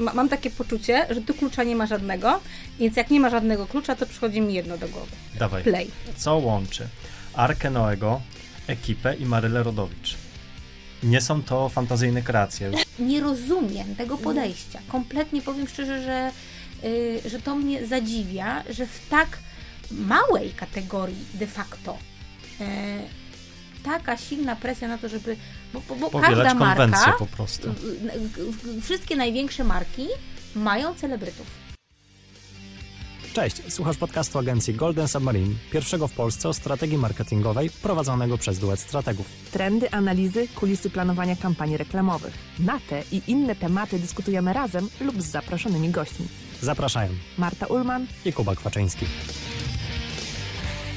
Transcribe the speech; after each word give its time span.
ma, 0.00 0.14
mam 0.14 0.28
takie 0.28 0.50
poczucie, 0.50 1.06
że 1.10 1.20
tu 1.20 1.34
klucza 1.34 1.64
nie 1.64 1.76
ma 1.76 1.86
żadnego, 1.86 2.40
więc 2.78 2.96
jak 2.96 3.10
nie 3.10 3.20
ma 3.20 3.30
żadnego 3.30 3.66
klucza, 3.66 3.96
to 3.96 4.06
przychodzi 4.06 4.40
mi 4.40 4.54
jedno 4.54 4.78
do 4.78 4.88
głowy. 4.88 5.10
Dawaj. 5.38 5.62
Play. 5.62 5.90
Co 6.16 6.36
łączy 6.36 6.88
Arkę 7.34 7.70
Noego, 7.70 8.20
ekipę 8.66 9.16
i 9.16 9.26
Marylę 9.26 9.62
Rodowicz? 9.62 10.16
Nie 11.02 11.20
są 11.20 11.42
to 11.42 11.68
fantazyjne 11.68 12.22
kreacje. 12.22 12.70
Nie 12.98 13.20
rozumiem 13.20 13.96
tego 13.96 14.18
podejścia. 14.18 14.80
Kompletnie 14.88 15.42
powiem 15.42 15.68
szczerze, 15.68 16.02
że, 16.02 16.32
y, 16.88 17.20
że 17.30 17.40
to 17.40 17.54
mnie 17.56 17.86
zadziwia, 17.86 18.64
że 18.70 18.86
w 18.86 19.08
tak 19.08 19.38
małej 19.90 20.50
kategorii 20.50 21.24
de 21.34 21.46
facto 21.46 21.98
y, 22.60 22.64
taka 23.84 24.16
silna 24.16 24.56
presja 24.56 24.88
na 24.88 24.98
to, 24.98 25.08
żeby. 25.08 25.36
Bo, 25.72 25.80
bo, 25.88 25.96
bo 25.96 26.10
Powielać 26.10 26.44
każda 26.44 26.54
marka, 26.54 27.12
po 27.18 27.26
prostu. 27.26 27.74
wszystkie 28.82 29.16
największe 29.16 29.64
marki 29.64 30.06
mają 30.54 30.94
celebrytów. 30.94 31.46
Cześć, 33.32 33.56
słuchasz 33.68 33.96
podcastu 33.96 34.38
agencji 34.38 34.74
Golden 34.74 35.08
Submarine, 35.08 35.54
pierwszego 35.72 36.08
w 36.08 36.12
Polsce 36.12 36.48
o 36.48 36.54
strategii 36.54 36.98
marketingowej 36.98 37.70
prowadzonego 37.70 38.38
przez 38.38 38.58
duet 38.58 38.80
strategów. 38.80 39.26
Trendy, 39.52 39.90
analizy, 39.90 40.48
kulisy 40.48 40.90
planowania 40.90 41.36
kampanii 41.36 41.76
reklamowych. 41.76 42.34
Na 42.58 42.80
te 42.88 43.02
i 43.12 43.22
inne 43.26 43.56
tematy 43.56 43.98
dyskutujemy 43.98 44.52
razem 44.52 44.88
lub 45.00 45.22
z 45.22 45.26
zaproszonymi 45.26 45.90
gośćmi. 45.90 46.26
Zapraszają 46.60 47.10
Marta 47.38 47.66
Ulman. 47.66 48.06
i 48.24 48.32
Kuba 48.32 48.54
Kwaczyński. 48.54 49.06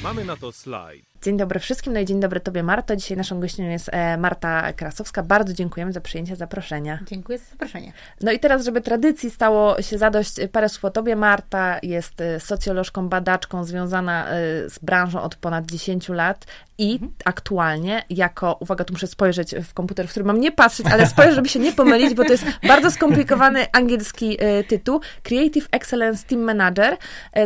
Mamy 0.02 0.24
na 0.24 0.36
to 0.36 0.52
slajd. 0.52 1.13
Dzień 1.24 1.36
dobry 1.36 1.60
wszystkim, 1.60 1.92
no 1.92 2.00
i 2.00 2.04
dzień 2.04 2.20
dobry 2.20 2.40
Tobie 2.40 2.62
Marto. 2.62 2.96
Dzisiaj 2.96 3.16
naszą 3.16 3.40
gościnią 3.40 3.70
jest 3.70 3.90
e, 3.92 4.16
Marta 4.16 4.72
Krasowska. 4.72 5.22
Bardzo 5.22 5.52
dziękujemy 5.52 5.92
za 5.92 6.00
przyjęcie 6.00 6.36
zaproszenia. 6.36 6.98
Dziękuję 7.06 7.38
za 7.38 7.44
zaproszenie. 7.44 7.92
No 8.20 8.32
i 8.32 8.38
teraz, 8.38 8.64
żeby 8.64 8.80
tradycji 8.80 9.30
stało 9.30 9.82
się 9.82 9.98
zadość, 9.98 10.34
parę 10.52 10.68
słów 10.68 10.84
o 10.84 10.90
Tobie. 10.90 11.16
Marta 11.16 11.78
jest 11.82 12.20
e, 12.20 12.40
socjolożką, 12.40 13.08
badaczką 13.08 13.64
związana 13.64 14.28
e, 14.28 14.34
z 14.70 14.78
branżą 14.78 15.22
od 15.22 15.36
ponad 15.36 15.66
10 15.66 16.08
lat 16.08 16.44
i 16.78 17.00
aktualnie 17.24 18.02
jako, 18.10 18.56
uwaga, 18.60 18.84
tu 18.84 18.92
muszę 18.92 19.06
spojrzeć 19.06 19.54
w 19.54 19.74
komputer, 19.74 20.08
w 20.08 20.10
którym 20.10 20.26
mam 20.26 20.40
nie 20.40 20.52
patrzeć, 20.52 20.86
ale 20.86 21.06
spojrzę, 21.06 21.34
żeby 21.34 21.48
się 21.48 21.58
nie 21.58 21.72
pomylić, 21.72 22.14
bo 22.14 22.24
to 22.24 22.32
jest 22.32 22.44
bardzo 22.68 22.90
skomplikowany 22.90 23.66
angielski 23.72 24.38
tytuł. 24.68 25.00
Creative 25.22 25.68
Excellence 25.72 26.26
Team 26.26 26.42
Manager. 26.42 26.96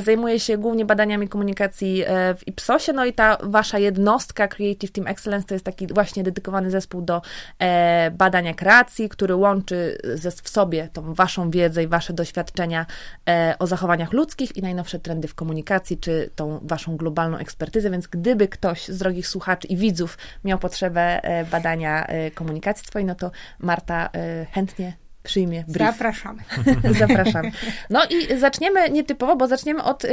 Zajmuje 0.05 0.41
się 0.41 0.59
głównie 0.59 0.85
badaniami 0.85 1.29
komunikacji 1.29 2.05
w 2.39 2.49
Ipsosie, 2.49 2.93
no 2.93 3.05
i 3.05 3.13
ta 3.13 3.39
wasza 3.43 3.68
jednostka 3.77 4.49
Creative 4.49 4.93
Team 4.93 5.07
Excellence 5.07 5.47
to 5.47 5.55
jest 5.55 5.65
taki 5.65 5.87
właśnie 5.87 6.23
dedykowany 6.23 6.71
zespół 6.71 7.03
do 7.03 7.23
e, 7.59 8.11
badania 8.11 8.55
kreacji, 8.55 9.09
który 9.09 9.35
łączy 9.35 9.99
ze, 10.15 10.31
w 10.31 10.49
sobie 10.49 10.89
tą 10.93 11.15
waszą 11.15 11.51
wiedzę 11.51 11.83
i 11.83 11.87
wasze 11.87 12.13
doświadczenia 12.13 12.87
e, 13.29 13.55
o 13.59 13.67
zachowaniach 13.67 14.13
ludzkich 14.13 14.57
i 14.57 14.63
najnowsze 14.63 14.99
trendy 14.99 15.29
w 15.29 15.35
komunikacji, 15.35 15.99
czy 15.99 16.31
tą 16.37 16.61
waszą 16.63 16.97
globalną 16.97 17.39
ekspertyzę, 17.39 17.91
więc 17.91 18.07
gdyby 18.07 18.49
ktoś 18.49 18.89
z 18.89 18.99
drogich 18.99 19.29
słuchaczy 19.29 19.69
i 19.69 19.77
widzów 19.77 20.19
miał 20.45 20.59
potrzebę 20.59 21.25
e, 21.25 21.45
badania 21.45 22.07
e, 22.07 22.31
komunikacji 22.31 22.87
twojej, 22.87 23.07
no 23.07 23.15
to 23.15 23.31
Marta 23.59 24.11
e, 24.13 24.47
chętnie 24.51 25.08
przyjmie 25.23 25.65
brief. 25.69 25.93
Zapraszamy. 25.93 26.43
Zapraszam. 26.99 27.51
No 27.91 28.01
i 28.11 28.39
zaczniemy 28.39 28.91
nietypowo, 28.91 29.37
bo 29.37 29.47
zaczniemy 29.47 29.83
od 29.83 30.05
y, 30.05 30.09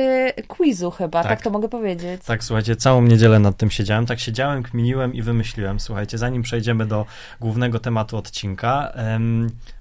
quizu 0.48 0.92
chyba, 0.92 1.24
tak. 1.24 1.30
Tak. 1.30 1.42
to 1.42 1.50
mogę 1.50 1.70
powiedzieć. 1.70 2.22
Tak, 2.26 2.44
słuchajcie, 2.44 2.76
całą 2.76 3.02
niedzielę 3.02 3.40
nad 3.40 3.58
tym 3.58 3.72
siedziałem. 3.72 4.06
Tak 4.06 4.20
siedziałem, 4.20 4.64
kminiłem 4.64 5.14
i 5.14 5.22
wymyśliłem. 5.22 5.80
Słuchajcie, 5.80 6.18
zanim 6.18 6.42
przejdziemy 6.42 6.86
do 6.86 7.06
głównego 7.42 7.80
tematu 7.80 8.18
odcinka, 8.18 8.94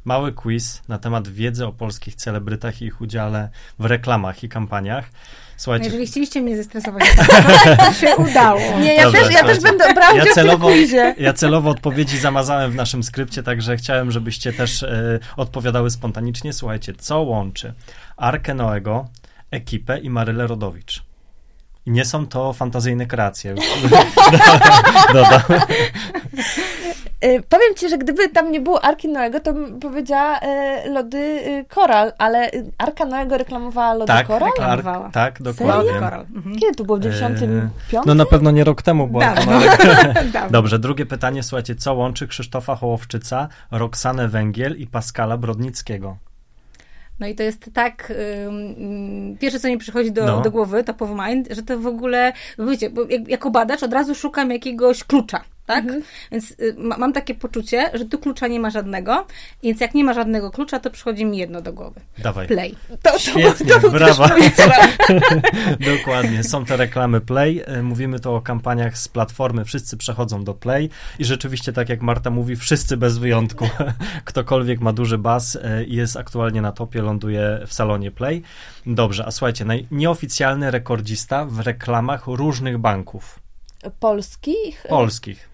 mały 0.04 0.32
quiz 0.32 0.82
na 0.88 0.98
temat 0.98 1.28
wiedzy 1.28 1.66
o 1.66 1.72
polskich 1.72 2.14
celebrytach 2.14 2.82
i 2.82 2.84
ich 2.84 3.00
udziale 3.00 3.48
w 3.78 3.84
reklamach 3.84 4.44
i 4.44 4.48
kampaniach. 4.48 5.10
Słuchajcie, 5.56 5.84
Jeżeli 5.86 6.06
chcieliście 6.06 6.42
mnie 6.42 6.56
zestresować, 6.56 7.04
to 7.78 7.92
się 7.92 8.16
udało. 8.16 8.60
Nie, 8.80 8.94
ja 8.94 9.04
Dobrze, 9.04 9.20
też, 9.20 9.34
ja 9.34 9.44
też 9.44 9.60
będę 9.60 9.94
brała 9.94 10.14
ja 10.14 10.22
udział 10.22 10.32
w 10.32 10.34
tym 10.34 10.44
celowo, 10.44 10.68
quizie. 10.68 11.14
ja 11.18 11.32
celowo 11.32 11.70
odpowiedzi 11.70 12.18
zamazałem 12.18 12.70
w 12.72 12.74
naszym 12.74 13.02
skrypcie, 13.02 13.42
także 13.42 13.76
chciałem, 13.76 14.10
żebyście 14.10 14.52
też 14.52 14.82
e, 14.82 15.18
odpowiadały 15.36 15.90
spontanicznie. 15.90 16.52
Słuchajcie, 16.52 16.92
co 16.98 17.20
łączy 17.20 17.74
Arkę 18.16 18.54
Noego, 18.54 19.08
ekipę 19.50 19.98
i 19.98 20.10
Marylę 20.10 20.46
Rodowicz? 20.46 21.02
I 21.86 21.90
nie 21.90 22.04
są 22.04 22.26
to 22.26 22.52
fantazyjne 22.52 23.06
kreacje. 23.06 23.54
Dodam. 25.14 25.40
Y, 27.24 27.42
powiem 27.48 27.74
ci, 27.76 27.88
że 27.88 27.98
gdyby 27.98 28.28
tam 28.28 28.52
nie 28.52 28.60
było 28.60 28.84
Arki 28.84 29.08
Noego, 29.08 29.40
to 29.40 29.52
bym 29.52 29.80
powiedziała 29.80 30.38
y, 30.38 30.90
lody 30.90 31.18
y, 31.18 31.64
Koral, 31.68 32.12
ale 32.18 32.50
Arka 32.78 33.04
Noego 33.04 33.38
reklamowała 33.38 33.94
lody 33.94 34.06
Tak, 34.06 34.26
Koral? 34.26 34.50
reklamowała. 34.50 35.10
Tak, 35.10 35.42
dokładnie. 35.42 35.74
Lody 35.92 36.00
Coral. 36.00 36.20
Mhm. 36.34 36.56
Kiedy 36.58 36.74
to 36.74 36.84
było? 36.84 36.98
W 36.98 37.00
95? 37.00 38.06
No 38.06 38.14
na 38.14 38.26
pewno 38.26 38.50
nie 38.50 38.64
rok 38.64 38.82
temu. 38.82 39.20
Dawno. 39.20 39.52
Dawno. 40.32 40.50
Dobrze, 40.50 40.78
drugie 40.78 41.06
pytanie, 41.06 41.42
słuchajcie, 41.42 41.74
co 41.74 41.94
łączy 41.94 42.28
Krzysztofa 42.28 42.76
Hołowczyca, 42.76 43.48
Roxanę 43.70 44.28
Węgiel 44.28 44.76
i 44.78 44.86
Pascala 44.86 45.36
Brodnickiego? 45.36 46.16
No 47.20 47.26
i 47.26 47.34
to 47.34 47.42
jest 47.42 47.70
tak, 47.74 48.12
ym, 48.46 49.36
pierwsze 49.40 49.60
co 49.60 49.68
mi 49.68 49.78
przychodzi 49.78 50.12
do, 50.12 50.24
No. 50.26 50.40
do 50.40 50.50
głowy, 50.50 50.84
top 50.84 51.02
of 51.02 51.10
mind, 51.26 51.48
że 51.50 51.62
to 51.62 51.78
w 51.78 51.86
ogóle, 51.86 52.32
bo 52.58 52.66
wiecie, 52.66 52.90
bo 52.90 53.02
jak, 53.08 53.28
jako 53.28 53.50
badacz 53.50 53.82
od 53.82 53.92
razu 53.92 54.14
szukam 54.14 54.50
jakiegoś 54.50 55.04
klucza, 55.04 55.40
tak? 55.66 55.84
Więc 56.32 56.50
y, 56.50 56.74
ma, 56.78 56.98
mam 56.98 57.12
takie 57.12 57.34
poczucie, 57.34 57.90
że 57.94 58.04
tu 58.04 58.18
klucza 58.18 58.46
nie 58.46 58.60
ma 58.60 58.70
żadnego, 58.70 59.26
więc 59.62 59.80
jak 59.80 59.94
nie 59.94 60.04
ma 60.04 60.14
żadnego 60.14 60.50
klucza, 60.50 60.80
to 60.80 60.90
przychodzi 60.90 61.24
mi 61.24 61.38
jedno 61.38 61.60
do 61.60 61.72
głowy. 61.72 62.00
Dawaj. 62.18 62.46
Play. 62.46 62.74
To, 63.02 63.12
to, 63.12 63.18
Świetnie, 63.18 63.66
to 63.66 63.80
był 63.80 63.90
brawa. 63.90 64.30
Dokładnie, 65.96 66.44
są 66.44 66.64
te 66.64 66.76
reklamy 66.76 67.20
Play. 67.20 67.62
E, 67.66 67.82
Mówimy 67.82 68.20
tu 68.20 68.34
o 68.34 68.40
kampaniach 68.40 68.98
z 68.98 69.08
platformy, 69.08 69.64
wszyscy 69.64 69.96
przechodzą 69.96 70.44
do 70.44 70.54
Play 70.54 70.90
i 71.18 71.24
rzeczywiście, 71.24 71.72
tak 71.72 71.88
jak 71.88 72.02
Marta 72.02 72.30
mówi, 72.30 72.56
wszyscy 72.56 72.96
bez 72.96 73.18
wyjątku. 73.18 73.68
Ktokolwiek 74.24 74.80
ma 74.80 74.92
duży 74.92 75.18
bas 75.18 75.58
i 75.86 75.94
jest 75.94 76.16
aktualnie 76.16 76.62
na 76.62 76.72
topie, 76.72 77.02
ląduje 77.02 77.60
w 77.66 77.74
salonie 77.74 78.10
Play. 78.10 78.42
Dobrze, 78.86 79.26
a 79.26 79.30
słuchajcie, 79.30 79.64
naj- 79.64 79.84
nieoficjalny 79.90 80.70
rekordzista 80.70 81.44
w 81.44 81.60
reklamach 81.60 82.26
różnych 82.26 82.78
banków 82.78 83.38
Polskich? 84.00 84.86
polskich. 84.88 85.48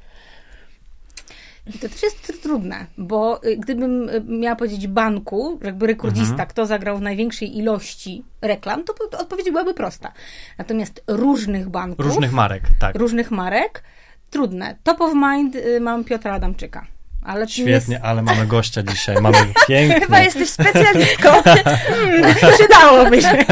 I 1.75 1.79
to 1.79 1.89
też 1.89 2.03
jest 2.03 2.43
trudne, 2.43 2.87
bo 2.99 3.45
y, 3.45 3.57
gdybym 3.57 4.09
y, 4.09 4.23
miała 4.27 4.57
powiedzieć 4.57 4.87
banku, 4.87 5.59
że 5.61 5.67
jakby 5.67 5.87
rekordzista, 5.87 6.33
Mhm. 6.33 6.49
kto 6.49 6.67
zagrał 6.67 6.99
w 6.99 7.03
największej 7.03 7.59
ilości 7.59 8.25
reklam, 8.43 8.85
to, 8.85 8.95
to 9.11 9.19
odpowiedź 9.19 9.51
byłaby 9.51 9.75
prosta. 9.75 10.13
Natomiast 10.59 11.05
różnych 11.07 11.69
banków, 11.69 12.07
Różnych 12.07 12.33
marek, 12.33 12.63
tak. 12.81 12.97
różnych 12.99 13.31
marek, 13.31 13.83
trudne. 14.31 14.77
Top 14.83 15.01
of 15.01 15.15
mind 15.15 15.57
y, 15.57 15.81
mam 15.81 16.05
Piotra 16.05 16.33
Adamczyka. 16.35 16.87
Ale 17.23 17.49
Świetnie, 17.49 17.73
Jest, 17.73 18.05
ale 18.05 18.23
mamy 18.23 18.47
gościa 18.47 18.83
dzisiaj, 18.83 19.17
mamy 19.21 19.39
piękny. 19.69 20.01
Chyba 20.01 20.21
jesteś 20.21 20.51
specjalistką. 20.51 21.29
Hmm, 21.43 22.35
przydałoby 22.59 23.23
się. 23.23 23.39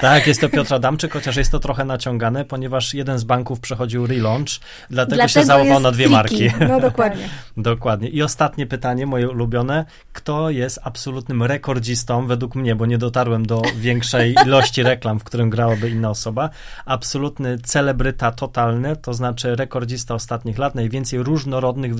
Tak, 0.00 0.26
jest 0.26 0.40
to 0.40 0.48
Piotr 0.48 0.74
Adamczyk, 0.74 1.12
chociaż 1.12 1.36
jest 1.36 1.50
to 1.50 1.58
trochę 1.58 1.84
naciągane, 1.84 2.44
ponieważ 2.44 2.94
jeden 2.94 3.18
z 3.18 3.24
banków 3.24 3.60
przechodził 3.60 4.06
relaunch, 4.06 4.48
dlatego, 4.90 5.28
się 5.28 5.44
załował 5.44 5.80
na 5.80 5.92
dwie 5.92 6.08
marki. 6.08 6.50
No 6.68 6.80
dokładnie. 6.80 7.28
Dokładnie. 7.56 8.08
I 8.08 8.22
ostatnie 8.22 8.66
pytanie, 8.66 9.06
moje 9.06 9.28
ulubione. 9.28 9.84
Kto 10.12 10.50
jest 10.50 10.78
absolutnym 10.82 11.42
rekordzistą, 11.42 12.26
według 12.26 12.54
mnie, 12.54 12.76
bo 12.76 12.86
nie 12.86 12.98
dotarłem 12.98 13.46
do 13.46 13.62
większej 13.76 14.34
ilości 14.46 14.82
reklam, 14.82 15.20
w 15.20 15.24
którym 15.24 15.50
grałaby 15.50 15.90
inna 15.90 16.10
osoba. 16.10 16.50
Absolutny 16.84 17.58
celebryta 17.58 18.32
totalny, 18.32 18.96
to 18.96 19.14
znaczy 19.14 19.56
rekordzista 19.56 20.14
ostatnich 20.14 20.58
lat, 20.58 20.74
najwięcej 20.74 21.22
różnorodnych, 21.22 21.94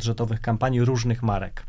wysokobudżetowych 0.00 0.40
kampanii 0.40 0.80
różnych 0.80 1.22
marek. 1.22 1.62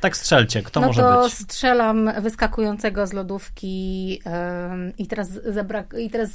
Tak 0.00 0.16
strzelcie, 0.16 0.62
kto 0.62 0.80
no 0.80 0.86
może 0.86 1.02
to 1.02 1.22
być? 1.22 1.32
strzelam 1.34 2.10
wyskakującego 2.20 3.06
z 3.06 3.12
lodówki 3.12 4.20
ym, 4.72 4.92
i 4.98 5.06
teraz 5.06 5.28
zabrak... 5.46 5.94
I 5.98 6.10
teraz... 6.10 6.30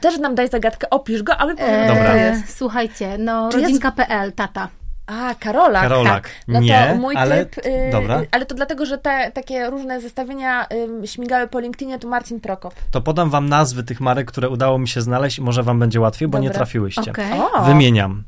Też 0.00 0.18
nam 0.18 0.34
daj 0.34 0.48
zagadkę, 0.48 0.90
opisz 0.90 1.22
go, 1.22 1.36
a 1.36 1.46
my 1.46 1.56
powiemy, 1.56 1.86
Dobra. 1.88 2.16
jest. 2.16 2.56
Słuchajcie, 2.58 3.18
no 3.18 3.48
Czy 3.52 3.58
jest- 3.58 3.68
rodzinka.pl, 3.70 4.32
tata. 4.32 4.68
A, 5.06 5.34
Karolak. 5.40 5.82
Karolak. 5.82 6.22
Tak. 6.22 6.30
No 6.48 6.60
Nie, 6.60 6.86
to 6.90 6.94
mój 7.00 7.16
ale- 7.16 7.46
typ, 7.46 7.66
y, 7.66 7.90
dobra. 7.92 8.22
ale 8.30 8.46
to 8.46 8.54
dlatego, 8.54 8.86
że 8.86 8.98
te 8.98 9.30
takie 9.34 9.70
różne 9.70 10.00
zestawienia 10.00 10.66
y, 11.02 11.06
śmigały 11.06 11.46
po 11.48 11.60
LinkedInie, 11.60 11.98
to 11.98 12.08
Marcin 12.08 12.40
Prokop. 12.40 12.74
To 12.90 13.00
podam 13.00 13.30
wam 13.30 13.48
nazwy 13.48 13.82
tych 13.84 14.00
marek, 14.00 14.26
które 14.28 14.48
udało 14.48 14.78
mi 14.78 14.88
się 14.88 15.00
znaleźć 15.00 15.38
i 15.38 15.42
może 15.42 15.62
wam 15.62 15.78
będzie 15.78 16.00
łatwiej, 16.00 16.28
bo 16.28 16.38
nie 16.38 16.48
Dobra. 16.48 16.58
trafiłyście. 16.58 17.10
Okej. 17.10 17.40
O, 17.54 17.62
Wymieniam. 17.62 18.24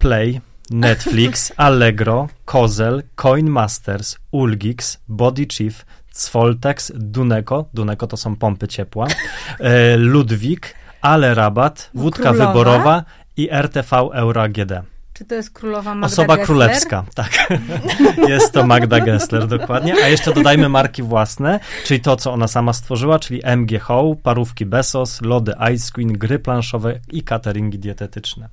Play, 0.00 0.40
Netflix, 0.70 1.52
Allegro, 1.56 2.28
Kozel, 2.44 3.02
Coinmasters, 3.14 4.16
Ulgix, 4.32 4.98
Body 5.08 5.46
Chief, 5.46 5.84
Svoltex, 6.12 6.92
Duneco, 6.94 7.64
Duneco 7.74 8.06
to 8.06 8.16
są 8.16 8.36
pompy 8.36 8.68
ciepła, 8.68 9.06
e, 9.58 9.96
Ludwik, 9.96 10.74
Ale 11.02 11.34
Rabat, 11.34 11.90
Wódka 11.94 12.22
Królowa. 12.22 12.46
Wyborowa 12.46 13.04
i 13.36 13.48
RTV 13.50 13.96
Euro 13.96 14.42
AGD. 14.42 14.72
Czy 15.20 15.24
to 15.24 15.34
jest 15.34 15.50
królowa 15.50 15.94
Magda 15.94 16.06
Osoba 16.06 16.26
Gessler? 16.36 16.46
królewska, 16.46 17.04
tak. 17.14 17.48
Jest 18.28 18.52
to 18.52 18.66
Magda 18.66 19.00
Gessler, 19.00 19.46
dokładnie. 19.46 19.94
A 20.04 20.08
jeszcze 20.08 20.34
dodajmy 20.34 20.68
marki 20.68 21.02
własne, 21.02 21.60
czyli 21.84 22.00
to, 22.00 22.16
co 22.16 22.32
ona 22.32 22.48
sama 22.48 22.72
stworzyła, 22.72 23.18
czyli 23.18 23.40
MG 23.44 23.80
parówki 24.22 24.66
Besos, 24.66 25.22
lody 25.22 25.54
Ice 25.74 25.92
Queen, 25.92 26.12
gry 26.12 26.38
planszowe 26.38 27.00
i 27.12 27.22
cateringi 27.22 27.78
dietetyczne. 27.78 28.48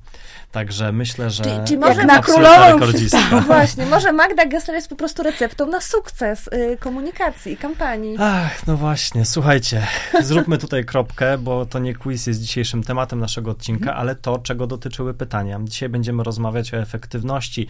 Także 0.52 0.92
myślę, 0.92 1.30
że 1.30 1.44
Czy- 1.44 1.60
czy 1.68 1.78
może 1.78 2.06
na 2.06 2.22
królową. 2.22 2.80
No 3.32 3.42
właśnie, 3.48 3.86
może 3.86 4.14
Magda 4.14 4.46
Gessler 4.46 4.76
jest 4.76 4.90
po 4.90 4.96
prostu 4.96 5.24
receptą 5.24 5.68
na 5.68 5.82
sukces 5.82 6.48
y, 6.48 6.78
komunikacji 6.80 7.54
i 7.54 7.58
kampanii. 7.58 8.16
Ach, 8.20 8.68
no 8.68 8.78
właśnie, 8.78 9.26
słuchajcie, 9.26 9.88
zróbmy 10.22 10.58
tutaj 10.58 10.86
kropkę, 10.86 11.38
bo 11.38 11.66
to 11.66 11.80
nie 11.80 11.96
quiz 11.96 12.28
jest 12.28 12.42
dzisiejszym 12.42 12.84
tematem 12.84 13.20
naszego 13.20 13.52
odcinka, 13.52 13.96
ale 13.96 14.16
to, 14.16 14.40
czego 14.40 14.68
dotyczyły 14.68 15.14
pytania. 15.14 15.60
Dzisiaj 15.64 15.90
będziemy 15.90 16.24
rozmawiać 16.24 16.74
o 16.74 16.78
efektywności. 16.78 17.68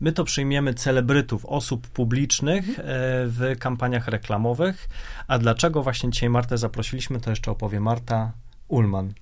My 0.00 0.12
to 0.12 0.24
przyjmiemy 0.24 0.74
celebrytów, 0.74 1.46
osób 1.46 1.88
publicznych 1.88 2.78
e, 2.78 2.82
w 3.26 3.54
kampaniach 3.58 4.08
reklamowych. 4.08 4.88
A 5.28 5.38
dlaczego 5.38 5.82
właśnie 5.82 6.10
dzisiaj 6.10 6.28
Martę 6.30 6.58
zaprosiliśmy, 6.58 7.20
to 7.20 7.30
jeszcze 7.30 7.50
opowie 7.50 7.80
Marta 7.80 8.32
Ullman. 8.68 9.12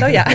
To 0.00 0.08
ja. 0.08 0.24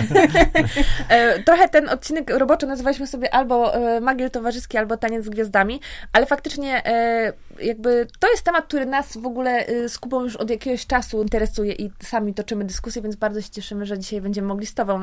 E, 1.08 1.42
Trochę 1.42 1.68
ten 1.68 1.88
odcinek 1.88 2.30
roboczy 2.30 2.66
nazywaliśmy 2.66 3.06
sobie 3.06 3.34
albo 3.34 3.74
e, 3.74 4.00
Magiel 4.00 4.30
Towarzyski, 4.30 4.78
albo 4.78 4.96
Taniec 4.96 5.24
z 5.24 5.28
Gwiazdami, 5.28 5.80
ale 6.12 6.26
faktycznie 6.26 6.86
e, 6.86 7.32
jakby 7.62 8.06
to 8.18 8.30
jest 8.30 8.42
temat, 8.42 8.64
który 8.64 8.86
nas 8.86 9.16
w 9.16 9.26
ogóle 9.26 9.66
e, 9.66 9.88
z 9.88 9.98
Kubą 9.98 10.22
już 10.22 10.36
od 10.36 10.50
jakiegoś 10.50 10.86
czasu 10.86 11.22
interesuje 11.22 11.72
i 11.72 11.90
sami 12.02 12.34
toczymy 12.34 12.64
dyskusję, 12.64 13.02
więc 13.02 13.16
bardzo 13.16 13.42
się 13.42 13.50
cieszymy, 13.50 13.86
że 13.86 13.98
dzisiaj 13.98 14.20
będziemy 14.20 14.48
mogli 14.48 14.66
z 14.66 14.74
Tobą 14.74 15.00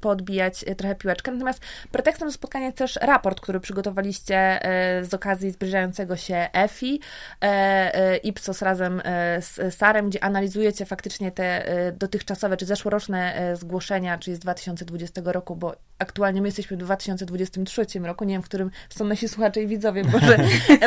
poodbijać 0.00 0.64
trochę 0.76 0.94
piłeczkę. 0.94 1.32
Natomiast 1.32 1.60
pretekstem 1.90 2.28
do 2.28 2.32
spotkania 2.32 2.64
jest 2.64 2.78
też 2.78 2.98
raport, 3.02 3.40
który 3.40 3.60
przygotowaliście 3.60 4.60
z 5.02 5.14
okazji 5.14 5.50
zbliżającego 5.50 6.16
się 6.16 6.48
EFI, 6.52 7.00
Ipsos 8.22 8.62
razem 8.62 9.02
z 9.40 9.74
Sarem, 9.74 10.08
gdzie 10.08 10.24
analizujecie 10.24 10.86
faktycznie 10.86 11.32
te 11.32 11.64
dotychczasowe 11.98 12.56
czy 12.56 12.66
zeszłoroczne 12.66 13.34
e, 13.34 13.56
zgłoszenia, 13.64 14.18
czyli 14.18 14.36
z 14.36 14.40
2020 14.40 15.22
roku, 15.24 15.56
bo 15.56 15.76
aktualnie 16.04 16.42
my 16.42 16.48
jesteśmy 16.48 16.76
w 16.76 16.80
2023 16.80 17.86
roku, 18.00 18.24
nie 18.24 18.34
wiem, 18.34 18.42
w 18.42 18.44
którym 18.44 18.70
są 18.88 19.04
nasi 19.04 19.28
słuchacze 19.28 19.62
i 19.62 19.66
widzowie, 19.66 20.04
może, 20.12 20.38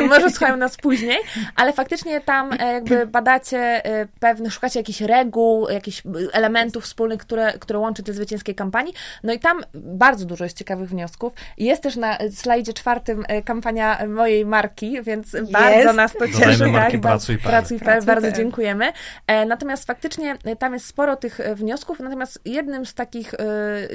może 0.08 0.30
słuchają 0.30 0.56
nas 0.56 0.76
później, 0.76 1.18
ale 1.56 1.72
faktycznie 1.72 2.20
tam 2.20 2.52
e, 2.52 2.72
jakby 2.72 3.06
badacie 3.06 3.84
e, 3.84 4.06
pewne, 4.20 4.50
szukacie 4.50 4.80
jakichś 4.80 5.00
reguł, 5.00 5.68
jakichś 5.68 6.02
elementów 6.32 6.84
wspólnych, 6.84 7.20
które, 7.20 7.52
które 7.58 7.78
łączy 7.78 8.02
te 8.02 8.12
zwycięskie 8.12 8.54
kampanii, 8.54 8.94
no 9.22 9.32
i 9.32 9.38
tam 9.38 9.60
bardzo 9.74 10.24
dużo 10.24 10.44
jest 10.44 10.58
ciekawych 10.58 10.88
wniosków. 10.88 11.32
Jest 11.58 11.82
też 11.82 11.96
na 11.96 12.18
slajdzie 12.34 12.72
czwartym 12.72 13.24
e, 13.28 13.42
kampania 13.42 14.06
mojej 14.06 14.46
marki, 14.46 15.02
więc 15.02 15.36
bardzo 15.52 15.92
nas 15.92 16.12
to 16.12 16.18
Dodajmy 16.18 16.46
cieszy. 16.46 16.66
marki 16.66 16.92
tak, 16.92 17.02
Pracuj.pl. 17.02 17.50
Pracuj.pl, 17.50 17.84
Pracuj.pl. 17.84 18.04
bardzo 18.04 18.32
dziękujemy. 18.32 18.92
E, 19.26 19.46
Natomiast 19.46 19.86
faktycznie 19.86 20.36
e, 20.44 20.56
tam 20.56 20.74
jest 20.74 20.86
sporo 20.86 21.16
tych 21.16 21.40
e, 21.40 21.54
wniosków, 21.54 22.00
natomiast 22.00 22.40
jednym 22.44 22.86
z 22.86 22.94
takich 22.94 23.34
e, 23.34 23.38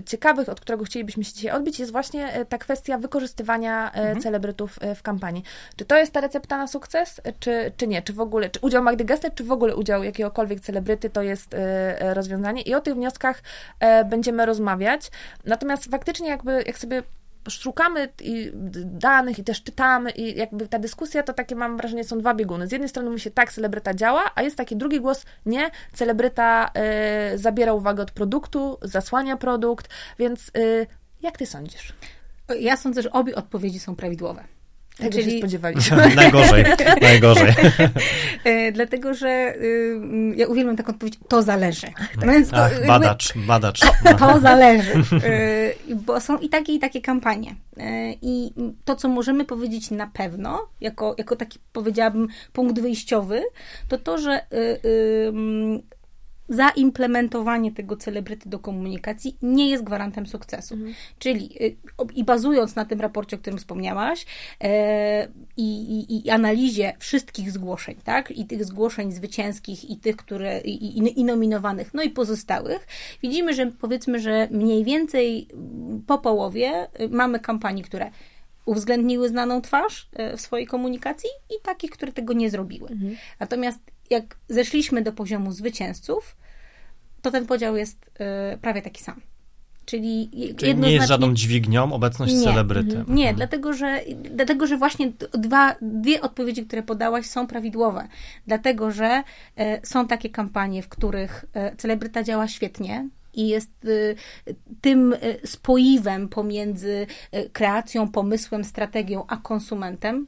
ciekawych, 0.05 0.49
od 0.49 0.61
którego 0.61 0.83
chcielibyśmy 0.85 1.12
się 1.21 1.33
dzisiaj 1.33 1.51
odbić, 1.51 1.80
jest 1.80 1.92
właśnie 1.92 2.33
e, 2.33 2.45
ta 2.45 2.57
kwestia 2.57 2.98
wykorzystywania 2.98 3.92
e, 3.92 4.15
celebrytów 4.15 4.77
e, 4.81 4.95
w 4.95 5.04
kampanii. 5.04 5.44
Czy 5.75 5.86
to 5.86 5.98
jest 5.98 6.12
ta 6.12 6.21
recepta 6.21 6.57
na 6.57 6.68
sukces, 6.68 7.21
czy, 7.39 7.71
czy 7.77 7.88
nie? 7.88 8.01
Czy 8.01 8.13
w 8.13 8.19
ogóle, 8.19 8.50
czy 8.50 8.60
udział 8.60 8.83
Magdy 8.83 9.06
Gessler, 9.06 9.33
czy 9.33 9.44
w 9.44 9.51
ogóle 9.51 9.75
udział 9.75 10.04
jakiegokolwiek 10.04 10.60
celebryty 10.60 11.10
to 11.10 11.21
jest 11.21 11.56
rozwiązanie? 12.00 12.62
I 12.62 12.75
o 12.75 12.81
tych 12.81 12.94
wnioskach 12.94 13.42
będziemy 14.10 14.45
rozmawiać. 14.45 15.12
Natomiast 15.45 15.92
faktycznie 15.92 16.30
jakby, 16.30 16.63
jak 16.68 16.77
sobie 16.77 17.04
szukamy 17.50 18.10
i 18.21 18.51
danych 18.86 19.39
i 19.39 19.44
też 19.44 19.63
czytamy 19.63 20.12
i 20.12 20.38
jakby 20.38 20.68
ta 20.68 20.80
dyskusja 20.80 21.24
to 21.24 21.33
takie 21.33 21.56
mam 21.56 21.77
wrażenie 21.77 22.04
są 22.04 22.18
dwa 22.18 22.33
bieguny. 22.33 22.68
Z 22.68 22.71
jednej 22.71 22.89
strony 22.89 23.10
mówi 23.10 23.21
się 23.21 23.31
tak, 23.31 23.54
celebryta 23.54 23.94
działa, 23.94 24.31
a 24.36 24.42
jest 24.42 24.56
taki 24.57 24.75
drugi 24.75 25.01
głos, 25.01 25.25
nie, 25.45 25.71
celebryta 25.94 26.71
y, 27.33 27.38
zabiera 27.38 27.74
uwagę 27.74 28.04
od 28.04 28.12
produktu, 28.12 28.77
zasłania 28.81 29.38
produkt, 29.38 29.89
więc 30.19 30.51
y, 30.57 30.88
jak 31.23 31.37
ty 31.37 31.45
sądzisz? 31.45 31.93
Ja 32.59 32.77
sądzę, 32.77 33.01
że 33.01 33.11
obie 33.11 33.35
odpowiedzi 33.35 33.79
są 33.79 33.95
prawidłowe. 33.95 34.43
Tego 34.97 35.11
się 35.11 35.23
Czyli- 35.23 35.37
spodziewaliśmy. 35.39 35.97
najgorzej, 36.15 36.65
najgorzej. 37.01 37.53
E, 38.43 38.71
dlatego, 38.71 39.13
że 39.13 39.55
y, 39.61 39.99
ja 40.35 40.47
uwielbiam 40.47 40.75
taką 40.77 40.91
odpowiedź, 40.91 41.13
to 41.27 41.43
zależy. 41.43 41.87
No 42.25 42.31
więc 42.33 42.49
to, 42.49 42.57
Ach, 42.63 42.71
jakby- 42.71 42.87
badacz, 42.87 43.33
badacz. 43.37 43.79
No. 44.05 44.13
To 44.13 44.39
zależy, 44.49 44.91
Y, 45.89 45.95
bo 45.95 46.21
są 46.21 46.37
i 46.37 46.49
takie, 46.49 46.73
i 46.73 46.79
takie 46.79 47.01
kampanie. 47.01 47.51
Y, 47.51 47.81
I 48.21 48.51
to, 48.85 48.95
co 48.95 49.07
możemy 49.09 49.45
powiedzieć 49.45 49.91
na 49.91 50.07
pewno, 50.07 50.67
jako, 50.81 51.15
jako 51.17 51.35
taki, 51.35 51.59
powiedziałabym, 51.73 52.27
punkt 52.53 52.79
wyjściowy, 52.79 53.41
to 53.87 53.97
to, 53.97 54.17
że 54.17 54.31
y, 54.53 54.57
y, 54.85 55.25
mm, 55.29 55.81
zaimplementowanie 56.49 57.71
tego 57.71 57.97
celebryty 57.97 58.49
do 58.49 58.59
komunikacji 58.59 59.37
nie 59.41 59.69
jest 59.69 59.83
gwarantem 59.83 60.27
sukcesu. 60.27 60.77
Czyli 61.19 61.63
y, 61.63 61.75
i 62.15 62.23
bazując 62.23 62.75
na 62.75 62.85
tym 62.85 63.01
raporcie, 63.01 63.35
o 63.35 63.39
którym 63.39 63.59
wspomniałaś 63.59 64.25
e, 64.63 65.27
i, 65.57 66.25
i, 66.25 66.29
analizie 66.29 66.93
wszystkich 66.99 67.51
zgłoszeń, 67.51 67.95
tak, 68.03 68.31
i 68.31 68.45
tych 68.45 68.65
zgłoszeń 68.65 69.11
zwycięskich, 69.11 69.89
i 69.89 69.97
tych, 69.97 70.15
które, 70.15 70.61
i, 70.61 70.97
i, 70.97 71.19
i 71.19 71.23
nominowanych, 71.23 71.93
no 71.93 72.03
i 72.03 72.09
pozostałych, 72.09 72.87
widzimy, 73.21 73.53
że 73.53 73.65
powiedzmy, 73.65 74.19
że 74.19 74.47
mniej 74.51 74.83
więcej 74.83 75.47
mm, 75.53 76.03
po 76.07 76.17
połowie 76.17 76.87
y, 77.01 77.09
mamy 77.09 77.39
kampanii, 77.39 77.83
które 77.83 78.11
uwzględniły 78.65 79.29
znaną 79.29 79.61
twarz 79.61 80.09
e, 80.13 80.37
w 80.37 80.41
swojej 80.41 80.67
komunikacji 80.67 81.29
i 81.49 81.61
takich, 81.63 81.91
które 81.91 82.11
tego 82.11 82.33
nie 82.33 82.49
zrobiły. 82.49 82.89
Natomiast 83.39 83.79
jak 84.13 84.38
zeszliśmy 84.50 85.01
do 85.01 85.13
poziomu 85.13 85.51
zwycięzców, 85.51 86.36
to 87.21 87.31
ten 87.31 87.45
podział 87.45 87.77
jest 87.77 88.12
e, 88.19 88.57
prawie 88.57 88.81
taki 88.81 89.04
sam. 89.04 89.21
Czyli, 89.86 90.30
Czyli 90.57 90.75
nie 90.75 90.92
jest 90.92 91.07
żadną 91.07 91.33
dźwignią 91.33 91.94
obecność 91.94 92.33
Nie. 92.33 92.44
celebryty. 92.44 92.98
Mhm. 92.98 93.18
Nie, 93.18 93.33
dlatego 93.33 93.74
że, 93.74 94.00
dlatego, 94.31 94.68
że 94.68 94.77
właśnie 94.77 95.12
dwa, 95.33 95.75
dwie 95.81 96.21
odpowiedzi, 96.21 96.65
które 96.65 96.83
podałaś, 96.83 97.25
są 97.25 97.48
prawidłowe. 97.48 98.07
Dlatego, 98.48 98.92
że 98.92 99.24
e, 99.57 99.88
są 99.88 100.07
takie 100.07 100.30
kampanie, 100.30 100.83
w 100.83 100.89
których 100.89 101.45
e, 101.54 101.75
celebryta 101.75 102.24
działa 102.24 102.48
świetnie 102.48 103.10
i 103.33 103.47
jest 103.47 103.71
e, 103.85 104.53
tym 104.81 105.13
e, 105.13 105.47
spoiwem 105.47 106.30
pomiędzy 106.30 107.07
e, 107.31 107.50
kreacją, 107.50 108.12
pomysłem, 108.12 108.63
strategią, 108.63 109.24
a 109.27 109.38
konsumentem. 109.38 110.27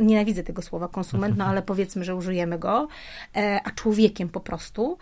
Nienawidzę 0.00 0.42
tego 0.42 0.62
słowa 0.62 0.88
konsument, 0.88 1.36
no 1.36 1.44
ale 1.50 1.62
powiedzmy, 1.62 2.04
że 2.04 2.16
użyjemy 2.16 2.58
go, 2.58 2.88
e, 3.36 3.60
a 3.64 3.70
człowiekiem 3.70 4.28
po 4.28 4.40
prostu. 4.40 4.98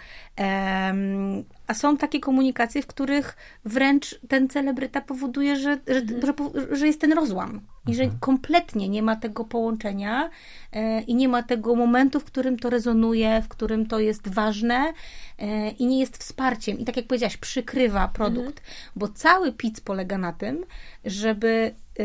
A 1.66 1.74
są 1.74 1.96
takie 1.96 2.20
komunikacje, 2.20 2.82
w 2.82 2.86
których 2.86 3.36
wręcz 3.64 4.20
ten 4.28 4.48
celebryta 4.48 5.00
powoduje, 5.00 5.56
że, 5.56 5.78
że, 5.86 6.26
że, 6.26 6.32
po- 6.32 6.52
że 6.72 6.86
jest 6.86 7.00
ten 7.00 7.12
rozłam 7.12 7.60
i 7.88 7.94
że 7.94 8.10
kompletnie 8.20 8.88
nie 8.88 9.02
ma 9.02 9.16
tego 9.16 9.44
połączenia 9.44 10.30
e, 10.72 11.00
i 11.00 11.14
nie 11.14 11.28
ma 11.28 11.42
tego 11.42 11.74
momentu, 11.74 12.20
w 12.20 12.24
którym 12.24 12.58
to 12.58 12.70
rezonuje, 12.70 13.42
w 13.42 13.48
którym 13.48 13.86
to 13.86 13.98
jest 14.00 14.28
ważne 14.28 14.92
e, 15.38 15.70
i 15.70 15.86
nie 15.86 16.00
jest 16.00 16.16
wsparciem. 16.16 16.78
I 16.78 16.84
tak 16.84 16.96
jak 16.96 17.06
powiedziałaś, 17.06 17.36
przykrywa 17.36 18.08
produkt, 18.08 18.62
bo 18.96 19.08
cały 19.08 19.52
pic 19.52 19.80
polega 19.80 20.18
na 20.18 20.32
tym, 20.32 20.64
żeby 21.04 21.74
e, 21.98 22.04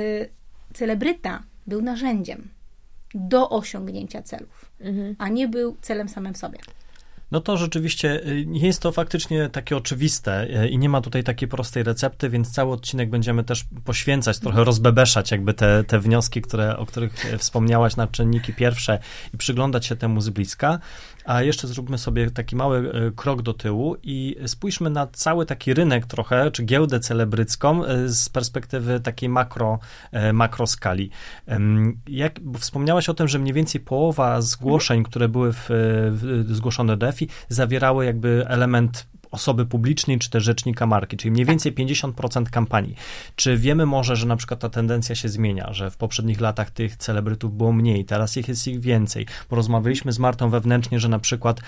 celebryta 0.74 1.44
był 1.68 1.82
narzędziem 1.82 2.48
do 3.16 3.50
osiągnięcia 3.50 4.22
celów, 4.22 4.72
a 5.18 5.28
nie 5.30 5.48
był 5.48 5.76
celem 5.82 6.10
samym 6.10 6.36
sobie. 6.36 6.60
No 7.32 7.42
to 7.42 7.58
rzeczywiście 7.58 8.28
y, 8.28 8.46
nie 8.48 8.68
jest 8.68 8.82
to 8.82 8.92
faktycznie 8.92 9.50
takie 9.50 9.78
oczywiste 9.78 10.48
y, 10.64 10.70
i 10.70 10.78
nie 10.78 10.90
ma 10.90 11.02
tutaj 11.02 11.24
takiej 11.24 11.48
prostej 11.48 11.84
recepty, 11.84 12.30
więc 12.30 12.52
cały 12.52 12.72
odcinek 12.72 13.10
będziemy 13.10 13.44
też 13.44 13.66
poświęcać, 13.86 14.40
trochę 14.40 14.64
rozbebeszać 14.64 15.32
jakby 15.32 15.54
te, 15.54 15.84
te 15.84 16.00
wnioski, 16.00 16.42
które, 16.42 16.78
o 16.78 16.86
których 16.86 17.34
e, 17.34 17.38
wspomniałaś 17.38 17.96
na 17.96 18.08
czynniki 18.08 18.54
pierwsze 18.54 19.00
i 19.34 19.38
przyglądać 19.38 19.86
się 19.86 19.96
temu 19.96 20.22
z 20.22 20.30
bliska. 20.30 20.80
A 21.26 21.42
jeszcze 21.42 21.68
zróbmy 21.68 21.98
sobie 21.98 22.32
taki 22.32 22.56
mały 22.56 22.92
e, 22.94 23.12
krok 23.12 23.42
do 23.42 23.54
tyłu 23.54 23.96
i 24.04 24.36
spójrzmy 24.46 24.90
na 24.90 25.08
cały 25.08 25.46
taki 25.46 25.74
rynek 25.74 26.06
trochę, 26.06 26.52
czy 26.52 26.64
giełdę 26.64 27.00
celebrycką 27.00 27.86
e, 27.86 28.10
z 28.10 28.30
perspektywy 28.30 29.00
takiej 29.00 29.30
makro, 29.30 29.80
e, 30.12 30.34
makroskali. 30.34 31.10
Jak, 32.08 32.40
wspomniałaś 32.60 33.10
o 33.10 33.14
tym, 33.14 33.28
że 33.28 33.40
mniej 33.40 33.54
więcej 33.54 33.82
połowa 33.82 34.42
zgłoszeń, 34.42 35.04
które 35.04 35.30
były 35.30 35.54
w, 35.54 35.66
w, 36.12 36.46
zgłoszone 36.50 36.98
do 36.98 37.08
EFI, 37.08 37.28
zawierały 37.50 38.06
jakby 38.06 38.46
element 38.48 39.08
osoby 39.32 39.66
publicznej, 39.66 40.20
czy 40.20 40.30
też 40.30 40.44
rzecznika 40.44 40.86
marki, 40.86 41.18
czyli 41.18 41.32
mniej 41.32 41.46
więcej 41.46 41.74
50% 41.74 42.44
kampanii. 42.44 42.96
Czy 43.36 43.58
wiemy 43.58 43.86
może, 43.86 44.16
że 44.16 44.26
na 44.26 44.36
przykład 44.36 44.60
ta 44.60 44.70
tendencja 44.70 45.16
się 45.16 45.30
zmienia, 45.30 45.74
że 45.74 45.92
w 45.92 45.98
poprzednich 45.98 46.42
latach 46.42 46.72
tych 46.72 46.96
celebrytów 46.96 47.58
było 47.58 47.72
mniej, 47.72 48.06
teraz 48.06 48.38
ich 48.38 48.48
jest 48.48 48.68
ich 48.68 48.80
więcej, 48.80 49.26
bo 49.50 49.56
rozmawialiśmy 49.56 50.12
z 50.12 50.20
Martą 50.20 50.50
wewnętrznie, 50.50 51.00
że 51.00 51.10
na 51.10 51.20
przykład 51.20 51.62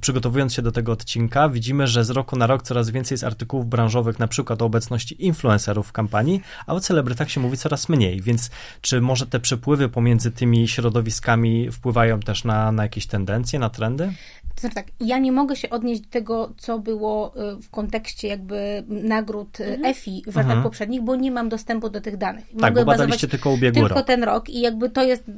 przygotowując 0.00 0.54
się 0.54 0.62
do 0.62 0.72
tego 0.72 0.92
odcinka, 0.92 1.48
widzimy, 1.48 1.86
że 1.86 2.04
z 2.04 2.10
roku 2.10 2.36
na 2.36 2.46
rok 2.46 2.62
coraz 2.62 2.90
więcej 2.90 3.14
jest 3.14 3.24
artykułów 3.24 3.66
branżowych, 3.66 4.18
na 4.18 4.28
przykład 4.28 4.62
o 4.62 4.64
obecności 4.64 5.24
influencerów 5.26 5.88
w 5.88 5.92
kampanii, 5.92 6.40
a 6.66 6.74
o 6.74 6.80
celebrytach 6.80 7.30
się 7.30 7.40
mówi 7.40 7.56
coraz 7.56 7.88
mniej, 7.88 8.20
więc 8.20 8.50
czy 8.80 9.00
może 9.00 9.26
te 9.26 9.40
przepływy 9.40 9.88
pomiędzy 9.88 10.30
tymi 10.30 10.68
środowiskami 10.68 11.70
wpływają 11.70 12.20
też 12.20 12.44
na, 12.44 12.72
na 12.72 12.82
jakieś 12.82 13.06
tendencje, 13.06 13.58
na 13.58 13.70
trendy? 13.70 14.12
To 14.54 14.60
znaczy 14.60 14.74
tak, 14.74 14.86
ja 15.00 15.18
nie 15.18 15.32
mogę 15.32 15.56
się 15.56 15.70
odnieść 15.70 16.00
do 16.00 16.08
tego, 16.10 16.52
co 16.56 16.78
było 16.78 17.34
y, 17.56 17.62
w 17.62 17.70
kontekście 17.70 18.28
jakby 18.28 18.84
nagród 18.88 19.60
y, 19.60 19.64
Mhm. 19.64 19.84
EFI 19.84 20.22
w 20.26 20.36
latach 20.36 20.62
poprzednich, 20.62 21.02
bo 21.02 21.16
nie 21.16 21.30
mam 21.30 21.48
dostępu 21.48 21.90
do 21.90 22.00
tych 22.00 22.16
danych. 22.16 22.44
Mhm. 22.44 22.60
Tak, 22.60 22.70
mogę 22.70 22.84
bo 22.84 22.92
badaliście 22.92 23.28
tylko 23.28 23.50
ubiegły 23.50 23.82
tylko 23.82 23.94
rok. 23.94 24.06
ten 24.06 24.24
rok 24.24 24.48
i 24.48 24.60
jakby 24.60 24.90
to 24.90 25.02
jest 25.02 25.30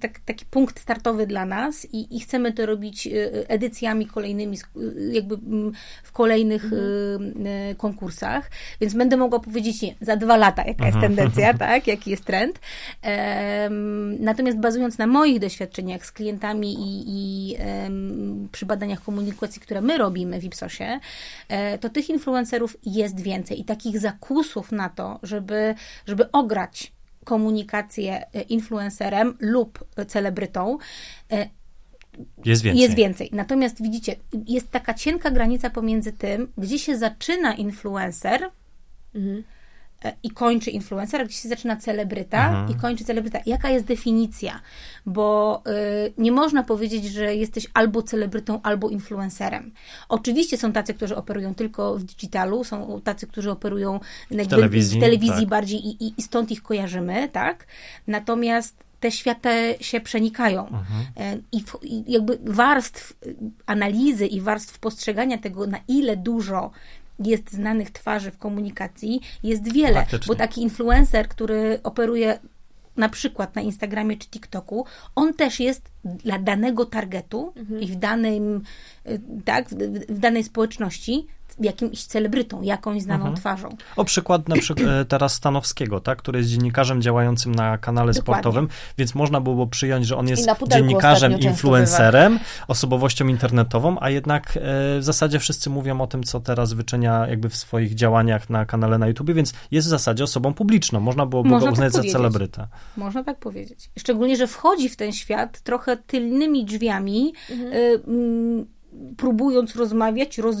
tak, 0.00 0.18
taki 0.18 0.44
punkt 0.46 0.80
startowy 0.80 1.26
dla 1.26 1.46
nas 1.46 1.86
i, 1.92 2.16
i 2.16 2.20
chcemy 2.20 2.52
to 2.52 2.66
robić 2.66 3.06
y, 3.06 3.48
edycjami 3.94 4.06
kolejnymi, 4.06 4.58
jakby 5.12 5.34
mm, 5.34 5.72
w 6.02 6.12
kolejnych 6.12 6.64
Mhm. 6.64 7.46
y, 7.46 7.70
y, 7.70 7.74
konkursach, 7.74 8.50
więc 8.80 8.94
będę 8.94 9.16
mogła 9.16 9.40
powiedzieć 9.40 9.82
nie, 9.82 9.94
za 10.00 10.16
dwa 10.16 10.36
lata, 10.36 10.64
jaka 10.64 10.86
jest 10.86 10.96
Mhm. 10.96 11.16
tendencja, 11.16 11.54
tak, 11.68 11.86
jaki 11.86 12.10
jest 12.10 12.24
trend. 12.24 12.60
Natomiast 14.20 14.58
bazując 14.58 14.98
na 14.98 15.06
moich 15.06 15.40
doświadczeniach 15.40 16.06
z 16.06 16.12
klientami 16.12 16.74
i, 16.74 17.04
i 17.06 17.56
przy 18.52 18.66
badaniach 18.66 19.02
komunikacji, 19.02 19.62
które 19.62 19.80
my 19.80 19.98
robimy 19.98 20.40
w 20.40 20.44
Ipsosie, 20.44 21.00
e, 21.48 21.78
to 21.78 21.88
tych 21.88 22.10
influencerów 22.10 22.76
jest 22.86 23.20
więcej 23.20 23.60
i 23.60 23.64
takich 23.64 23.98
zakusów 23.98 24.72
na 24.72 24.88
to, 24.88 25.18
żeby, 25.22 25.74
żeby 26.06 26.30
ograć 26.32 26.92
komunikację 27.24 28.26
e, 28.34 28.42
influencerem 28.42 29.36
lub 29.40 29.84
celebrytą, 30.08 30.78
e, 31.32 31.48
Jest 32.44 32.62
więcej. 32.62 32.82
jest 32.82 32.94
więcej. 32.94 33.28
Natomiast 33.32 33.82
widzicie, 33.82 34.16
jest 34.46 34.70
taka 34.70 34.94
cienka 34.94 35.30
granica 35.30 35.70
pomiędzy 35.70 36.12
tym, 36.12 36.52
gdzie 36.58 36.78
się 36.78 36.98
zaczyna 36.98 37.54
influencer 37.54 38.50
e, 40.04 40.12
i 40.22 40.30
kończy 40.30 40.70
influencer, 40.70 41.20
a 41.20 41.24
gdzie 41.24 41.34
się 41.34 41.48
zaczyna 41.48 41.76
celebryta 41.76 42.66
i 42.70 42.74
kończy 42.74 43.04
celebryta. 43.04 43.38
Jaka 43.46 43.70
jest 43.70 43.86
definicja? 43.86 44.60
Bo 45.06 45.62
y, 46.06 46.12
nie 46.18 46.32
można 46.32 46.62
powiedzieć, 46.62 47.04
że 47.04 47.34
jesteś 47.34 47.66
albo 47.74 48.02
celebrytą, 48.02 48.62
albo 48.62 48.88
influencerem. 48.88 49.72
Oczywiście 50.08 50.56
są 50.56 50.72
tacy, 50.72 50.94
którzy 50.94 51.16
operują 51.16 51.54
tylko 51.54 51.98
w 51.98 52.04
digitalu, 52.04 52.64
są 52.64 53.00
tacy, 53.04 53.26
którzy 53.26 53.50
operują 53.50 54.00
jakby 54.30 54.56
telewizji, 54.56 54.98
w 54.98 55.02
telewizji 55.02 55.40
tak. 55.40 55.48
bardziej 55.48 55.86
i, 55.86 56.06
i, 56.06 56.14
i 56.16 56.22
stąd 56.22 56.50
ich 56.50 56.62
kojarzymy, 56.62 57.28
tak? 57.28 57.66
Natomiast 58.06 58.84
te 59.04 59.10
światy 59.10 59.74
się 59.80 60.00
przenikają. 60.00 60.82
E, 61.16 61.38
I, 61.52 61.60
w, 61.60 61.78
I 61.82 62.12
jakby 62.12 62.38
warstw 62.44 63.12
y, 63.26 63.36
analizy 63.66 64.26
i 64.26 64.40
warstw 64.40 64.78
postrzegania 64.78 65.38
tego, 65.38 65.66
na 65.66 65.78
ile 65.88 66.16
dużo 66.16 66.70
jest 67.18 67.52
znanych 67.52 67.90
twarzy 67.90 68.30
w 68.30 68.38
komunikacji, 68.38 69.20
jest 69.42 69.72
wiele. 69.72 69.94
Faktycznie. 69.94 70.26
Bo 70.26 70.34
taki 70.34 70.62
influencer, 70.62 71.28
który 71.28 71.80
operuje 71.82 72.38
na 72.96 73.08
przykład 73.08 73.56
na 73.56 73.62
Instagramie 73.62 74.16
czy 74.16 74.28
TikToku, 74.28 74.86
on 75.14 75.34
też 75.34 75.60
jest 75.60 75.90
dla 76.04 76.38
danego 76.38 76.86
targetu 76.86 77.52
i 77.80 77.86
w 77.86 77.96
danym, 77.96 78.62
y, 79.06 79.20
tak, 79.44 79.68
w, 79.68 79.74
w 80.08 80.18
danej 80.18 80.44
społeczności 80.44 81.26
jakimś 81.60 82.04
celebrytą, 82.04 82.62
jakąś 82.62 83.02
znaną 83.02 83.34
twarzą. 83.34 83.68
O 83.96 84.04
przykład 84.04 84.48
na 84.48 84.56
przykład 84.56 84.88
e, 84.88 85.04
teraz 85.04 85.34
Stanowskiego, 85.34 86.00
tak, 86.00 86.18
który 86.18 86.38
jest 86.38 86.50
dziennikarzem 86.50 87.02
działającym 87.02 87.54
na 87.54 87.78
kanale 87.78 88.12
Dokładnie. 88.12 88.42
sportowym, 88.42 88.68
więc 88.98 89.14
można 89.14 89.40
było 89.40 89.66
przyjąć, 89.66 90.06
że 90.06 90.16
on 90.16 90.28
jest 90.28 90.48
dziennikarzem, 90.68 91.40
influencerem, 91.40 92.38
osobowością 92.68 93.26
internetową, 93.26 93.96
a 94.00 94.10
jednak 94.10 94.56
e, 94.56 94.60
w 94.98 95.04
zasadzie 95.04 95.38
wszyscy 95.38 95.70
mówią 95.70 96.00
o 96.00 96.06
tym, 96.06 96.22
co 96.22 96.40
teraz 96.40 96.72
wyczynia 96.72 97.26
jakby 97.28 97.48
w 97.48 97.56
swoich 97.56 97.94
działaniach 97.94 98.50
na 98.50 98.66
kanale 98.66 98.98
na 98.98 99.06
YouTube, 99.06 99.30
więc 99.30 99.52
jest 99.70 99.86
w 99.86 99.90
zasadzie 99.90 100.24
osobą 100.24 100.54
publiczną. 100.54 101.00
Można 101.00 101.26
byłoby 101.26 101.48
Można 101.48 101.60
go 101.60 101.66
tak 101.66 101.72
uznać 101.72 101.92
za 101.92 101.98
powiedzieć. 101.98 102.12
celebrytę. 102.12 102.66
Można 102.96 103.24
tak 103.24 103.38
powiedzieć. 103.38 103.90
Szczególnie, 103.98 104.36
że 104.36 104.46
wchodzi 104.46 104.88
w 104.88 104.96
ten 104.96 105.12
świat 105.12 105.60
trochę 105.60 105.96
tylnymi 105.96 106.64
drzwiami, 106.64 107.32
y, 107.50 107.54
mm, 108.06 108.66
próbując 109.16 109.76
rozmawiać 109.76 110.38
roz, 110.38 110.56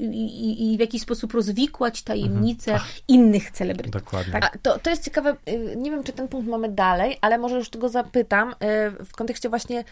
i, 0.00 0.72
i, 0.72 0.76
w 0.76 0.80
jakiś 0.80 1.02
sposób 1.02 1.32
rozwikłać 1.32 2.02
tajemnice 2.02 2.78
innych 3.08 3.50
celebrytów. 3.50 4.02
Dokładnie. 4.02 4.32
Tak. 4.32 4.44
A 4.44 4.58
to, 4.58 4.78
to 4.78 4.90
jest 4.90 5.04
ciekawe, 5.04 5.36
y, 5.48 5.76
nie 5.76 5.90
wiem, 5.90 6.02
czy 6.02 6.12
ten 6.12 6.28
punkt 6.28 6.48
mamy 6.48 6.68
dalej, 6.68 7.18
ale 7.20 7.38
może 7.38 7.56
już 7.56 7.70
tego 7.70 7.88
zapytam 7.88 8.50
y, 8.50 8.54
w 9.04 9.12
kontekście 9.12 9.48
właśnie 9.48 9.84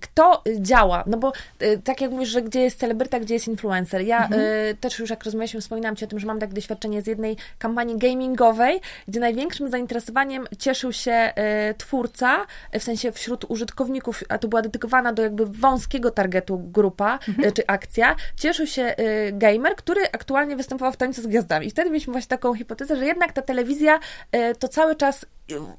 kto 0.00 0.42
y, 0.46 0.60
działa, 0.60 1.04
no 1.06 1.16
bo 1.16 1.32
y, 1.62 1.80
tak 1.84 2.00
jak 2.00 2.10
mówisz, 2.10 2.28
że 2.28 2.42
gdzie 2.42 2.60
jest 2.60 2.78
celebryta, 2.78 3.20
gdzie 3.20 3.34
jest 3.34 3.48
influencer. 3.48 4.02
Ja 4.02 4.28
y, 4.70 4.76
też 4.80 4.98
już 4.98 5.10
jak 5.10 5.24
rozmawialiśmy, 5.24 5.60
wspominałam 5.60 5.96
Ci 5.96 6.04
o 6.04 6.08
tym, 6.08 6.18
że 6.18 6.26
mam 6.26 6.38
takie 6.38 6.52
doświadczenie 6.52 7.02
z 7.02 7.06
jednej 7.06 7.36
kampanii 7.58 7.98
gamingowej, 7.98 8.80
gdzie 9.08 9.20
największym 9.20 9.70
zainteresowaniem 9.70 10.46
cieszył 10.58 10.92
się 10.92 11.32
y, 11.70 11.74
twórca, 11.74 12.46
y, 12.74 12.78
w 12.78 12.82
sensie 12.82 13.12
wśród 13.12 13.44
użytkowników, 13.48 14.24
a 14.28 14.38
to 14.38 14.48
była 14.48 14.62
dedykowana 14.62 15.12
do 15.12 15.22
jakby 15.22 15.46
wąskiego 15.46 16.10
targetu 16.10 16.58
grupa 16.58 17.18
y, 17.46 17.52
czy 17.52 17.66
akcja, 17.66 18.16
cieszył 18.36 18.66
się 18.66 18.94
y, 19.00 19.32
gamer, 19.32 19.76
który 19.76 20.00
aktualnie 20.12 20.56
występował 20.56 20.92
w 20.92 20.96
Tańcu 20.96 21.22
z 21.22 21.26
Gwiazdami. 21.26 21.66
I 21.66 21.70
wtedy 21.70 21.90
mieliśmy 21.90 22.12
właśnie 22.12 22.28
taką 22.28 22.54
hipotezę, 22.54 22.96
że 22.96 23.06
jednak 23.06 23.32
ta 23.32 23.42
telewizja 23.42 23.98
y, 24.36 24.54
to 24.54 24.68
cały 24.68 24.96
czas 24.96 25.26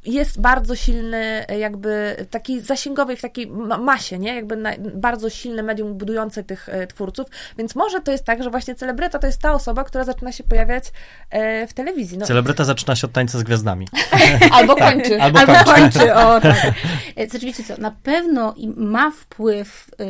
jest 0.05 0.41
bardzo 0.41 0.75
silny, 0.75 1.45
jakby 1.59 2.15
taki 2.29 2.59
zasięgowy, 2.59 3.15
w 3.15 3.21
takiej 3.21 3.47
ma- 3.47 3.77
masie, 3.77 4.19
nie? 4.19 4.35
Jakby 4.35 4.55
na, 4.55 4.71
bardzo 4.95 5.29
silne 5.29 5.63
medium 5.63 5.93
budujące 5.93 6.43
tych 6.43 6.69
e, 6.69 6.87
twórców, 6.87 7.27
więc 7.57 7.75
może 7.75 8.01
to 8.01 8.11
jest 8.11 8.23
tak, 8.23 8.43
że 8.43 8.49
właśnie 8.49 8.75
celebryta 8.75 9.19
to 9.19 9.27
jest 9.27 9.41
ta 9.41 9.53
osoba, 9.53 9.83
która 9.83 10.03
zaczyna 10.03 10.31
się 10.31 10.43
pojawiać 10.43 10.83
e, 11.29 11.67
w 11.67 11.73
telewizji. 11.73 12.17
No, 12.17 12.25
Celebryta 12.25 12.63
zaczyna 12.65 12.95
się 12.95 13.07
od 13.07 13.13
tańca 13.13 13.39
z 13.39 13.43
gwiazdami. 13.43 13.87
albo 14.57 14.75
kończy. 14.75 15.21
Albo 15.21 15.39
Albo 15.39 15.53
kończy. 15.53 15.73
kończy, 15.99 16.13
o 16.15 16.41
tak. 16.41 16.57
E, 17.15 17.27
Znaczy, 17.29 17.45
wiecie 17.45 17.63
co, 17.63 17.77
na 17.77 17.91
pewno 18.03 18.53
i 18.57 18.67
ma 18.67 19.11
wpływ 19.11 19.87
y, 20.01 20.05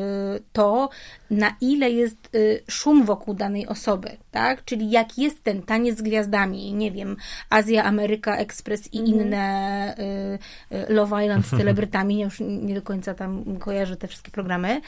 to, 0.54 0.90
na 1.32 1.56
ile 1.62 1.90
jest 1.90 2.36
y, 2.36 2.64
szum 2.70 3.06
wokół 3.06 3.34
danej 3.34 3.68
osoby, 3.68 4.18
tak? 4.32 4.66
Czyli 4.66 4.92
jak 4.92 5.18
jest 5.18 5.44
ten 5.44 5.62
taniec 5.64 5.98
z 5.98 6.02
gwiazdami, 6.02 6.74
nie 6.74 6.92
wiem, 6.92 7.18
Azja, 7.50 7.84
Ameryka, 7.84 8.38
Express 8.38 8.94
i 8.94 8.98
inne 8.98 9.51
y, 10.00 10.76
y, 10.76 10.94
Love 10.94 11.24
Island 11.24 11.46
z 11.46 11.50
celebrytami, 11.50 12.18
ja 12.18 12.26
już 12.26 12.40
nie 12.40 12.76
do 12.76 12.82
końca 12.82 13.14
tam 13.14 13.58
kojarzę 13.60 13.98
te 13.98 14.08
wszystkie 14.08 14.32
programy, 14.32 14.82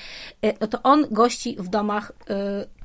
y, 0.46 0.54
no 0.62 0.68
to 0.68 0.84
on 0.84 1.06
gości 1.12 1.56
w 1.60 1.68
domach 1.68 2.12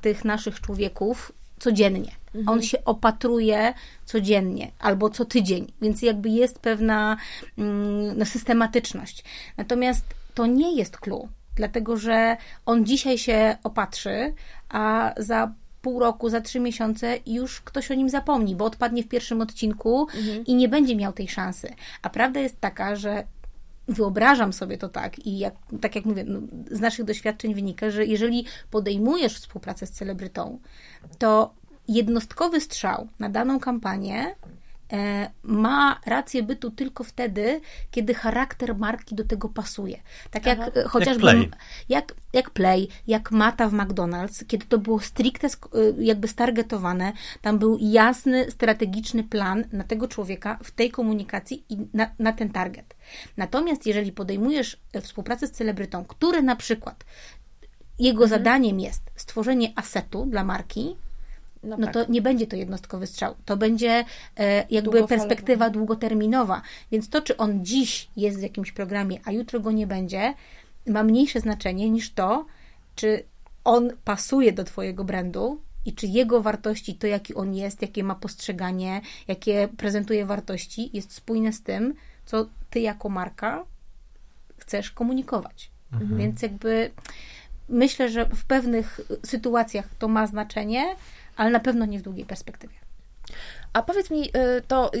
tych 0.01 0.25
naszych 0.25 0.61
człowieków 0.61 1.31
codziennie. 1.59 2.11
On 2.47 2.61
się 2.61 2.85
opatruje 2.85 3.73
codziennie 4.05 4.71
albo 4.79 5.09
co 5.09 5.25
tydzień, 5.25 5.67
więc 5.81 6.01
jakby 6.01 6.29
jest 6.29 6.59
pewna 6.59 7.17
mm, 7.57 8.17
no, 8.17 8.25
systematyczność. 8.25 9.23
Natomiast 9.57 10.05
to 10.33 10.45
nie 10.45 10.75
jest 10.75 10.97
clue, 10.97 11.27
dlatego 11.55 11.97
że 11.97 12.37
on 12.65 12.85
dzisiaj 12.85 13.17
się 13.17 13.55
opatrzy, 13.63 14.33
a 14.69 15.13
za 15.17 15.51
pół 15.81 15.99
roku, 15.99 16.29
za 16.29 16.41
trzy 16.41 16.59
miesiące 16.59 17.17
już 17.25 17.61
ktoś 17.61 17.91
o 17.91 17.93
nim 17.93 18.09
zapomni, 18.09 18.55
bo 18.55 18.65
odpadnie 18.65 19.03
w 19.03 19.07
pierwszym 19.07 19.41
odcinku 19.41 20.07
i 20.47 20.55
nie 20.55 20.69
będzie 20.69 20.95
miał 20.95 21.13
tej 21.13 21.27
szansy. 21.27 21.73
A 22.01 22.09
prawda 22.09 22.39
jest 22.39 22.59
taka, 22.59 22.95
że 22.95 23.23
wyobrażam 23.87 24.53
sobie 24.53 24.77
to 24.77 24.89
tak 24.89 25.19
i 25.25 25.39
jak, 25.39 25.53
tak 25.81 25.95
jak 25.95 26.05
mówię, 26.05 26.23
no, 26.27 26.39
z 26.71 26.79
naszych 26.79 27.05
doświadczeń 27.05 27.53
wynika, 27.53 27.89
że 27.89 28.05
jeżeli 28.05 28.45
podejmujesz 28.71 29.35
współpracę 29.35 29.87
z 29.87 29.91
celebrytą, 29.91 30.59
to 31.17 31.53
jednostkowy 31.87 32.61
strzał 32.61 33.07
na 33.19 33.29
daną 33.29 33.59
kampanię 33.59 34.35
ma 35.43 35.99
rację 36.05 36.43
bytu 36.43 36.71
tylko 36.71 37.03
wtedy, 37.03 37.61
kiedy 37.91 38.13
charakter 38.13 38.77
marki 38.77 39.15
do 39.15 39.23
tego 39.23 39.49
pasuje. 39.49 39.99
Tak 40.31 40.45
jak 40.45 40.77
e, 40.77 40.83
chociażby 40.83 41.21
Play. 41.21 41.49
jak, 41.89 42.13
jak 42.33 42.49
Play, 42.49 42.87
jak 43.07 43.31
Mata 43.31 43.69
w 43.69 43.73
McDonald's, 43.73 44.45
kiedy 44.47 44.65
to 44.65 44.77
było 44.77 44.99
stricte 44.99 45.47
y, 45.47 45.95
jakby 45.99 46.27
stargetowane, 46.27 47.13
tam 47.41 47.59
był 47.59 47.77
jasny, 47.81 48.51
strategiczny 48.51 49.23
plan 49.23 49.63
na 49.71 49.83
tego 49.83 50.07
człowieka 50.07 50.59
w 50.63 50.71
tej 50.71 50.91
komunikacji 50.91 51.63
i 51.69 51.77
na, 51.93 52.11
na 52.19 52.33
ten 52.33 52.49
target. 52.49 52.95
Natomiast 53.37 53.85
jeżeli 53.85 54.11
podejmujesz 54.11 54.77
e, 54.93 55.01
współpracę 55.01 55.47
z 55.47 55.51
celebrytą, 55.51 56.05
który 56.05 56.43
na 56.43 56.55
przykład 56.55 57.05
jego 57.99 58.27
zadaniem 58.27 58.79
jest 58.79 59.01
stworzenie 59.15 59.73
asetu 59.75 60.25
dla 60.25 60.43
marki, 60.43 60.95
No, 61.63 61.77
no 61.77 61.85
tak. 61.87 61.93
to 61.93 62.11
nie 62.11 62.21
będzie 62.21 62.47
to 62.47 62.55
jednostkowy 62.55 63.07
strzał. 63.07 63.35
To 63.45 63.57
będzie 63.57 64.05
e, 64.37 64.65
jakby 64.69 65.07
perspektywa 65.07 65.69
długoterminowa. 65.69 66.61
Więc 66.91 67.09
to, 67.09 67.21
czy 67.21 67.37
on 67.37 67.65
dziś 67.65 68.07
jest 68.17 68.39
w 68.39 68.41
jakimś 68.41 68.71
programie, 68.71 69.19
a 69.25 69.31
jutro 69.31 69.59
go 69.59 69.71
nie 69.71 69.87
będzie, 69.87 70.33
ma 70.87 71.03
mniejsze 71.03 71.39
znaczenie 71.39 71.89
niż 71.89 72.11
to, 72.13 72.45
czy 72.95 73.23
on 73.63 73.91
pasuje 74.03 74.51
do 74.51 74.63
Twojego 74.63 75.03
brandu 75.03 75.61
i 75.85 75.93
czy 75.93 76.07
jego 76.07 76.41
wartości, 76.41 76.95
to 76.95 77.07
jaki 77.07 77.35
on 77.35 77.53
jest, 77.53 77.81
jakie 77.81 78.03
ma 78.03 78.15
postrzeganie, 78.15 79.01
jakie 79.27 79.67
prezentuje 79.77 80.25
wartości, 80.25 80.89
jest 80.93 81.13
spójne 81.13 81.53
z 81.53 81.61
tym, 81.61 81.93
co 82.25 82.45
Ty 82.69 82.79
jako 82.79 83.09
marka 83.09 83.65
chcesz 84.57 84.91
komunikować. 84.91 85.71
Mhm. 85.93 86.17
Więc 86.17 86.41
jakby 86.41 86.91
myślę, 87.69 88.09
że 88.09 88.25
w 88.25 88.45
pewnych 88.45 89.01
sytuacjach 89.25 89.89
to 89.99 90.07
ma 90.07 90.27
znaczenie, 90.27 90.95
ale 91.39 91.49
na 91.51 91.59
pewno 91.59 91.85
nie 91.85 91.99
w 91.99 92.01
długiej 92.01 92.25
perspektywie. 92.25 92.75
A 93.73 93.83
powiedz 93.83 94.09
mi, 94.09 94.27
y, 94.27 94.61
to 94.67 94.91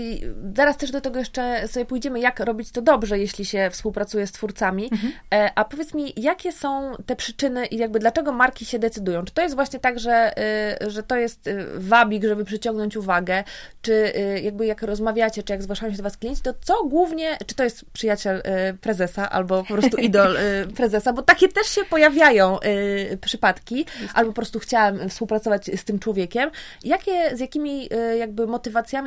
zaraz 0.55 0.77
też 0.77 0.91
do 0.91 1.01
tego 1.01 1.19
jeszcze 1.19 1.67
sobie 1.67 1.85
pójdziemy, 1.85 2.19
jak 2.19 2.39
robić 2.39 2.71
to 2.71 2.81
dobrze, 2.81 3.19
jeśli 3.19 3.45
się 3.45 3.69
współpracuje 3.71 4.27
z 4.27 4.31
twórcami. 4.31 4.89
Mhm. 4.91 5.13
E, 5.33 5.51
a 5.55 5.65
powiedz 5.65 5.93
mi, 5.93 6.13
jakie 6.17 6.51
są 6.51 6.91
te 7.05 7.15
przyczyny 7.15 7.65
i 7.65 7.77
jakby 7.77 7.99
dlaczego 7.99 8.31
marki 8.31 8.65
się 8.65 8.79
decydują? 8.79 9.25
Czy 9.25 9.33
to 9.33 9.41
jest 9.41 9.55
właśnie 9.55 9.79
tak, 9.79 9.99
że, 9.99 10.33
y, 10.81 10.91
że 10.91 11.03
to 11.03 11.15
jest 11.15 11.47
y, 11.47 11.65
wabik, 11.75 12.23
żeby 12.23 12.45
przyciągnąć 12.45 12.97
uwagę? 12.97 13.43
Czy 13.81 14.13
jakby 14.43 14.65
jak 14.65 14.81
rozmawiacie, 14.81 15.43
czy 15.43 15.53
jak 15.53 15.63
zgłaszają 15.63 15.91
się 15.91 15.97
do 15.97 16.03
Was 16.03 16.17
klienci, 16.17 16.41
to 16.41 16.53
co 16.61 16.83
głównie, 16.83 17.37
czy 17.45 17.55
to 17.55 17.63
jest 17.63 17.85
przyjaciel 17.93 18.43
prezesa 18.81 19.29
albo 19.29 19.63
po 19.63 19.73
prostu 19.73 19.97
idol 20.07 20.37
prezesa? 20.75 21.13
Bo 21.13 21.21
takie 21.21 21.47
też 21.47 21.67
się 21.67 21.83
pojawiają 21.85 22.57
przypadki, 23.21 23.85
albo 24.13 24.31
po 24.31 24.35
prostu 24.35 24.59
chciałam 24.59 25.09
współpracować 25.09 25.65
z 25.65 25.83
tym 25.83 25.99
człowiekiem. 25.99 26.51
Jakie, 26.83 27.37
z 27.37 27.39
jakimi 27.39 27.89
jakby 28.19 28.47
motywacjami 28.47 28.58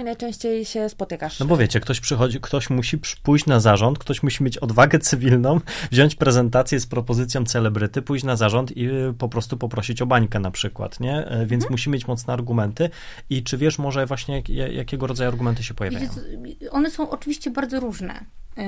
najczęściej 0.04 0.64
się 0.64 0.88
spotykasz? 0.88 1.40
No 1.40 1.46
bo 1.46 1.56
wiecie, 1.56 1.80
ktoś 1.80 2.00
przychodzi, 2.00 2.40
ktoś 2.40 2.70
musi 2.70 2.98
pójść 3.22 3.46
na 3.46 3.60
zarząd, 3.60 3.98
ktoś 3.98 4.22
musi 4.22 4.44
mieć 4.44 4.58
odwagę 4.58 4.98
cywilną, 4.98 5.60
wziąć 5.90 6.14
prezentację 6.14 6.80
z 6.80 6.86
propozycją 6.86 7.44
celebryty, 7.44 8.02
pójść 8.02 8.24
na 8.24 8.36
zarząd 8.36 8.76
i 8.76 8.88
y, 8.88 9.14
po 9.18 9.28
prostu 9.28 9.56
poprosić 9.56 10.02
o 10.02 10.06
bańkę 10.06 10.38
na 10.38 10.50
przykład, 10.50 11.00
nie? 11.00 11.26
E, 11.26 11.46
więc 11.46 11.62
mhm. 11.62 11.70
musi 11.70 11.90
mieć 11.90 12.06
mocne 12.06 12.32
argumenty. 12.32 12.90
I 13.30 13.42
czy 13.42 13.58
wiesz 13.58 13.78
może 13.78 14.06
właśnie, 14.06 14.36
jak, 14.36 14.48
jakiego 14.48 15.06
rodzaju 15.06 15.30
argumenty 15.30 15.62
się 15.62 15.74
pojawiają? 15.74 16.08
One 16.70 16.90
są 16.90 17.10
oczywiście 17.10 17.50
bardzo 17.50 17.80
różne. 17.80 18.24
E, 18.56 18.62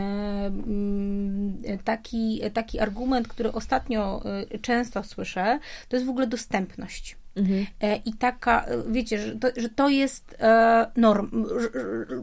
mm, 0.46 1.58
taki, 1.84 2.40
taki 2.54 2.80
argument, 2.80 3.28
który 3.28 3.52
ostatnio 3.52 4.22
y, 4.54 4.58
często 4.58 5.02
słyszę, 5.02 5.58
to 5.88 5.96
jest 5.96 6.06
w 6.06 6.10
ogóle 6.10 6.26
dostępność. 6.26 7.16
Mhm. 7.36 7.66
E, 7.80 7.96
I 7.96 8.12
taka, 8.12 8.66
wiecie, 8.88 9.18
że 9.18 9.36
to, 9.36 9.48
że 9.56 9.68
to 9.68 9.88
jest 9.88 10.36
e, 10.40 10.90
norm, 10.96 11.44
że, 11.60 11.68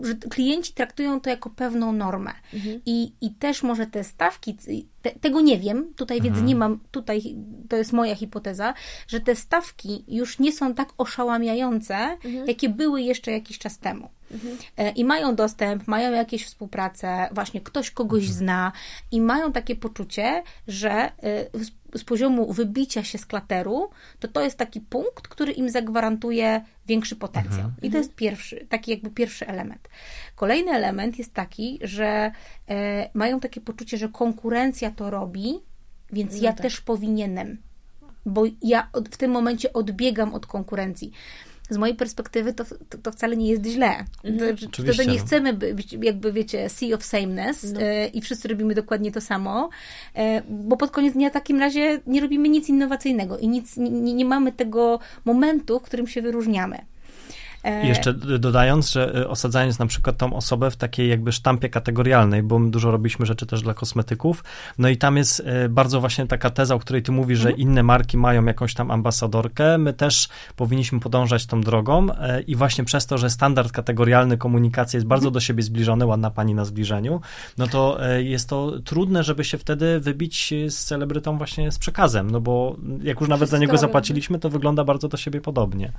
że, 0.03 0.15
klienci 0.15 0.73
traktują 0.73 1.21
to 1.21 1.29
jako 1.29 1.49
pewną 1.49 1.91
normę. 1.91 2.31
Mhm. 2.53 2.81
I, 2.85 3.13
I 3.21 3.31
też 3.31 3.63
może 3.63 3.87
te 3.87 4.03
stawki, 4.03 4.57
te, 5.01 5.11
tego 5.11 5.41
nie 5.41 5.59
wiem, 5.59 5.93
tutaj 5.95 6.17
mhm. 6.17 6.33
wiedzy 6.33 6.45
nie 6.45 6.55
mam, 6.55 6.79
tutaj 6.91 7.35
to 7.69 7.77
jest 7.77 7.93
moja 7.93 8.15
hipoteza, 8.15 8.73
że 9.07 9.19
te 9.19 9.35
stawki 9.35 10.05
już 10.07 10.39
nie 10.39 10.51
są 10.51 10.73
tak 10.73 10.89
oszałamiające, 10.97 11.95
mhm. 11.95 12.47
jakie 12.47 12.69
były 12.69 13.01
jeszcze 13.01 13.31
jakiś 13.31 13.59
czas 13.59 13.79
temu. 13.79 14.09
Mhm. 14.31 14.57
E, 14.77 14.91
I 14.91 15.05
mają 15.05 15.35
dostęp, 15.35 15.87
mają 15.87 16.11
jakieś 16.11 16.45
współpracę, 16.45 17.29
właśnie 17.31 17.61
ktoś 17.61 17.91
kogoś 17.91 18.23
mhm. 18.23 18.37
zna 18.37 18.71
i 19.11 19.21
mają 19.21 19.51
takie 19.51 19.75
poczucie, 19.75 20.43
że 20.67 21.11
z 21.93 22.03
poziomu 22.03 22.53
wybicia 22.53 23.03
się 23.03 23.17
z 23.17 23.25
klateru, 23.25 23.89
to 24.19 24.27
to 24.27 24.41
jest 24.41 24.57
taki 24.57 24.81
punkt, 24.81 25.27
który 25.27 25.51
im 25.51 25.69
zagwarantuje 25.69 26.61
większy 26.87 27.15
potencjał. 27.15 27.65
Mhm. 27.65 27.75
I 27.81 27.91
to 27.91 27.97
jest 27.97 28.15
pierwszy, 28.15 28.65
taki 28.69 28.91
jakby 28.91 29.09
pierwszy 29.09 29.47
element. 29.47 29.89
Kolejny 30.35 30.71
element 30.71 31.17
jest 31.17 31.33
taki, 31.33 31.79
że 31.81 32.31
e, 32.69 33.09
mają 33.13 33.39
takie 33.39 33.61
poczucie, 33.61 33.97
że 33.97 34.09
konkurencja 34.09 34.91
to 34.91 35.09
robi, 35.09 35.59
więc 36.11 36.31
no 36.35 36.41
ja 36.41 36.53
tak. 36.53 36.61
też 36.61 36.81
powinienem, 36.81 37.57
bo 38.25 38.43
ja 38.61 38.89
od, 38.93 39.09
w 39.09 39.17
tym 39.17 39.31
momencie 39.31 39.73
odbiegam 39.73 40.33
od 40.33 40.45
konkurencji 40.45 41.11
z 41.71 41.77
mojej 41.77 41.95
perspektywy 41.95 42.53
to, 42.53 42.65
to, 42.89 42.97
to 42.97 43.11
wcale 43.11 43.37
nie 43.37 43.49
jest 43.49 43.65
źle. 43.65 44.05
Mhm. 44.23 44.57
Wtedy 44.57 45.05
nie 45.05 45.19
chcemy 45.19 45.53
być, 45.53 45.93
jakby 45.93 46.33
wiecie, 46.33 46.69
sea 46.69 46.95
of 46.95 47.03
sameness 47.05 47.73
no. 47.73 47.81
e, 47.81 48.07
i 48.07 48.21
wszyscy 48.21 48.47
robimy 48.47 48.75
dokładnie 48.75 49.11
to 49.11 49.21
samo, 49.21 49.69
e, 50.15 50.41
bo 50.49 50.77
pod 50.77 50.91
koniec 50.91 51.13
dnia 51.13 51.29
w 51.29 51.33
takim 51.33 51.59
razie 51.59 51.99
nie 52.07 52.21
robimy 52.21 52.49
nic 52.49 52.69
innowacyjnego 52.69 53.37
i 53.37 53.47
nic, 53.47 53.77
nie, 53.77 54.13
nie 54.13 54.25
mamy 54.25 54.51
tego 54.51 54.99
momentu, 55.25 55.79
w 55.79 55.83
którym 55.83 56.07
się 56.07 56.21
wyróżniamy. 56.21 56.90
I 57.83 57.87
jeszcze 57.87 58.13
dodając, 58.13 58.91
że 58.91 59.15
e, 59.15 59.27
osadzając 59.27 59.79
na 59.79 59.85
przykład 59.85 60.17
tą 60.17 60.33
osobę 60.33 60.71
w 60.71 60.75
takiej 60.75 61.09
jakby 61.09 61.31
sztampie 61.31 61.69
kategorialnej, 61.69 62.43
bo 62.43 62.59
dużo 62.59 62.91
robiliśmy 62.91 63.25
rzeczy 63.25 63.45
też 63.45 63.61
dla 63.61 63.73
kosmetyków, 63.73 64.43
no 64.77 64.89
i 64.89 64.97
tam 64.97 65.17
jest 65.17 65.41
e, 65.45 65.69
bardzo 65.69 65.99
właśnie 65.99 66.27
taka 66.27 66.49
teza, 66.49 66.75
o 66.75 66.79
której 66.79 67.01
ty 67.03 67.11
mówisz, 67.11 67.39
że 67.39 67.49
mhm. 67.49 67.69
inne 67.69 67.83
marki 67.83 68.17
mają 68.17 68.45
jakąś 68.45 68.73
tam 68.73 68.91
ambasadorkę, 68.91 69.77
my 69.77 69.93
też 69.93 70.29
powinniśmy 70.55 70.99
podążać 70.99 71.45
tą 71.45 71.61
drogą 71.61 72.07
e, 72.11 72.41
i 72.41 72.55
właśnie 72.55 72.83
przez 72.83 73.05
to, 73.05 73.17
że 73.17 73.29
standard 73.29 73.71
kategorialny 73.71 74.37
komunikacji 74.37 74.97
jest 74.97 75.07
bardzo 75.07 75.27
mhm. 75.27 75.33
do 75.33 75.39
siebie 75.39 75.63
zbliżony, 75.63 76.05
ładna 76.05 76.31
pani 76.31 76.55
na 76.55 76.65
zbliżeniu, 76.65 77.21
no 77.57 77.67
to 77.67 77.97
jest 78.17 78.49
to 78.49 78.79
trudne, 78.85 79.23
żeby 79.23 79.43
się 79.43 79.57
wtedy 79.57 79.99
wybić 79.99 80.53
z 80.69 80.83
celebrytą 80.85 81.37
właśnie 81.37 81.71
z 81.71 81.79
przekazem, 81.79 82.31
no 82.31 82.41
bo 82.41 82.77
jak 83.03 83.19
już 83.19 83.29
nawet 83.29 83.49
za 83.49 83.57
niego 83.57 83.77
zapłaciliśmy, 83.77 84.39
to 84.39 84.49
wygląda 84.49 84.83
bardzo 84.83 85.07
do 85.07 85.17
siebie 85.17 85.41
podobnie. 85.41 85.91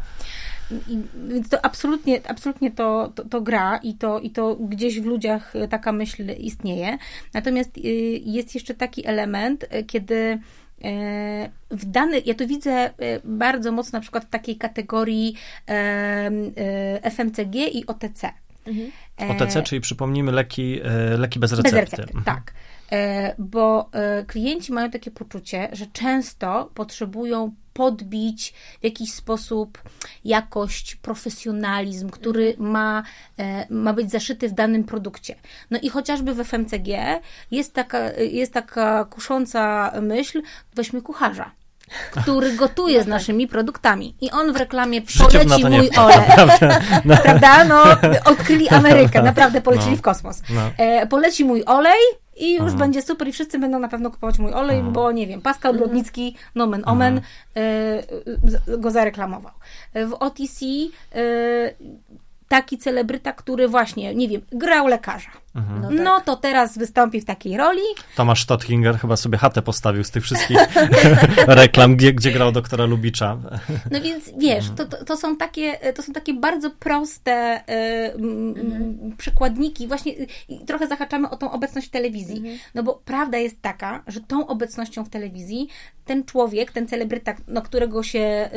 I, 0.88 0.98
więc 1.29 1.48
to 1.48 1.64
absolutnie, 1.64 2.20
absolutnie 2.29 2.70
to, 2.70 3.12
to, 3.14 3.25
to, 3.25 3.40
gra 3.40 3.77
i 3.77 3.94
to, 3.94 4.20
i 4.20 4.31
to 4.31 4.57
gdzieś 4.57 5.01
w 5.01 5.05
ludziach 5.05 5.55
taka 5.70 5.92
myśl 5.92 6.31
istnieje. 6.38 6.98
Natomiast 7.35 7.79
y, 7.79 7.81
jest 8.25 8.55
jeszcze 8.55 8.75
taki 8.75 9.07
element, 9.07 9.64
y, 9.64 9.85
kiedy 9.85 10.14
y, 10.14 10.38
w 11.70 11.85
dany, 11.85 12.22
ja 12.27 12.35
to 12.35 12.46
widzę 12.46 12.90
bardzo 13.25 13.72
mocno 13.72 13.96
na 13.96 14.01
przykład 14.01 14.25
w 14.25 14.31
takiej 14.31 14.57
kategorii 14.57 15.35
FMCG 17.03 17.55
i 17.55 17.87
OTC. 17.87 18.33
Mhm. 18.66 18.90
OTC, 19.31 19.62
czyli 19.62 19.81
przypomnijmy 19.81 20.33
leki, 20.33 20.81
leki 21.18 21.38
bez 21.38 21.53
recepty. 21.53 21.77
Bez 21.77 21.90
recepty, 21.90 22.16
mhm. 22.16 22.25
tak. 22.25 22.53
Bo 23.38 23.90
klienci 24.27 24.72
mają 24.72 24.90
takie 24.90 25.11
poczucie, 25.11 25.68
że 25.72 25.87
często 25.87 26.70
potrzebują 26.75 27.53
podbić 27.73 28.55
w 28.81 28.85
jakiś 28.85 29.13
sposób 29.13 29.83
jakość, 30.25 30.97
profesjonalizm, 30.97 32.11
który 32.11 32.49
mhm. 32.49 32.71
ma, 32.71 33.03
e, 33.39 33.67
ma 33.71 33.93
być 33.93 34.11
zaszyty 34.11 34.49
w 34.49 34.53
danym 34.53 34.85
produkcie. 34.85 35.37
No 35.71 35.79
i 35.83 35.89
chociażby 35.89 36.35
w 36.35 36.41
FMCG 36.45 36.89
jest 37.51 37.75
taka, 37.75 38.13
jest 38.13 38.53
taka 38.53 39.05
kusząca 39.05 39.93
myśl, 40.01 40.43
weźmy 40.75 41.03
kucharza 41.03 41.51
który 42.11 42.53
gotuje 42.53 43.01
z 43.01 43.05
tak. 43.05 43.09
naszymi 43.09 43.49
produktami. 43.49 44.15
I 44.21 44.31
on 44.31 44.53
w 44.53 44.57
reklamie 44.57 45.03
poleci 45.19 45.65
mój 45.65 45.91
olej. 45.97 46.19
No. 47.05 47.17
Prawda? 47.17 47.65
No, 47.65 47.83
odkryli 48.25 48.69
Amerykę, 48.69 49.23
naprawdę 49.23 49.61
polecili 49.61 49.91
no. 49.91 49.97
w 49.97 50.01
kosmos. 50.01 50.43
No. 50.51 50.71
E, 50.79 51.07
poleci 51.07 51.45
mój 51.45 51.63
olej, 51.67 52.01
i 52.42 52.52
już 52.52 52.61
mhm. 52.61 52.78
będzie 52.78 53.02
super 53.02 53.28
i 53.28 53.33
wszyscy 53.33 53.59
będą 53.59 53.78
na 53.78 53.88
pewno 53.88 54.11
kupować 54.11 54.38
mój 54.38 54.52
olej, 54.52 54.76
mhm. 54.76 54.92
bo 54.92 55.12
nie 55.12 55.26
wiem, 55.26 55.40
Pascal 55.40 55.70
mhm. 55.70 55.78
Brodnicki, 55.78 56.37
nomen 56.55 56.83
omen, 56.87 57.20
y, 58.68 58.78
go 58.78 58.90
zareklamował. 58.90 59.52
W 59.94 60.12
OTC 60.20 60.64
y, 60.64 61.74
taki 62.48 62.78
celebryta, 62.78 63.33
który 63.33 63.68
właśnie, 63.68 64.14
nie 64.14 64.28
wiem, 64.28 64.40
grał 64.52 64.87
lekarza. 64.87 65.31
Mhm. 65.55 65.83
No, 65.83 65.88
tak. 65.88 65.99
no, 66.01 66.21
to 66.21 66.37
teraz 66.37 66.79
wystąpi 66.79 67.21
w 67.21 67.25
takiej 67.25 67.57
roli. 67.57 67.83
Tomasz 68.17 68.43
Stotthinger 68.43 68.99
chyba 68.99 69.17
sobie 69.17 69.38
chatę 69.38 69.62
postawił 69.62 70.05
z 70.05 70.11
tych 70.11 70.25
wszystkich 70.25 70.59
reklam, 71.47 71.97
gdzie, 71.97 72.12
gdzie 72.12 72.33
grał 72.33 72.53
doktora 72.53 72.85
Lubicza. 72.85 73.38
no 73.91 74.01
więc 74.01 74.31
wiesz, 74.38 74.65
to, 74.77 74.85
to, 74.85 75.05
to, 75.05 75.17
są, 75.17 75.37
takie, 75.37 75.93
to 75.95 76.03
są 76.03 76.12
takie 76.12 76.35
bardzo 76.35 76.71
proste 76.71 77.61
y, 77.61 78.15
mhm. 78.15 79.17
przykładniki. 79.19 79.88
Właśnie 79.88 80.12
y, 80.12 80.27
trochę 80.67 80.87
zahaczamy 80.87 81.31
o 81.31 81.37
tą 81.37 81.51
obecność 81.51 81.87
w 81.87 81.91
telewizji. 81.91 82.37
Mhm. 82.37 82.59
No 82.75 82.83
bo 82.83 83.03
prawda 83.05 83.38
jest 83.38 83.62
taka, 83.62 84.03
że 84.07 84.21
tą 84.21 84.47
obecnością 84.47 85.05
w 85.05 85.09
telewizji 85.09 85.69
ten 86.05 86.25
człowiek, 86.25 86.73
ten 86.73 86.88
celebryta, 86.88 87.35
na 87.49 87.61
którego 87.61 88.03
się 88.03 88.51
y, 88.55 88.57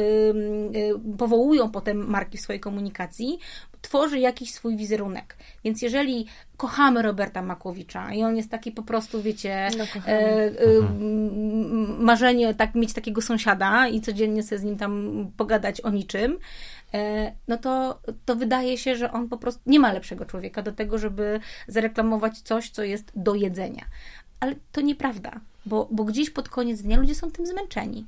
y, 0.78 1.18
powołują 1.18 1.72
potem 1.72 2.10
marki 2.10 2.38
w 2.38 2.42
swojej 2.42 2.60
komunikacji, 2.60 3.40
tworzy 3.82 4.20
jakiś 4.20 4.54
swój 4.54 4.78
wizerunek. 4.78 5.38
Więc 5.64 5.82
jeżeli 5.82 6.26
kochamy 6.58 6.85
Roberta 6.92 7.42
Makłowicza 7.42 8.14
i 8.14 8.24
on 8.24 8.38
jest 8.38 8.52
taki 8.52 8.72
po 8.72 8.84
prostu, 8.84 9.22
wiecie, 9.22 9.70
no, 9.78 9.84
e, 10.08 10.08
e, 10.08 10.52
marzenie 12.00 12.54
tak 12.54 12.76
mieć 12.76 12.94
takiego 12.94 13.22
sąsiada 13.22 13.88
i 13.88 14.02
codziennie 14.02 14.44
sobie 14.44 14.60
z 14.60 14.64
nim 14.64 14.78
tam 14.78 15.26
pogadać 15.38 15.82
o 15.82 15.90
niczym, 15.90 16.38
e, 16.94 17.32
no 17.48 17.58
to, 17.58 18.00
to 18.26 18.36
wydaje 18.36 18.78
się, 18.78 18.96
że 18.96 19.12
on 19.12 19.30
po 19.30 19.38
prostu 19.38 19.62
nie 19.66 19.80
ma 19.80 19.94
lepszego 19.94 20.26
człowieka 20.26 20.62
do 20.62 20.72
tego, 20.72 20.98
żeby 20.98 21.40
zareklamować 21.68 22.40
coś, 22.42 22.70
co 22.70 22.84
jest 22.84 23.12
do 23.16 23.36
jedzenia. 23.36 23.86
Ale 24.40 24.56
to 24.72 24.82
nieprawda, 24.82 25.32
bo, 25.66 25.88
bo 25.92 26.04
gdzieś 26.04 26.30
pod 26.30 26.50
koniec 26.50 26.82
dnia 26.82 26.98
ludzie 26.98 27.16
są 27.16 27.32
tym 27.32 27.46
zmęczeni. 27.46 28.06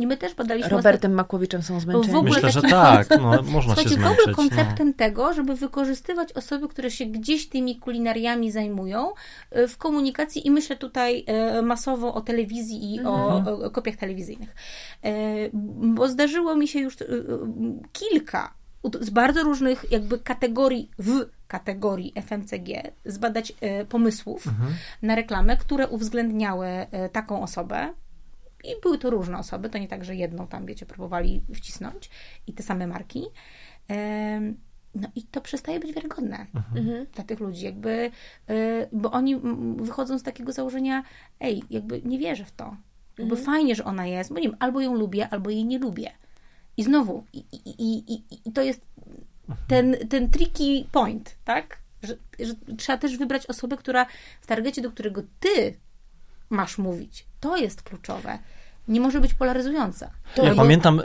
I 0.00 0.06
my 0.06 0.16
też 0.16 0.34
badaliśmy 0.34 0.70
Robertem 0.70 1.12
Makłowiczem 1.14 1.62
są 1.62 1.80
zmęczeni. 1.80 2.12
w 2.12 2.16
ogóle 2.16 2.34
Myślę, 2.34 2.50
że 2.50 2.60
taki 2.62 2.72
tak, 2.74 3.08
no, 3.10 3.42
można 3.42 3.74
się 3.76 3.88
zmęczyć. 3.88 4.16
był 4.16 4.26
no. 4.26 4.34
konceptem 4.34 4.94
tego, 4.94 5.34
żeby 5.34 5.54
wykorzystywać 5.54 6.32
osoby, 6.32 6.68
które 6.68 6.90
się 6.90 7.06
gdzieś 7.06 7.48
tymi 7.48 7.76
kulinariami 7.76 8.50
zajmują 8.50 9.12
e, 9.50 9.68
w 9.68 9.76
komunikacji 9.78 10.46
i 10.46 10.50
myślę 10.50 10.76
tutaj 10.76 11.24
e, 11.26 11.62
masowo 11.62 12.14
o 12.14 12.20
telewizji 12.20 12.94
i 12.94 13.00
o, 13.00 13.36
Mhm. 13.36 13.60
o, 13.62 13.64
o 13.66 13.70
kopiach 13.70 13.96
telewizyjnych. 13.96 14.54
E, 15.04 15.10
Bo 15.94 16.08
zdarzyło 16.08 16.56
mi 16.56 16.68
się 16.68 16.80
już 16.80 16.96
kilka 17.92 18.54
z 19.00 19.10
bardzo 19.10 19.42
różnych 19.42 19.84
jakby 19.90 20.18
kategorii 20.18 20.90
w 20.98 21.12
kategorii 21.48 22.12
FMCG 22.26 22.92
zbadać 23.04 23.52
pomysłów 23.88 24.46
Mhm. 24.46 24.72
na 25.02 25.14
reklamę, 25.14 25.56
które 25.56 25.88
uwzględniały 25.88 26.66
taką 27.12 27.42
osobę, 27.42 27.88
i 28.64 28.80
były 28.82 28.98
to 28.98 29.10
różne 29.10 29.38
osoby, 29.38 29.70
to 29.70 29.78
nie 29.78 29.88
tak, 29.88 30.04
że 30.04 30.16
jedną 30.16 30.46
tam, 30.46 30.66
wiecie, 30.66 30.86
próbowali 30.86 31.42
wcisnąć 31.54 32.10
i 32.46 32.52
te 32.52 32.62
same 32.62 32.86
marki. 32.86 33.24
No 34.94 35.08
i 35.14 35.22
to 35.22 35.40
przestaje 35.40 35.80
być 35.80 35.92
wiarygodne 35.92 36.46
Mhm. 36.54 37.06
dla 37.14 37.24
tych 37.24 37.40
ludzi, 37.40 37.64
jakby, 37.64 38.10
e, 38.48 38.86
bo 38.92 39.10
oni 39.10 39.36
wychodzą 39.76 40.18
z 40.18 40.22
takiego 40.22 40.52
założenia, 40.52 41.02
ej, 41.40 41.62
jakby 41.70 42.02
nie 42.04 42.18
wierzę 42.18 42.44
w 42.44 42.52
to. 42.52 42.76
Jakby 43.18 43.36
fajnie, 43.36 43.74
że 43.74 43.84
ona 43.84 44.06
jest, 44.06 44.32
bo 44.32 44.40
nie 44.40 44.48
wiem, 44.48 44.56
albo 44.60 44.80
ją 44.80 44.94
lubię, 44.94 45.28
albo 45.28 45.50
jej 45.50 45.64
nie 45.64 45.78
lubię. 45.78 46.10
I 46.76 46.82
znowu, 46.82 47.24
i, 47.32 47.38
i, 47.38 47.70
i, 47.78 48.14
i, 48.14 48.22
i 48.44 48.52
to 48.52 48.62
jest 48.62 48.80
ten, 49.68 49.96
ten 50.08 50.30
tricky 50.30 50.84
point, 50.92 51.36
tak? 51.44 51.78
Że, 52.02 52.16
że 52.40 52.54
trzeba 52.76 52.98
też 52.98 53.16
wybrać 53.16 53.46
osobę, 53.46 53.76
która 53.76 54.06
w 54.40 54.46
targecie, 54.46 54.82
do 54.82 54.90
którego 54.90 55.22
ty 55.40 55.74
masz 56.50 56.78
mówić, 56.78 57.26
to 57.40 57.56
jest 57.56 57.82
kluczowe. 57.82 58.38
Nie 58.88 59.00
może 59.00 59.20
być 59.20 59.34
polaryzująca. 59.34 60.10
To 60.34 60.44
Ja 60.44 60.54
pamiętam, 60.54 61.00
e, 61.00 61.02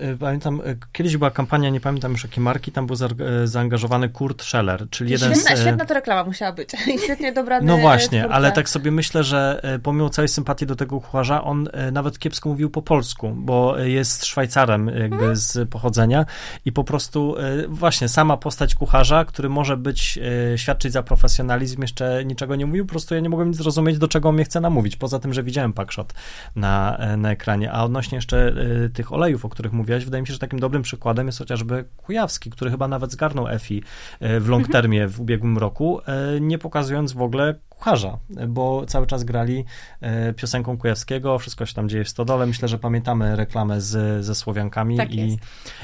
e, 0.00 0.16
pamiętam, 0.16 0.60
e, 0.64 0.74
kiedyś 0.92 1.16
była 1.16 1.30
kampania, 1.30 1.70
nie 1.70 1.80
pamiętam 1.80 2.12
już 2.12 2.22
jakie 2.24 2.40
marki, 2.40 2.72
tam 2.72 2.86
był 2.86 2.96
za- 2.96 3.08
zaangażowany 3.44 4.08
Kurt 4.08 4.42
Scheller, 4.42 4.86
czyli 4.90 5.10
jeden 5.12 5.34
Świetna, 5.34 5.56
z... 5.56 5.60
świetna 5.60 5.84
to 5.84 5.94
reklama 5.94 6.24
musiała 6.24 6.52
być. 6.52 6.70
Świetnie 7.04 7.32
dobrany 7.32 7.66
No 7.66 7.78
właśnie, 7.78 8.18
twórca. 8.20 8.34
ale 8.36 8.52
tak 8.52 8.68
sobie 8.68 8.90
myślę, 8.90 9.24
że 9.24 9.60
pomimo 9.82 10.10
całej 10.10 10.28
sympatii 10.28 10.66
do 10.66 10.76
tego 10.76 11.00
kucharza, 11.00 11.44
on 11.44 11.68
nawet 11.92 12.18
kiepsko 12.18 12.48
mówił 12.48 12.70
po 12.70 12.82
polsku, 12.82 13.32
bo 13.36 13.78
jest 13.78 14.24
Szwajcarem 14.24 14.86
jakby 14.88 15.16
Mhm. 15.16 15.36
z 15.36 15.68
pochodzenia 15.70 16.26
i 16.64 16.72
po 16.72 16.84
prostu 16.84 17.34
właśnie 17.68 18.08
sama 18.08 18.36
postać 18.36 18.74
kucharza, 18.74 19.24
który 19.24 19.48
może 19.48 19.76
być, 19.76 20.18
świadczyć 20.56 20.92
za 20.92 21.02
profesjonalizm, 21.02 21.82
jeszcze 21.82 22.24
niczego 22.24 22.56
nie 22.56 22.66
mówił, 22.66 22.84
po 22.86 22.90
prostu 22.90 23.14
ja 23.14 23.20
nie 23.20 23.28
mogłem 23.28 23.48
nic 23.48 23.56
zrozumieć, 23.56 23.98
do 23.98 24.08
czego 24.08 24.28
on 24.28 24.34
mnie 24.34 24.44
chce 24.44 24.60
namówić, 24.60 24.96
poza 24.96 25.18
tym, 25.18 25.32
że 25.32 25.42
widziałem 25.42 25.72
packshot 25.72 26.12
na, 26.56 26.98
na 27.16 27.30
ekranie, 27.30 27.72
a 27.72 27.84
odnośnie 27.84 28.16
jeszcze 28.16 28.54
e, 28.84 28.88
tych 28.88 29.12
olejów, 29.12 29.44
o 29.44 29.48
których 29.48 29.72
mówiłaś, 29.72 30.04
wydaje 30.04 30.22
mi 30.22 30.26
się, 30.26 30.32
że 30.32 30.38
takim 30.38 30.58
dobrym 30.58 30.82
przykładem 30.82 31.26
jest 31.26 31.38
chociażby 31.38 31.84
Kujawski, 31.96 32.50
który 32.50 32.70
chyba 32.70 32.88
nawet 32.88 33.12
zgarnął 33.12 33.48
EFI 33.48 33.82
e, 34.20 34.40
w 34.40 34.48
long 34.48 34.68
termie 34.68 35.08
w 35.08 35.20
ubiegłym 35.20 35.58
roku, 35.58 36.00
e, 36.06 36.40
nie 36.40 36.58
pokazując 36.58 37.12
w 37.12 37.22
ogóle 37.22 37.54
kucharza, 37.78 38.18
bo 38.48 38.86
cały 38.86 39.06
czas 39.06 39.24
grali 39.24 39.64
e, 40.00 40.32
piosenką 40.32 40.78
Kujawskiego, 40.78 41.38
wszystko 41.38 41.66
się 41.66 41.74
tam 41.74 41.88
dzieje 41.88 42.04
w 42.04 42.08
Stodole, 42.08 42.46
myślę, 42.46 42.68
że 42.68 42.78
pamiętamy 42.78 43.36
reklamę 43.36 43.80
z, 43.80 44.24
ze 44.24 44.34
Słowiankami 44.34 44.96
Tak 44.96 45.14
i, 45.14 45.20
i 45.20 45.38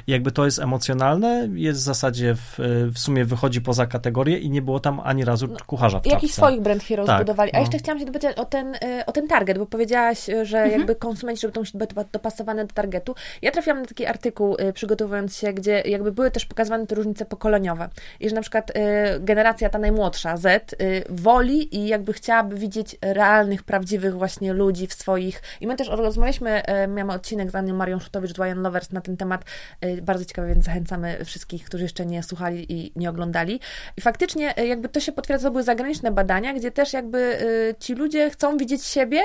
jakby 0.06 0.32
to 0.32 0.44
jest 0.44 0.58
emocjonalne, 0.58 1.48
jest 1.54 1.80
w 1.80 1.82
zasadzie 1.82 2.34
w, 2.34 2.58
w 2.94 2.98
sumie 2.98 3.24
wychodzi 3.24 3.60
poza 3.60 3.86
kategorię 3.86 4.38
i 4.38 4.50
nie 4.50 4.62
było 4.62 4.80
tam 4.80 5.00
ani 5.04 5.24
razu 5.24 5.48
kucharza 5.66 5.98
w 5.98 6.02
czapce. 6.02 6.14
Jakiś 6.14 6.34
swoich 6.34 6.60
brand 6.60 6.82
heroes 6.82 7.06
Tak, 7.06 7.18
budowali. 7.18 7.52
A 7.52 7.56
no. 7.56 7.60
jeszcze 7.60 7.78
chciałam 7.78 7.98
się 7.98 8.06
dopytać 8.06 8.36
o 8.36 8.44
ten, 8.44 8.74
y, 8.74 8.78
o 9.06 9.12
ten 9.12 9.28
target, 9.28 9.58
bo 9.58 9.66
powiedziałaś, 9.66 10.26
że 10.42 10.58
Mhm. 10.58 10.70
jakby 10.70 10.94
konsumenci, 10.94 11.40
żeby 11.40 11.52
to 11.52 11.60
musi 11.60 11.78
być 11.78 11.90
dopasowane 12.12 12.64
do 12.64 12.74
targetu. 12.74 13.14
Ja 13.42 13.50
trafiłam 13.50 13.80
na 13.80 13.86
taki 13.86 14.06
artykuł, 14.06 14.56
przygotowując 14.74 15.36
się, 15.36 15.52
gdzie 15.52 15.82
jakby 15.86 16.12
były 16.12 16.30
też 16.30 16.46
pokazywane 16.46 16.86
te 16.86 16.94
różnice 16.94 17.24
pokoleniowe. 17.24 17.88
I 18.20 18.28
że 18.28 18.34
na 18.34 18.40
przykład 18.40 18.72
generacja 19.20 19.68
ta 19.70 19.78
najmłodsza, 19.78 20.36
Z, 20.36 20.74
woli 21.10 21.76
i 21.76 21.81
jakby 21.88 22.12
chciałaby 22.12 22.56
widzieć 22.56 22.96
realnych, 23.02 23.62
prawdziwych 23.62 24.14
właśnie 24.14 24.52
ludzi 24.52 24.86
w 24.86 24.94
swoich... 24.94 25.42
I 25.60 25.66
my 25.66 25.76
też 25.76 25.88
rozmawialiśmy, 25.88 26.62
y, 26.84 26.88
miałam 26.88 27.10
odcinek 27.10 27.50
z 27.50 27.54
Annią 27.54 27.74
Marią 27.74 28.00
Szutowicz, 28.00 28.32
Dwayne 28.32 28.62
Lovers 28.62 28.92
na 28.92 29.00
ten 29.00 29.16
temat, 29.16 29.44
y, 29.84 30.02
bardzo 30.02 30.24
ciekawy, 30.24 30.48
więc 30.48 30.64
zachęcamy 30.64 31.24
wszystkich, 31.24 31.64
którzy 31.64 31.82
jeszcze 31.82 32.06
nie 32.06 32.22
słuchali 32.22 32.72
i 32.72 32.92
nie 32.96 33.10
oglądali. 33.10 33.60
I 33.96 34.00
faktycznie 34.00 34.58
y, 34.58 34.66
jakby 34.66 34.88
to 34.88 35.00
się 35.00 35.12
potwierdza, 35.12 35.50
były 35.50 35.62
zagraniczne 35.62 36.10
badania, 36.10 36.54
gdzie 36.54 36.70
też 36.70 36.92
jakby 36.92 37.38
ci 37.80 37.94
ludzie 37.94 38.30
chcą 38.30 38.56
widzieć 38.56 38.84
siebie 38.84 39.20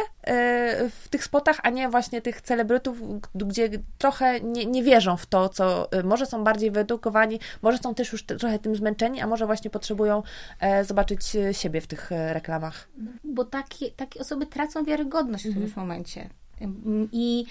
w 0.89 1.10
tych 1.10 1.24
spotach, 1.24 1.60
a 1.63 1.70
nie 1.70 1.89
właśnie 1.89 2.22
tych 2.22 2.41
celebrytów, 2.41 2.98
gdzie 3.36 3.70
trochę 3.98 4.41
nie, 4.41 4.65
nie 4.65 4.84
wierzą 4.84 5.17
w 5.17 5.26
to, 5.26 5.50
co 5.50 5.89
może 6.04 6.26
są 6.26 6.43
bardziej 6.43 6.72
wyedukowani, 6.72 7.39
może 7.62 7.78
są 7.78 7.96
też 7.96 8.12
już 8.12 8.26
trochę 8.26 8.60
tym 8.60 8.76
zmęczeni, 8.76 9.22
a 9.22 9.28
może 9.28 9.46
właśnie 9.46 9.70
potrzebują 9.70 10.24
e, 10.60 10.84
zobaczyć 10.84 11.36
e, 11.36 11.54
siebie 11.54 11.82
w 11.82 11.88
tych 11.88 12.12
e, 12.12 12.34
reklamach. 12.47 12.89
bo 13.23 13.45
takie, 13.45 13.91
takie 13.91 14.19
osoby 14.19 14.45
tracą 14.45 14.83
wiarygodność 14.83 15.47
w 15.47 15.51
którymś 15.51 15.75
momencie. 15.75 16.29
Mm, 16.62 17.10
I, 17.12 17.45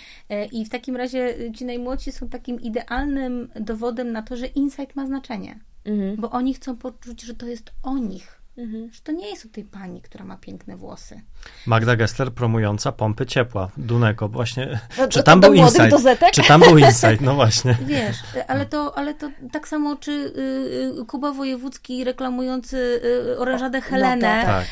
I 0.53 0.65
w 0.65 0.69
takim 0.69 0.97
razie 0.97 1.53
ci 1.55 1.65
najmłodsi 1.65 2.13
są 2.13 2.29
takim 2.29 2.61
idealnym 2.61 3.49
dowodem 3.61 4.13
na 4.13 4.23
to, 4.23 4.37
że 4.37 4.47
insight 4.47 4.97
ma 4.97 5.07
znaczenie. 5.07 5.61
Mhm. 5.85 6.17
Bo 6.17 6.31
oni 6.31 6.55
chcą 6.55 6.77
poczuć, 6.77 7.23
że 7.23 7.35
to 7.35 7.47
jest 7.47 7.73
o 7.83 7.99
nich. 7.99 8.43
Mhm. 8.59 8.91
Że 8.93 9.01
to 9.01 9.13
nie 9.13 9.31
jest 9.31 9.47
o 9.47 9.49
tej 9.49 9.65
pani, 9.65 10.03
która 10.03 10.25
ma 10.25 10.37
piękne 10.37 10.77
włosy. 10.77 11.21
Magda 11.67 11.97
Gessler 11.97 12.33
promująca 12.33 12.93
pompy 12.93 13.27
ciepła, 13.27 13.69
Duneko, 13.77 14.29
właśnie, 14.29 14.81
No, 14.99 15.09
czy 15.09 15.19
to- 15.19 15.23
tam 15.23 15.41
to 15.41 15.47
był 15.51 15.57
insight, 15.57 15.97
czy 16.33 16.43
tam 16.43 16.61
był 16.61 16.79
insight, 16.79 17.21
no 17.21 17.35
właśnie. 17.35 17.77
Wiesz, 17.87 18.17
ale 18.49 18.67
to, 18.67 18.99
ale 18.99 19.15
to 19.15 19.31
tak 19.53 19.69
samo, 19.69 19.97
czy 19.97 20.11
y, 20.13 21.01
y, 21.03 21.05
Kuba 21.07 21.33
Wojewódzki 21.33 22.05
reklamujący 22.05 23.01
y, 23.35 23.39
orężadę 23.39 23.81
Helenę, 23.81 24.43
tak. 24.47 24.65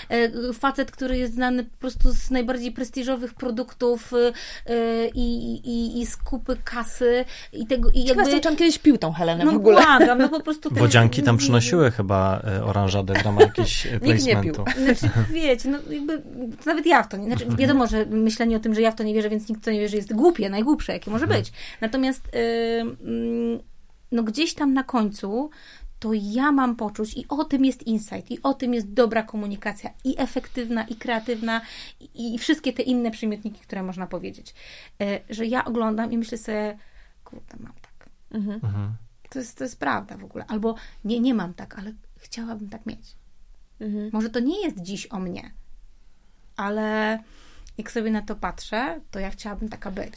y, 0.50 0.52
facet, 0.52 0.90
który 0.90 1.18
jest 1.18 1.34
znany 1.34 1.64
po 1.64 1.78
prostu 1.78 2.12
z 2.12 2.30
najbardziej 2.30 2.72
prestiżowych 2.72 3.34
produktów 3.34 4.12
y, 4.12 4.16
y, 4.72 5.10
i, 5.14 5.54
i, 5.64 6.00
i 6.00 6.06
z 6.06 6.16
kupy 6.16 6.56
kasy 6.64 7.24
i 7.52 7.66
tego, 7.66 7.90
i 7.90 8.04
jakby... 8.04 8.48
on 8.48 8.56
kiedyś 8.56 8.78
pił 8.78 8.98
tą 8.98 9.12
Helenę 9.12 9.44
No 9.44 9.52
w 9.52 9.56
ogóle. 9.56 9.82
błagam, 9.82 10.18
no 10.18 10.28
po 10.28 10.40
prostu... 10.40 10.68
ten- 10.68 10.78
Wodzianki 10.78 11.22
tam 11.22 11.36
przynosiły 11.36 11.90
chyba 11.90 12.42
oranżadę 12.64 13.14
w 13.14 13.22
ramach 13.24 13.44
jakiejś 13.46 13.73
Nikt 14.02 14.26
nie 14.26 14.36
placementu. 14.36 14.64
Znaczy, 14.84 15.14
wiecie, 15.32 15.68
no 15.68 15.78
jakby, 15.90 16.18
to 16.56 16.64
nawet 16.66 16.86
ja 16.86 17.02
w 17.02 17.08
to 17.08 17.16
nie, 17.16 17.26
znaczy 17.26 17.46
wiadomo, 17.56 17.86
że 17.86 18.06
myślenie 18.06 18.56
o 18.56 18.60
tym, 18.60 18.74
że 18.74 18.80
ja 18.80 18.90
w 18.90 18.94
to 18.94 19.02
nie 19.02 19.14
wierzę, 19.14 19.30
więc 19.30 19.48
nikt 19.48 19.60
w 19.60 19.64
to 19.64 19.70
nie 19.70 19.80
wierzy 19.80 19.96
jest 19.96 20.14
głupie, 20.14 20.50
najgłupsze, 20.50 20.92
jakie 20.92 21.10
może 21.10 21.26
być. 21.26 21.52
Natomiast 21.80 22.28
y, 22.28 22.38
mm, 22.80 23.60
no 24.12 24.22
gdzieś 24.22 24.54
tam 24.54 24.74
na 24.74 24.84
końcu 24.84 25.50
to 25.98 26.10
ja 26.12 26.52
mam 26.52 26.76
poczuć 26.76 27.16
i 27.16 27.28
o 27.28 27.44
tym 27.44 27.64
jest 27.64 27.86
insight, 27.86 28.30
i 28.30 28.42
o 28.42 28.54
tym 28.54 28.74
jest 28.74 28.92
dobra 28.92 29.22
komunikacja, 29.22 29.90
i 30.04 30.14
efektywna, 30.18 30.84
i 30.84 30.96
kreatywna, 30.96 31.60
i, 32.00 32.34
i 32.34 32.38
wszystkie 32.38 32.72
te 32.72 32.82
inne 32.82 33.10
przymiotniki, 33.10 33.60
które 33.60 33.82
można 33.82 34.06
powiedzieć. 34.06 34.54
Y, 35.02 35.20
że 35.30 35.46
ja 35.46 35.64
oglądam 35.64 36.12
i 36.12 36.18
myślę 36.18 36.38
sobie, 36.38 36.78
kurde, 37.24 37.56
mam 37.60 37.72
tak. 37.82 38.08
Mhm. 38.30 38.60
To 39.30 39.38
jest, 39.38 39.58
to 39.58 39.64
jest 39.64 39.78
prawda 39.78 40.16
w 40.16 40.24
ogóle. 40.24 40.44
Albo 40.48 40.74
nie, 41.04 41.20
nie 41.20 41.34
mam 41.34 41.54
tak, 41.54 41.78
ale 41.78 41.92
chciałabym 42.16 42.68
tak 42.68 42.86
mieć. 42.86 43.16
Mhm. 43.84 44.10
Może 44.12 44.30
to 44.30 44.40
nie 44.40 44.62
jest 44.62 44.82
dziś 44.82 45.06
o 45.06 45.18
mnie, 45.18 45.50
ale 46.56 47.18
jak 47.78 47.92
sobie 47.92 48.10
na 48.10 48.22
to 48.22 48.36
patrzę, 48.36 49.00
to 49.10 49.18
ja 49.18 49.30
chciałabym 49.30 49.68
taka 49.68 49.90
być. 49.90 50.12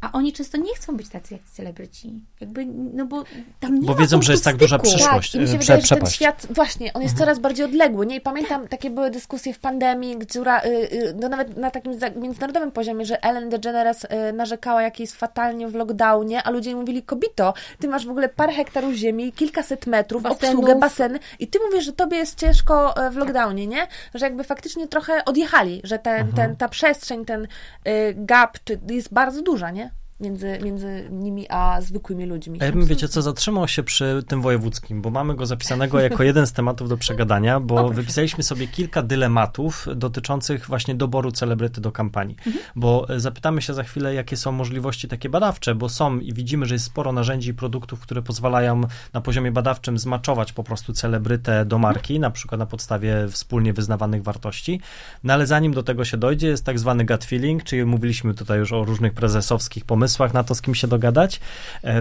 A 0.00 0.12
oni 0.12 0.32
często 0.32 0.58
nie 0.58 0.74
chcą 0.74 0.96
być 0.96 1.08
tacy 1.08 1.34
jak 1.34 1.42
celebryci. 1.42 2.24
Jakby, 2.40 2.66
no 2.66 3.06
bo 3.06 3.24
tam 3.60 3.74
nie 3.80 3.86
Bo 3.86 3.92
ma 3.92 4.00
wiedzą, 4.00 4.22
że 4.22 4.32
jest 4.32 4.44
tak 4.44 4.56
duża 4.56 4.78
przyszłość. 4.78 5.32
Tak, 5.32 5.40
i 5.40 5.44
mi 5.44 5.48
się 5.48 5.54
e, 5.54 5.58
wydaje, 5.58 5.80
że 5.80 5.96
ten 5.96 6.06
świat, 6.06 6.46
właśnie, 6.50 6.92
on 6.92 7.02
jest 7.02 7.18
coraz 7.18 7.38
bardziej 7.38 7.64
odległy, 7.66 8.06
nie? 8.06 8.16
I 8.16 8.20
pamiętam, 8.20 8.68
takie 8.68 8.90
były 8.90 9.10
dyskusje 9.10 9.54
w 9.54 9.58
pandemii, 9.58 10.18
która, 10.18 10.60
y, 10.60 10.68
y, 10.68 11.14
no 11.20 11.28
nawet 11.28 11.56
na 11.56 11.70
takim 11.70 11.92
międzynarodowym 12.16 12.72
poziomie, 12.72 13.04
że 13.04 13.24
Ellen 13.24 13.48
DeGeneres 13.48 14.04
y, 14.04 14.32
narzekała, 14.32 14.82
jak 14.82 15.00
jest 15.00 15.16
fatalnie 15.16 15.68
w 15.68 15.74
lockdownie, 15.74 16.42
a 16.42 16.50
ludzie 16.50 16.70
jej 16.70 16.76
mówili, 16.76 17.02
kobito, 17.02 17.54
ty 17.78 17.88
masz 17.88 18.06
w 18.06 18.10
ogóle 18.10 18.28
parę 18.28 18.52
hektarów 18.52 18.94
ziemi, 18.94 19.32
kilkaset 19.32 19.86
metrów, 19.86 20.22
Basenów. 20.22 20.44
obsługę, 20.44 20.74
baseny 20.74 21.18
i 21.38 21.46
ty 21.46 21.58
mówisz, 21.70 21.84
że 21.84 21.92
tobie 21.92 22.16
jest 22.16 22.38
ciężko 22.38 22.94
w 23.10 23.16
lockdownie, 23.16 23.66
nie? 23.66 23.86
Że 24.14 24.26
jakby 24.26 24.44
faktycznie 24.44 24.88
trochę 24.88 25.24
odjechali, 25.24 25.80
że 25.84 25.98
ten, 25.98 26.32
ten, 26.32 26.56
ta 26.56 26.68
przestrzeń, 26.68 26.99
ten 27.24 27.48
y, 27.88 28.14
gap 28.16 28.58
czy, 28.64 28.80
jest 28.90 29.12
bardzo 29.12 29.42
duża, 29.42 29.70
nie? 29.70 29.99
Między, 30.20 30.58
między 30.62 31.08
nimi 31.10 31.46
a 31.48 31.80
zwykłymi 31.80 32.26
ludźmi. 32.26 32.58
Ja 32.62 32.72
bym, 32.72 32.86
wiecie 32.86 33.08
co, 33.08 33.22
zatrzymał 33.22 33.68
się 33.68 33.82
przy 33.82 34.22
tym 34.28 34.42
wojewódzkim, 34.42 35.02
bo 35.02 35.10
mamy 35.10 35.34
go 35.34 35.46
zapisanego 35.46 36.00
jako 36.00 36.22
jeden 36.22 36.46
z 36.46 36.52
tematów 36.52 36.88
do 36.88 36.96
przegadania, 36.96 37.60
bo 37.60 37.88
wypisaliśmy 37.88 38.42
sobie 38.42 38.68
kilka 38.68 39.02
dylematów 39.02 39.86
dotyczących 39.96 40.66
właśnie 40.66 40.94
doboru 40.94 41.32
celebryty 41.32 41.80
do 41.80 41.92
kampanii. 41.92 42.36
Bo 42.76 43.08
e, 43.08 43.20
zapytamy 43.20 43.62
się 43.62 43.74
za 43.74 43.82
chwilę, 43.82 44.14
jakie 44.14 44.36
są 44.36 44.52
możliwości 44.52 45.08
takie 45.08 45.28
badawcze, 45.28 45.74
bo 45.74 45.88
są 45.88 46.18
i 46.18 46.32
widzimy, 46.32 46.66
że 46.66 46.74
jest 46.74 46.84
sporo 46.84 47.12
narzędzi 47.12 47.50
i 47.50 47.54
produktów, 47.54 48.00
które 48.00 48.22
pozwalają 48.22 48.80
na 49.12 49.20
poziomie 49.20 49.52
badawczym 49.52 49.98
zmaczować 49.98 50.52
po 50.52 50.64
prostu 50.64 50.92
celebrytę 50.92 51.64
do 51.64 51.78
marki, 51.78 52.20
na 52.20 52.30
przykład 52.30 52.58
na 52.58 52.66
podstawie 52.66 53.28
wspólnie 53.28 53.72
wyznawanych 53.72 54.22
wartości. 54.22 54.80
No 55.24 55.34
ale 55.34 55.46
zanim 55.46 55.74
do 55.74 55.82
tego 55.82 56.04
się 56.04 56.16
dojdzie, 56.16 56.48
jest 56.48 56.64
tak 56.64 56.78
zwany 56.78 57.04
gut 57.04 57.24
feeling, 57.24 57.64
czyli 57.64 57.84
mówiliśmy 57.84 58.34
tutaj 58.34 58.58
już 58.58 58.72
o 58.72 58.84
różnych 58.84 59.14
prezesowskich 59.14 59.84
pomysłach, 59.84 60.09
pomysłach 60.10 60.34
na 60.34 60.44
to, 60.44 60.54
z 60.54 60.62
kim 60.62 60.74
się 60.74 60.88
dogadać. 60.88 61.40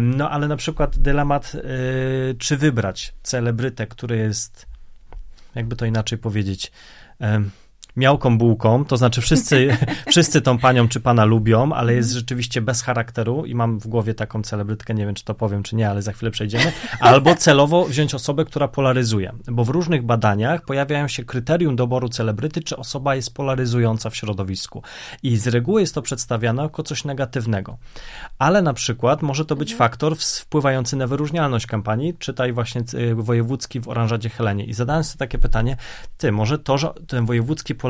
No 0.01 0.29
ale 0.29 0.47
na 0.47 0.57
przykład 0.57 0.97
dylemat, 0.97 1.55
y, 1.55 2.35
czy 2.39 2.57
wybrać 2.57 3.13
celebrytę, 3.23 3.87
który 3.87 4.17
jest, 4.17 4.65
jakby 5.55 5.75
to 5.75 5.85
inaczej 5.85 6.17
powiedzieć, 6.17 6.71
miałką 7.99 8.37
bułką, 8.37 8.85
to 8.85 8.97
znaczy 8.97 9.21
wszyscy, 9.21 9.77
wszyscy 10.11 10.41
tą 10.41 10.57
panią 10.57 10.87
czy 10.87 10.99
pana 10.99 11.25
lubią, 11.25 11.73
ale 11.73 11.93
jest 11.93 12.11
rzeczywiście 12.11 12.61
bez 12.61 12.81
charakteru 12.81 13.45
i 13.45 13.55
mam 13.55 13.79
w 13.79 13.87
głowie 13.87 14.13
taką 14.13 14.41
celebrytkę, 14.41 14.93
nie 14.93 15.05
wiem 15.05 15.15
czy 15.15 15.23
to 15.23 15.33
powiem 15.33 15.63
czy 15.63 15.75
nie, 15.75 15.89
ale 15.89 16.01
za 16.01 16.11
chwilę 16.13 16.31
przejdziemy, 16.31 16.71
albo 16.99 17.35
celowo 17.35 17.85
wziąć 17.85 18.15
osobę, 18.15 18.45
która 18.45 18.67
polaryzuje, 18.67 19.33
bo 19.47 19.63
w 19.63 19.69
różnych 19.69 20.03
badaniach 20.05 20.65
pojawiają 20.65 21.07
się 21.07 21.23
kryterium 21.23 21.75
doboru 21.75 22.09
celebryty, 22.09 22.61
czy 22.61 22.77
osoba 22.77 23.15
jest 23.15 23.33
polaryzująca 23.33 24.09
w 24.09 24.15
środowisku. 24.15 24.83
I 25.23 25.37
z 25.37 25.47
reguły 25.47 25.81
jest 25.81 25.95
to 25.95 26.01
przedstawiane 26.01 26.63
jako 26.63 26.83
coś 26.83 27.05
negatywnego, 27.05 27.77
ale 28.39 28.61
na 28.61 28.73
przykład 28.73 29.21
może 29.21 29.45
to 29.45 29.55
być 29.55 29.75
faktor 29.75 30.13
ws- 30.13 30.39
wpływający 30.39 30.95
na 30.95 31.07
wyróżnialność 31.07 31.65
kampanii, 31.65 32.13
czytaj 32.19 32.53
właśnie 32.53 32.81
y, 32.93 33.15
wojewódzki 33.15 33.79
w 33.79 33.87
Oranżadzie 33.87 34.29
Helenie. 34.29 34.65
I 34.65 34.73
zadałem 34.73 35.03
sobie 35.03 35.19
takie 35.19 35.37
pytanie, 35.37 35.77
ty, 36.17 36.31
może 36.31 36.59
to, 36.59 36.77
że 36.77 36.93
ten 37.07 37.25
wojewódzki 37.25 37.75
polaryzuje, 37.75 37.88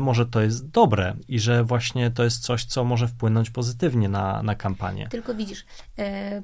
może 0.00 0.26
to 0.26 0.40
jest 0.40 0.68
dobre 0.68 1.16
i 1.28 1.40
że 1.40 1.64
właśnie 1.64 2.10
to 2.10 2.24
jest 2.24 2.42
coś, 2.42 2.64
co 2.64 2.84
może 2.84 3.08
wpłynąć 3.08 3.50
pozytywnie 3.50 4.08
na, 4.08 4.42
na 4.42 4.54
kampanię. 4.54 5.08
Tylko 5.10 5.34
widzisz, 5.34 5.66
e, 5.98 6.42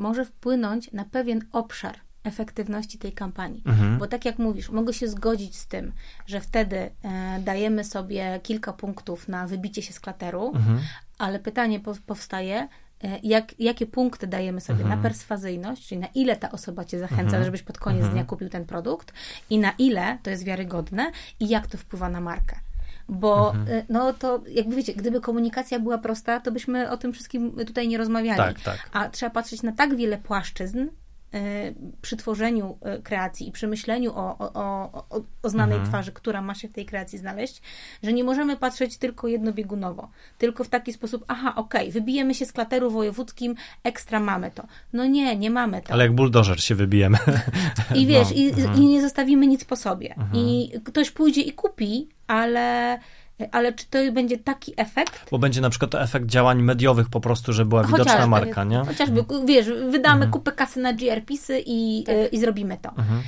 może 0.00 0.24
wpłynąć 0.24 0.92
na 0.92 1.04
pewien 1.04 1.40
obszar 1.52 1.96
efektywności 2.24 2.98
tej 2.98 3.12
kampanii. 3.12 3.62
Mhm. 3.66 3.98
Bo 3.98 4.06
tak 4.06 4.24
jak 4.24 4.38
mówisz, 4.38 4.70
mogę 4.70 4.92
się 4.92 5.08
zgodzić 5.08 5.56
z 5.56 5.66
tym, 5.66 5.92
że 6.26 6.40
wtedy 6.40 6.76
e, 6.76 7.40
dajemy 7.44 7.84
sobie 7.84 8.40
kilka 8.42 8.72
punktów 8.72 9.28
na 9.28 9.46
wybicie 9.46 9.82
się 9.82 9.92
z 9.92 10.00
klateru, 10.00 10.52
Mhm. 10.54 10.80
ale 11.18 11.38
pytanie 11.38 11.80
po, 11.80 11.94
powstaje, 12.06 12.68
jak, 13.22 13.60
jakie 13.60 13.86
punkty 13.86 14.26
dajemy 14.26 14.60
sobie 14.60 14.80
Mhm. 14.82 14.98
na 14.98 15.02
perswazyjność, 15.02 15.86
czyli 15.88 16.00
na 16.00 16.06
ile 16.14 16.36
ta 16.36 16.50
osoba 16.52 16.84
cię 16.84 16.98
zachęca, 16.98 17.44
żebyś 17.44 17.62
pod 17.62 17.78
koniec 17.78 18.06
dnia 18.08 18.24
kupił 18.24 18.48
ten 18.48 18.64
produkt 18.66 19.12
i 19.50 19.58
na 19.58 19.72
ile 19.78 20.18
to 20.22 20.30
jest 20.30 20.44
wiarygodne 20.44 21.10
i 21.40 21.48
jak 21.48 21.66
to 21.66 21.78
wpływa 21.78 22.08
na 22.08 22.20
markę. 22.20 22.56
Bo 23.08 23.50
Mhm. 23.54 23.78
e, 23.78 23.84
no 23.88 24.12
to 24.12 24.42
jakby 24.50 24.76
wiecie, 24.76 24.94
gdyby 24.94 25.20
komunikacja 25.20 25.78
była 25.80 25.98
prosta, 25.98 26.40
to 26.40 26.52
byśmy 26.52 26.90
o 26.90 26.96
tym 26.96 27.12
wszystkim 27.12 27.52
tutaj 27.66 27.88
nie 27.88 27.98
rozmawiali. 27.98 28.36
Tak, 28.38 28.60
tak. 28.60 28.90
A 28.92 29.08
trzeba 29.08 29.30
patrzeć 29.30 29.62
na 29.62 29.72
tak 29.72 29.96
wiele 29.96 30.18
płaszczyzn 30.18 30.78
e, 30.78 30.88
przy 32.02 32.16
tworzeniu 32.16 32.78
e, 32.82 32.98
kreacji 33.02 33.48
i 33.48 33.52
przy 33.52 33.68
myśleniu 33.68 34.12
o, 34.14 34.38
o, 34.38 34.52
o, 34.54 35.04
o- 35.42 35.48
znanej 35.48 35.76
Mhm. 35.76 35.88
twarzy, 35.90 36.12
która 36.12 36.42
ma 36.42 36.54
się 36.54 36.68
w 36.68 36.72
tej 36.72 36.86
kreacji 36.86 37.18
znaleźć, 37.18 37.62
że 38.02 38.12
nie 38.12 38.24
możemy 38.24 38.56
patrzeć 38.56 38.98
tylko 38.98 39.28
jednobiegunowo, 39.28 40.10
tylko 40.38 40.64
w 40.64 40.68
taki 40.68 40.92
sposób, 40.92 41.24
aha, 41.28 41.52
okej, 41.56 41.90
wybijemy 41.92 42.34
się 42.34 42.46
z 42.46 42.52
klateru 42.52 42.90
wojewódzkim, 42.90 43.54
ekstra 43.84 44.20
mamy 44.20 44.50
to. 44.50 44.66
No 44.92 45.06
nie, 45.06 45.36
nie 45.36 45.50
mamy 45.50 45.82
to. 45.82 45.92
Ale 45.92 46.04
jak 46.04 46.14
buldożer 46.14 46.62
się 46.62 46.74
wybijemy. 46.74 47.18
I 47.94 48.06
wiesz, 48.06 48.28
No, 48.30 48.36
i, 48.36 48.48
mhm. 48.50 48.82
i 48.82 48.86
nie 48.86 49.00
zostawimy 49.02 49.46
nic 49.46 49.64
po 49.64 49.76
sobie. 49.76 50.14
I 50.34 50.70
ktoś 50.84 51.10
pójdzie 51.10 51.40
i 51.40 51.52
kupi, 51.52 52.08
ale, 52.26 52.98
ale 53.52 53.72
czy 53.72 53.86
to 53.86 53.98
będzie 54.12 54.38
taki 54.38 54.74
efekt? 54.76 55.30
Bo 55.30 55.38
będzie 55.38 55.60
na 55.60 55.70
przykład 55.70 55.90
to 55.90 56.02
efekt 56.02 56.26
działań 56.26 56.62
mediowych 56.62 57.08
po 57.08 57.20
prostu, 57.20 57.52
że 57.52 57.64
była 57.64 57.84
widoczna 57.84 58.04
Chociażby, 58.04 58.26
marka, 58.30 58.64
nie? 58.64 58.78
Chociażby, 58.78 59.24
wiesz, 59.44 59.66
wydamy 59.90 60.28
kupę 60.28 60.52
kasy 60.52 60.80
na 60.80 60.92
GRPsy 60.92 61.62
i, 61.66 62.04
Tak. 62.06 62.14
y, 62.16 62.26
i 62.26 62.40
zrobimy 62.40 62.78
to. 62.82 62.88
Mhm. 62.88 63.22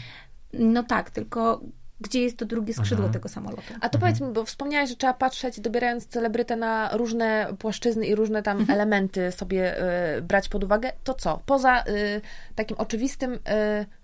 No 0.52 0.82
tak, 0.82 1.10
tylko 1.10 1.60
gdzie 2.00 2.20
jest 2.22 2.36
to 2.36 2.44
drugie 2.44 2.74
skrzydło 2.74 3.08
tego 3.08 3.28
samolotu? 3.28 3.62
A 3.80 3.88
to 3.88 3.98
powiedz 3.98 4.20
mi, 4.20 4.32
bo 4.32 4.44
wspomniałeś, 4.44 4.90
że 4.90 4.96
trzeba 4.96 5.14
patrzeć, 5.14 5.60
dobierając 5.60 6.06
celebrytę 6.06 6.56
na 6.56 6.90
różne 6.96 7.46
płaszczyzny 7.58 8.06
i 8.06 8.14
różne 8.14 8.42
tam 8.42 8.66
elementy 8.68 9.32
sobie 9.32 9.76
y, 10.18 10.22
brać 10.22 10.48
pod 10.48 10.64
uwagę. 10.64 10.92
To 11.04 11.14
co? 11.14 11.40
Poza 11.46 11.84
y, 11.88 12.20
takim 12.54 12.76
oczywistym, 12.76 13.32
y, 13.34 13.38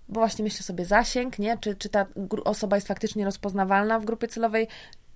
bo 0.09 0.19
właśnie 0.19 0.43
myślę 0.43 0.63
sobie 0.63 0.85
zasięg, 0.85 1.39
nie? 1.39 1.57
Czy, 1.57 1.75
czy 1.75 1.89
ta 1.89 2.05
gru- 2.17 2.41
osoba 2.45 2.77
jest 2.77 2.87
faktycznie 2.87 3.25
rozpoznawalna 3.25 3.99
w 3.99 4.05
grupie 4.05 4.27
celowej? 4.27 4.67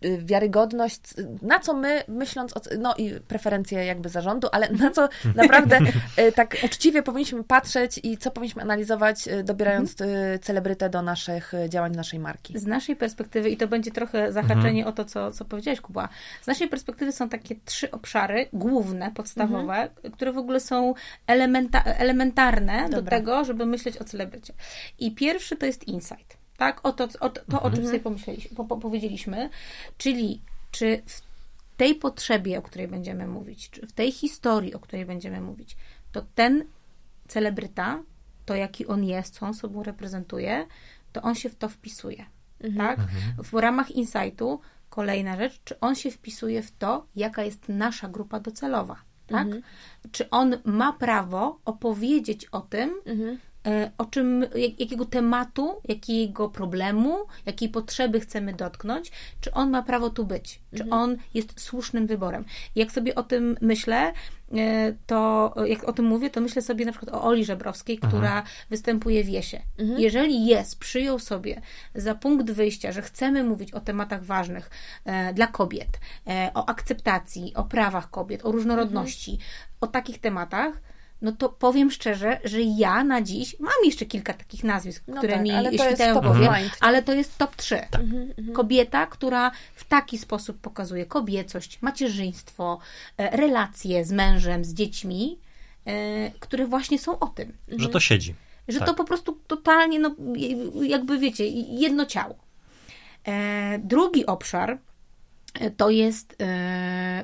Y, 0.05 0.17
Wiarygodność, 0.25 1.01
c- 1.01 1.27
na 1.41 1.59
co 1.59 1.73
my, 1.73 2.03
myśląc 2.07 2.57
o, 2.57 2.61
no 2.79 2.95
i 2.97 3.11
preferencje 3.27 3.85
jakby 3.85 4.09
zarządu, 4.09 4.47
ale 4.51 4.69
na 4.69 4.91
co 4.91 5.09
naprawdę 5.35 5.79
y, 6.19 6.31
tak 6.31 6.57
uczciwie 6.63 7.03
powinniśmy 7.03 7.43
patrzeć 7.43 7.99
i 8.03 8.17
co 8.17 8.31
powinniśmy 8.31 8.61
analizować, 8.61 9.27
y, 9.27 9.43
dobierając 9.43 10.01
y, 10.01 10.39
celebrytę 10.41 10.89
do 10.89 11.01
naszych 11.01 11.53
y, 11.53 11.69
działań, 11.69 11.95
naszej 11.95 12.19
marki. 12.19 12.59
Z 12.59 12.65
naszej 12.65 12.95
perspektywy, 12.95 13.49
i 13.49 13.57
to 13.57 13.67
będzie 13.67 13.91
trochę 13.91 14.31
zahaczenie 14.31 14.85
o 14.85 14.91
to, 14.91 15.05
co, 15.05 15.31
co 15.31 15.45
powiedziałeś, 15.45 15.81
Kuba, 15.81 16.09
z 16.41 16.47
naszej 16.47 16.67
perspektywy 16.67 17.11
są 17.11 17.29
takie 17.29 17.55
trzy 17.65 17.91
obszary 17.91 18.45
główne, 18.53 19.11
podstawowe, 19.11 19.89
które 20.13 20.31
w 20.31 20.37
ogóle 20.37 20.59
są 20.59 20.93
elementa, 21.27 21.83
elementarne 21.83 22.89
do 22.89 22.97
Dobra. 22.97 23.17
tego, 23.17 23.45
żeby 23.45 23.65
myśleć 23.65 23.97
o 23.97 24.03
celebrycie. 24.03 24.53
I 24.99 25.15
pierwszy 25.15 25.55
to 25.55 25.65
jest 25.65 25.87
insight. 25.87 26.42
Tak, 26.63 26.85
o 26.85 26.91
to, 26.91 27.07
o, 27.19 27.29
to 27.29 27.61
o 27.61 27.71
czym 27.71 27.85
sobie 27.85 27.99
pomyśleliśmy, 27.99 28.55
po, 28.55 28.65
po, 28.65 28.77
powiedzieliśmy, 28.77 29.49
czyli 29.97 30.41
czy 30.71 31.01
w 31.05 31.21
tej 31.77 31.95
potrzebie, 31.95 32.59
o 32.59 32.61
której 32.61 32.87
będziemy 32.87 33.27
mówić, 33.27 33.69
czy 33.69 33.87
w 33.87 33.91
tej 33.91 34.11
historii, 34.11 34.73
o 34.73 34.79
której 34.79 35.05
będziemy 35.05 35.41
mówić, 35.41 35.77
to 36.11 36.25
ten 36.35 36.65
celebryta, 37.27 38.03
to 38.45 38.55
jaki 38.55 38.87
on 38.87 39.03
jest, 39.03 39.33
co 39.33 39.45
on 39.45 39.53
sobą 39.53 39.83
reprezentuje, 39.83 40.67
to 41.13 41.21
on 41.21 41.35
się 41.35 41.49
w 41.49 41.55
to 41.55 41.69
wpisuje. 41.69 42.25
Tak? 42.77 42.99
W 43.37 43.53
ramach 43.53 43.91
insightu 43.91 44.59
kolejna 44.89 45.37
rzecz, 45.37 45.61
czy 45.63 45.79
on 45.79 45.95
się 45.95 46.11
wpisuje 46.11 46.63
w 46.63 46.71
to, 46.71 47.05
jaka 47.15 47.43
jest 47.43 47.69
nasza 47.69 48.07
grupa 48.07 48.39
docelowa. 48.39 48.95
Tak? 49.27 49.47
Czy 50.11 50.29
on 50.29 50.57
ma 50.65 50.93
prawo 50.93 51.59
opowiedzieć 51.65 52.45
o 52.45 52.61
tym, 52.61 52.93
o 53.97 54.05
czym, 54.05 54.41
jak, 54.55 54.79
jakiego 54.79 55.05
tematu, 55.05 55.81
jakiego 55.87 56.49
problemu, 56.49 57.17
jakiej 57.45 57.69
potrzeby 57.69 58.19
chcemy 58.19 58.53
dotknąć, 58.53 59.11
czy 59.41 59.51
on 59.51 59.69
ma 59.69 59.83
prawo 59.83 60.09
tu 60.09 60.25
być, 60.25 60.59
czy 60.77 60.89
on 60.89 61.17
jest 61.33 61.59
słusznym 61.59 62.07
wyborem. 62.07 62.45
Jak 62.75 62.91
sobie 62.91 63.15
o 63.15 63.23
tym 63.23 63.57
myślę, 63.61 64.13
e, 64.53 64.93
to 65.07 65.53
jak 65.65 65.83
o 65.83 65.93
tym 65.93 66.05
mówię, 66.05 66.29
to 66.29 66.41
myślę 66.41 66.61
sobie 66.61 66.85
na 66.85 66.91
przykład 66.91 67.15
o 67.15 67.23
Oli 67.23 67.45
Żebrowskiej, 67.45 67.97
która 67.97 68.43
występuje 68.69 69.23
w 69.23 69.29
Jesie. 69.29 69.59
Jeżeli 69.97 70.45
jest, 70.45 70.79
przyjął 70.79 71.19
sobie 71.19 71.61
za 71.95 72.15
punkt 72.15 72.51
wyjścia, 72.51 72.91
że 72.91 73.01
chcemy 73.01 73.43
mówić 73.43 73.71
o 73.71 73.79
tematach 73.79 74.23
ważnych 74.23 74.69
e, 75.05 75.33
dla 75.33 75.47
kobiet, 75.47 75.99
e, 76.27 76.51
o 76.53 76.69
akceptacji, 76.69 77.53
o 77.55 77.63
prawach 77.63 78.09
kobiet, 78.09 78.45
o 78.45 78.51
różnorodności, 78.51 79.39
o 79.81 79.87
takich 79.87 80.19
tematach, 80.19 80.92
no 81.23 81.31
to 81.31 81.49
powiem 81.49 81.91
szczerze, 81.91 82.39
że 82.43 82.61
ja 82.61 83.03
na 83.03 83.21
dziś 83.21 83.59
mam 83.59 83.73
jeszcze 83.85 84.05
kilka 84.05 84.33
takich 84.33 84.63
nazwisk, 84.63 85.03
No 85.07 85.17
które 85.17 85.33
tak, 85.33 85.43
mi 85.43 85.79
świtają 85.79 86.19
w 86.19 86.21
głowie, 86.21 86.49
ale 86.79 87.03
to 87.03 87.13
jest 87.13 87.37
top 87.37 87.55
3. 87.55 87.79
Kobieta, 88.53 89.07
która 89.07 89.51
w 89.75 89.83
taki 89.83 90.17
sposób 90.17 90.57
pokazuje 90.57 91.05
kobiecość, 91.05 91.81
macierzyństwo, 91.81 92.79
e, 93.17 93.37
relacje 93.37 94.05
z 94.05 94.11
mężem, 94.11 94.65
z 94.65 94.73
dziećmi, 94.73 95.39
e, 95.85 96.31
które 96.39 96.67
właśnie 96.67 96.99
są 96.99 97.19
o 97.19 97.27
tym. 97.27 97.53
Że 97.77 97.89
to 97.89 97.99
siedzi. 97.99 98.35
Że 98.67 98.79
Tak. 98.79 98.87
to 98.87 98.93
po 98.93 99.03
prostu 99.03 99.39
totalnie, 99.47 99.99
no, 99.99 100.15
jakby 100.81 101.19
wiecie, 101.19 101.47
jedno 101.47 102.05
ciało. 102.05 102.35
E, 103.27 103.79
drugi 103.79 104.25
obszar 104.25 104.77
to 105.77 105.89
jest, 105.89 106.37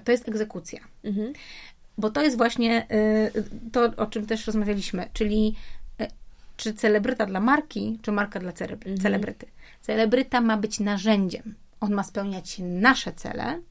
to 0.03 0.11
jest 0.11 0.27
egzekucja. 0.29 0.79
Mhm. 1.03 1.33
Bo 1.99 2.09
to 2.09 2.21
jest 2.21 2.37
właśnie 2.37 2.87
e, 2.89 3.31
to, 3.71 3.91
o 3.97 4.05
czym 4.05 4.25
też 4.25 4.47
rozmawialiśmy, 4.47 5.09
czyli 5.13 5.55
e, 5.99 6.07
czy 6.57 6.73
celebryta 6.73 7.25
dla 7.25 7.39
marki, 7.39 7.99
czy 8.01 8.11
marka 8.11 8.39
dla 8.39 8.51
celebry- 8.51 9.01
celebryty. 9.01 9.45
Celebryta 9.81 10.41
ma 10.41 10.57
być 10.57 10.79
narzędziem. 10.79 11.55
On 11.79 11.93
ma 11.93 12.03
spełniać 12.03 12.57
nasze 12.59 13.13
cele 13.13 13.61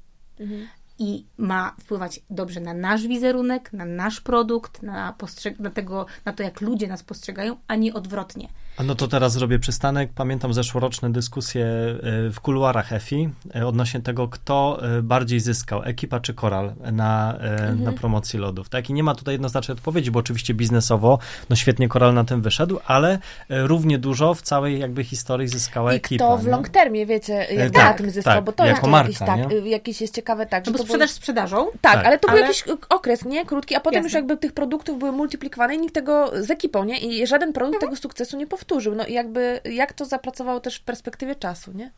i 0.99 1.25
ma 1.39 1.75
wpływać 1.81 2.21
dobrze 2.31 2.61
na 2.61 2.75
nasz 2.75 3.07
wizerunek, 3.07 3.73
na 3.73 3.85
nasz 3.85 4.21
produkt, 4.21 4.83
na, 4.83 5.15
postrzeg- 5.19 5.61
na, 5.61 5.71
tego, 5.71 6.07
na 6.25 6.33
to, 6.33 6.43
jak 6.43 6.61
ludzie 6.61 6.87
nas 6.89 7.03
postrzegają, 7.03 7.57
a 7.69 7.77
nie 7.77 7.95
odwrotnie. 7.95 8.49
A 8.79 8.83
no 8.83 8.95
to 8.95 9.09
teraz 9.09 9.33
zrobię 9.33 9.59
przystanek. 9.59 10.11
Pamiętam 10.15 10.55
zeszłoroczne 10.55 11.13
dyskusje 11.13 11.65
e, 11.67 12.31
w 12.31 12.41
kuluarach 12.41 12.93
EFI 12.93 13.29
e, 13.55 13.67
odnośnie 13.67 14.01
tego, 14.01 14.29
kto 14.29 14.79
e, 14.99 15.03
bardziej 15.03 15.41
zyskał, 15.41 15.83
ekipa 15.85 16.21
czy 16.21 16.35
koral 16.35 16.73
na, 16.93 17.35
Mhm. 17.39 17.83
na 17.83 17.93
promocji 17.93 18.39
lodów. 18.39 18.69
Tak, 18.69 18.91
i 18.91 18.93
nie 18.93 19.03
ma 19.03 19.15
tutaj 19.15 19.35
jednoznacznej 19.35 19.73
odpowiedzi, 19.77 20.11
bo 20.11 20.19
oczywiście 20.19 20.55
biznesowo, 20.55 21.19
no 21.51 21.57
świetnie 21.57 21.89
koral 21.89 22.15
na 22.15 22.25
tym 22.25 22.43
wyszedł, 22.43 22.79
ale 22.87 23.19
równie 23.49 23.99
dużo 23.99 24.35
w 24.35 24.43
całej 24.43 24.79
jakby 24.81 25.05
historii 25.05 25.49
zyskała 25.49 25.93
I 25.93 25.97
ekipa. 25.97 26.25
kto 26.25 26.37
w 26.39 26.45
nie? 26.45 26.51
long 26.51 26.69
termie, 26.69 27.07
wiecie, 27.07 27.33
jakby 27.51 27.79
tak, 27.79 27.85
na 27.93 27.95
tym 27.95 28.11
zyskał, 28.11 28.35
tak, 28.35 28.45
bo 28.45 28.53
to 28.53 28.65
jako 28.67 28.79
jest 28.79 28.91
marka, 28.91 29.09
jakiś, 29.09 29.19
tak, 29.19 29.51
nie? 29.51 29.57
y, 29.59 29.69
jakiś 29.69 30.01
jest 30.01 30.15
ciekawe 30.15 30.47
tak, 30.47 30.67
No 30.67 30.73
że 30.73 30.73
bo 30.73 30.79
to 30.79 30.85
sprzedaż 30.85 31.09
był, 31.11 31.17
sprzedażą, 31.17 31.67
tak, 31.81 31.93
Tak. 31.95 32.07
ale 32.07 32.19
to 32.19 32.29
Ale- 32.29 32.39
był 32.39 32.47
jakiś 32.47 32.65
okres, 32.89 33.25
nie? 33.25 33.47
Krótki, 33.47 33.75
a 33.75 33.81
potem 33.81 33.95
Jasne. 33.95 34.07
już 34.07 34.15
jakby 34.15 34.37
tych 34.37 34.53
produktów 34.53 34.99
były 34.99 35.13
multiplikowane 35.13 35.75
i 35.75 35.79
nikt 35.79 35.95
tego 35.95 36.31
z 36.43 36.51
ekipą, 36.51 36.85
nie? 36.85 36.99
I 36.99 37.27
żaden 37.27 37.53
produkt 37.53 37.75
Mhm. 37.75 37.91
tego 37.91 38.03
sukcesu 38.03 38.37
nie 38.37 38.47
powtórzył. 38.47 38.68
No 38.97 39.07
i 39.07 39.13
jakby, 39.13 39.61
jak 39.65 39.93
to 39.93 40.05
zapracowało 40.05 40.61
też 40.61 40.77
w 40.77 40.83
perspektywie 40.85 41.35
czasu, 41.35 41.73
nie? 41.73 41.91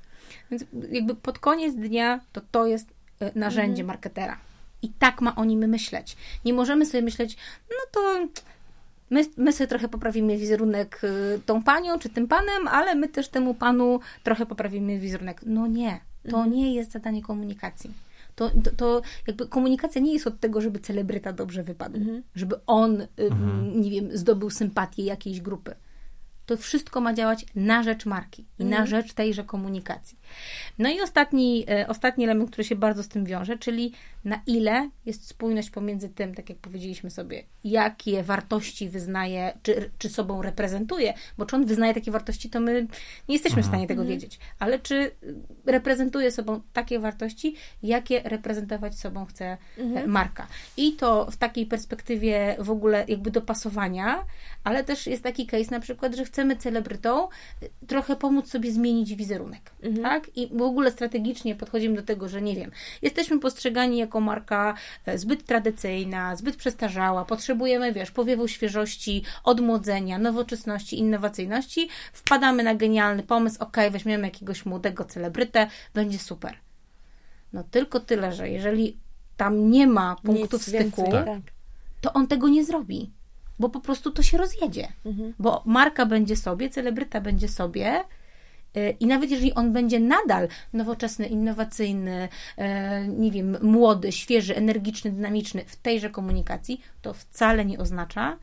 Więc 0.51 0.65
jakby 0.91 1.15
pod 1.15 1.39
koniec 1.39 1.75
dnia 1.75 2.21
to 2.33 2.41
to 2.51 2.67
jest 2.67 2.89
e, 3.21 3.33
narzędzie 3.35 3.85
marketera. 3.85 4.39
I 4.83 4.89
tak 4.89 5.21
ma 5.21 5.37
o 5.37 5.45
nim 5.45 5.69
myśleć. 5.69 6.17
Nie 6.45 6.53
możemy 6.55 6.87
sobie 6.87 7.03
myśleć, 7.03 7.37
no 7.71 7.77
to 7.93 8.29
my, 9.11 9.25
my 9.37 9.53
sobie 9.53 9.69
trochę 9.69 9.89
poprawimy 9.89 10.37
wizerunek 10.39 11.01
y, 11.05 11.41
tą 11.47 11.63
panią 11.63 11.99
czy 11.99 12.09
tym 12.09 12.29
panem, 12.29 12.69
ale 12.69 12.95
my 12.95 13.09
też 13.09 13.29
temu 13.29 13.55
panu 13.55 14.01
trochę 14.23 14.47
poprawimy 14.47 14.99
wizerunek. 14.99 15.41
No 15.47 15.67
nie, 15.67 16.01
to 16.31 16.37
Mhm. 16.37 16.53
nie 16.53 16.75
jest 16.75 16.93
zadanie 16.93 17.23
komunikacji. 17.23 17.91
To, 18.37 18.51
to, 18.51 18.71
to 18.77 19.03
jakby 19.27 19.49
komunikacja 19.49 20.01
nie 20.01 20.13
jest 20.13 20.27
od 20.27 20.41
tego, 20.41 20.61
żeby 20.61 20.79
celebryta 20.79 21.33
dobrze 21.33 21.63
wypadł, 21.63 21.97
Mhm. 21.97 22.23
żeby 22.35 22.57
on, 22.67 23.01
y, 23.01 23.07
nie 23.75 23.91
wiem, 23.91 24.09
zdobył 24.19 24.51
sympatię 24.51 25.05
jakiejś 25.05 25.41
grupy. 25.41 25.75
To 26.51 26.57
wszystko 26.57 27.01
ma 27.01 27.15
działać 27.15 27.47
na 27.55 27.83
rzecz 27.83 28.07
marki 28.07 28.45
i 28.59 28.65
na 28.65 28.87
rzecz 28.87 29.13
tejże 29.13 29.45
komunikacji. 29.45 30.19
No 30.79 30.89
i 30.91 31.01
ostatni, 31.01 31.65
e, 31.69 31.89
ostatni 31.89 32.25
element, 32.25 32.51
który 32.51 32.65
się 32.65 32.77
bardzo 32.77 33.03
z 33.03 33.09
tym 33.09 33.25
wiąże, 33.25 33.59
czyli 33.59 33.93
na 34.25 34.41
ile 34.47 34.91
jest 35.07 35.27
spójność 35.27 35.71
pomiędzy 35.71 36.09
tym, 36.09 36.35
tak 36.35 36.49
jak 36.49 36.59
powiedzieliśmy 36.59 37.11
sobie, 37.11 37.45
jakie 37.65 38.23
wartości 38.23 38.89
wyznaje, 38.89 39.53
czy, 39.63 39.91
czy 39.99 40.09
sobą 40.09 40.43
reprezentuje, 40.43 41.15
bo 41.39 41.47
czy 41.47 41.57
on 41.57 41.67
wyznaje 41.67 41.95
takie 41.95 42.11
wartości, 42.11 42.51
to 42.51 42.61
my 42.61 42.87
nie 43.29 43.35
jesteśmy 43.35 43.63
w 43.63 43.67
stanie 43.67 43.87
tego 43.87 44.05
wiedzieć, 44.05 44.39
ale 44.59 44.79
czy 44.79 45.11
reprezentuje 45.67 46.31
sobą 46.31 46.61
takie 46.73 46.99
wartości, 46.99 47.55
jakie 47.83 48.23
reprezentować 48.25 48.99
sobą 48.99 49.27
chce 49.27 49.59
e, 49.79 50.07
marka. 50.07 50.47
I 50.77 50.93
to 50.93 51.31
w 51.31 51.37
takiej 51.37 51.67
perspektywie 51.67 52.57
w 52.59 52.71
ogóle 52.71 53.05
jakby 53.09 53.31
dopasowania, 53.31 54.25
ale 54.65 54.85
też 54.85 55.07
jest 55.07 55.23
taki 55.23 55.47
case 55.47 55.71
na 55.71 55.81
przykład, 55.81 56.15
że 56.15 56.25
chcemy 56.41 56.57
celebrytą 56.57 57.29
y, 57.63 57.71
trochę 57.87 58.17
pomóc 58.17 58.49
sobie 58.49 58.73
zmienić 58.73 59.15
wizerunek, 59.15 59.71
tak? 60.03 60.31
I 60.37 60.49
w 60.59 60.63
ogóle 60.63 60.91
strategicznie 60.91 61.55
podchodzimy 61.55 61.97
do 61.97 62.03
tego, 62.03 62.29
że 62.29 62.43
nie 62.43 62.57
wiem, 62.57 62.71
jesteśmy 63.03 63.41
postrzegani 63.41 63.99
jako 63.99 64.21
marka 64.21 64.75
e, 65.07 65.19
zbyt 65.19 65.45
tradycyjna, 65.45 66.37
zbyt 66.37 66.57
przestarzała, 66.57 67.25
potrzebujemy, 67.25 67.93
wiesz, 67.93 68.11
powiewu 68.11 68.49
świeżości, 68.49 69.23
odmłodzenia, 69.45 70.19
nowoczesności, 70.19 70.99
innowacyjności, 70.99 71.89
wpadamy 72.13 72.63
na 72.63 72.75
genialny 72.75 73.23
pomysł, 73.23 73.57
ok, 73.63 73.77
weźmiemy 73.91 74.25
jakiegoś 74.25 74.67
młodego 74.67 75.05
celebrytę, 75.05 75.69
będzie 75.95 76.19
super. 76.19 76.57
No 77.53 77.65
tylko 77.71 78.01
tyle, 78.01 78.33
że 78.33 78.49
jeżeli 78.49 78.97
tam 79.37 79.71
nie 79.71 79.87
ma 79.87 80.17
punktów 80.25 80.53
Nic 80.53 80.63
styku, 80.63 81.03
więcej, 81.03 81.25
tak. 81.25 81.53
to 82.01 82.13
on 82.13 82.27
tego 82.27 82.49
nie 82.49 82.65
zrobi, 82.65 83.11
bo 83.61 83.69
po 83.69 83.81
prostu 83.81 84.11
to 84.11 84.23
się 84.23 84.39
rozjedzie. 84.39 84.89
Bo 85.39 85.63
marka 85.67 86.07
będzie 86.07 86.37
sobie, 86.37 86.71
celebryta 86.71 87.21
będzie 87.21 87.49
sobie. 87.49 88.05
y, 88.77 88.97
I 89.01 89.07
nawet 89.07 89.31
jeżeli 89.31 89.55
on 89.55 89.73
będzie 89.73 90.01
nadal 90.01 90.49
nowoczesny, 90.73 91.27
innowacyjny, 91.27 92.29
e, 92.57 93.09
nie 93.09 93.31
wiem, 93.31 93.57
młody, 93.63 94.13
świeży, 94.13 94.57
energiczny, 94.57 95.11
dynamiczny 95.13 95.65
w 95.67 95.77
tejże 95.77 96.11
komunikacji, 96.11 96.81
to 97.03 97.15
wcale 97.15 97.65
nie 97.65 97.79
oznacza, 97.79 98.39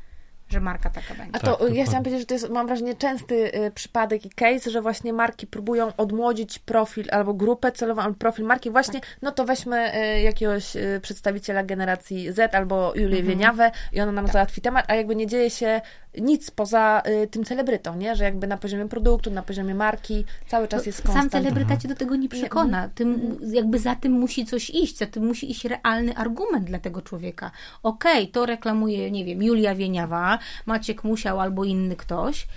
że 0.49 0.59
marka 0.59 0.89
taka 0.89 1.15
będzie. 1.15 1.29
A 1.29 1.31
Tak, 1.33 1.41
to 1.41 1.51
dokładnie. 1.51 1.77
ja 1.77 1.85
chciałam 1.85 2.03
powiedzieć, 2.03 2.21
że 2.21 2.25
to 2.25 2.33
jest, 2.33 2.49
mam 2.49 2.67
wrażenie, 2.67 2.95
częsty 2.95 3.55
y, 3.55 3.71
przypadek 3.71 4.25
i 4.25 4.29
case, 4.29 4.71
że 4.71 4.81
właśnie 4.81 5.13
marki 5.13 5.47
próbują 5.47 5.91
odmłodzić 5.97 6.59
profil 6.59 7.07
albo 7.11 7.33
grupę 7.33 7.71
celową, 7.71 8.01
albo 8.01 8.17
profil 8.17 8.45
marki. 8.45 8.71
Właśnie, 8.71 9.01
no 9.21 9.31
to 9.31 9.45
weźmy 9.45 9.95
y, 9.95 10.21
jakiegoś 10.21 10.75
y, 10.75 10.99
przedstawiciela 11.01 11.63
generacji 11.63 12.31
Z 12.31 12.55
albo 12.55 12.93
Julię 12.95 13.23
Wieniawę 13.23 13.71
i 13.93 14.01
ona 14.01 14.11
nam 14.11 14.27
załatwi 14.27 14.61
temat, 14.61 14.85
a 14.87 14.95
jakby 14.95 15.15
nie 15.15 15.27
dzieje 15.27 15.49
się 15.49 15.81
nic 16.21 16.51
poza 16.51 17.01
y, 17.23 17.27
tym 17.27 17.43
celebrytą, 17.45 17.95
nie? 17.95 18.15
Że 18.15 18.23
jakby 18.23 18.47
na 18.47 18.57
poziomie 18.57 18.87
produktu, 18.87 19.31
na 19.31 19.41
poziomie 19.43 19.75
marki 19.75 20.25
cały 20.47 20.67
czas 20.67 20.85
jest 20.85 20.97
Sam 20.97 21.05
konstant. 21.07 21.31
celebryta 21.31 21.77
cię 21.77 21.87
do 21.87 21.95
tego 21.95 22.15
nie 22.15 22.29
przekona. 22.29 22.89
Tym, 22.89 23.37
jakby 23.53 23.79
za 23.79 23.95
tym 23.95 24.11
musi 24.11 24.45
coś 24.45 24.69
iść, 24.69 24.97
za 24.97 25.05
tym 25.05 25.25
musi 25.25 25.51
iść 25.51 25.65
realny 25.65 26.15
argument 26.15 26.65
dla 26.65 26.79
tego 26.79 27.01
człowieka. 27.01 27.51
Okej, 27.83 28.27
to 28.27 28.45
reklamuje, 28.45 29.11
nie 29.11 29.25
wiem, 29.25 29.43
Julia 29.43 29.75
Wieniawa, 29.75 30.39
Maciek 30.65 31.03
Musiał 31.03 31.39
albo 31.39 31.63
inny 31.65 31.95
ktoś, 31.95 32.47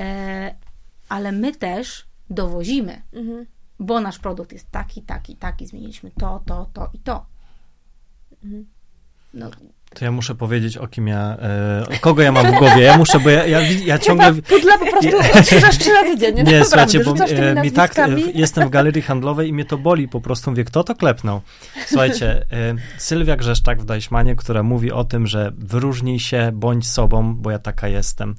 e, 0.00 0.54
ale 1.08 1.32
my 1.32 1.52
też 1.54 2.06
dowozimy, 2.30 3.02
Mhm. 3.12 3.46
bo 3.78 4.00
nasz 4.00 4.18
produkt 4.18 4.52
jest 4.52 4.70
taki, 4.70 5.02
taki, 5.02 5.36
taki, 5.36 5.66
zmieniliśmy 5.66 6.10
to, 6.18 6.42
to, 6.46 6.70
to 6.72 6.90
i 6.94 6.98
to. 6.98 7.26
No, 9.34 9.50
To 9.94 10.04
ja 10.04 10.10
muszę 10.10 10.34
powiedzieć, 10.34 10.76
o 10.76 10.86
kim 10.86 11.08
ja, 11.08 11.36
e, 11.90 11.98
kogo 12.00 12.22
ja 12.22 12.32
mam 12.32 12.46
w 12.46 12.58
głowie. 12.58 12.82
Ja 12.82 12.98
muszę, 12.98 13.20
bo 13.20 13.30
ja, 13.30 13.46
ja, 13.46 13.60
ja 13.84 13.98
ciągle... 13.98 14.34
Pudla 14.34 14.78
po 14.78 14.86
prostu 14.86 15.18
odświeżasz 15.38 15.78
trzy 15.78 15.92
razy 15.92 16.18
dziennie. 16.18 16.42
Nie, 16.42 16.64
słuchajcie, 16.64 17.00
bo 17.04 17.14
e, 17.14 17.62
mi 17.62 17.72
tak, 17.72 17.98
e, 17.98 18.08
jestem 18.34 18.68
w 18.68 18.70
galerii 18.70 19.02
handlowej 19.02 19.48
i 19.48 19.52
mnie 19.52 19.64
to 19.64 19.78
boli 19.78 20.08
po 20.08 20.20
prostu, 20.20 20.50
mówię, 20.50 20.64
kto 20.64 20.84
to 20.84 20.94
klepnął? 20.94 21.40
Słuchajcie, 21.86 22.46
e, 22.52 22.74
Sylwia 22.98 23.36
Grzeszczak 23.36 23.82
w 23.82 23.84
Deichmanie, 23.84 24.36
która 24.36 24.62
mówi 24.62 24.92
o 24.92 25.04
tym, 25.04 25.26
że 25.26 25.52
wyróżnij 25.58 26.18
się, 26.18 26.50
bądź 26.54 26.88
sobą, 26.88 27.34
bo 27.34 27.50
ja 27.50 27.58
taka 27.58 27.88
jestem. 27.88 28.34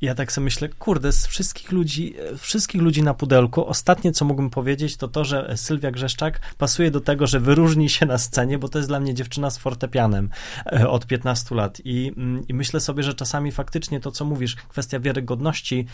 I 0.00 0.06
ja 0.06 0.14
tak 0.14 0.32
sobie 0.32 0.44
myślę, 0.44 0.68
kurde, 0.68 1.12
z 1.12 1.26
wszystkich 1.26 1.72
ludzi, 1.72 2.14
e, 2.32 2.36
wszystkich 2.36 2.82
ludzi 2.82 3.02
na 3.02 3.14
pudelku, 3.14 3.66
ostatnie, 3.66 4.12
co 4.12 4.24
mógłbym 4.24 4.50
powiedzieć, 4.50 4.96
to 4.96 5.08
to, 5.08 5.24
że 5.24 5.52
Sylwia 5.56 5.90
Grzeszczak 5.90 6.40
pasuje 6.58 6.90
do 6.90 7.00
tego, 7.00 7.26
że 7.26 7.40
wyróżni 7.40 7.88
się 7.88 8.06
na 8.06 8.18
scenie, 8.18 8.58
bo 8.58 8.68
to 8.68 8.78
jest 8.78 8.88
dla 8.88 9.00
mnie 9.00 9.14
dziewczyna 9.14 9.50
z 9.50 9.58
fortepianem 9.58 10.30
e, 10.66 10.93
od 10.94 11.06
15 11.06 11.54
lat. 11.54 11.80
I, 11.84 12.12
mm, 12.16 12.48
I 12.48 12.54
myślę 12.54 12.80
sobie, 12.80 13.02
że 13.02 13.14
czasami 13.14 13.52
faktycznie 13.52 14.00
to, 14.00 14.10
co 14.10 14.24
mówisz, 14.24 14.56
kwestia 14.56 15.00
wiarygodności 15.00 15.86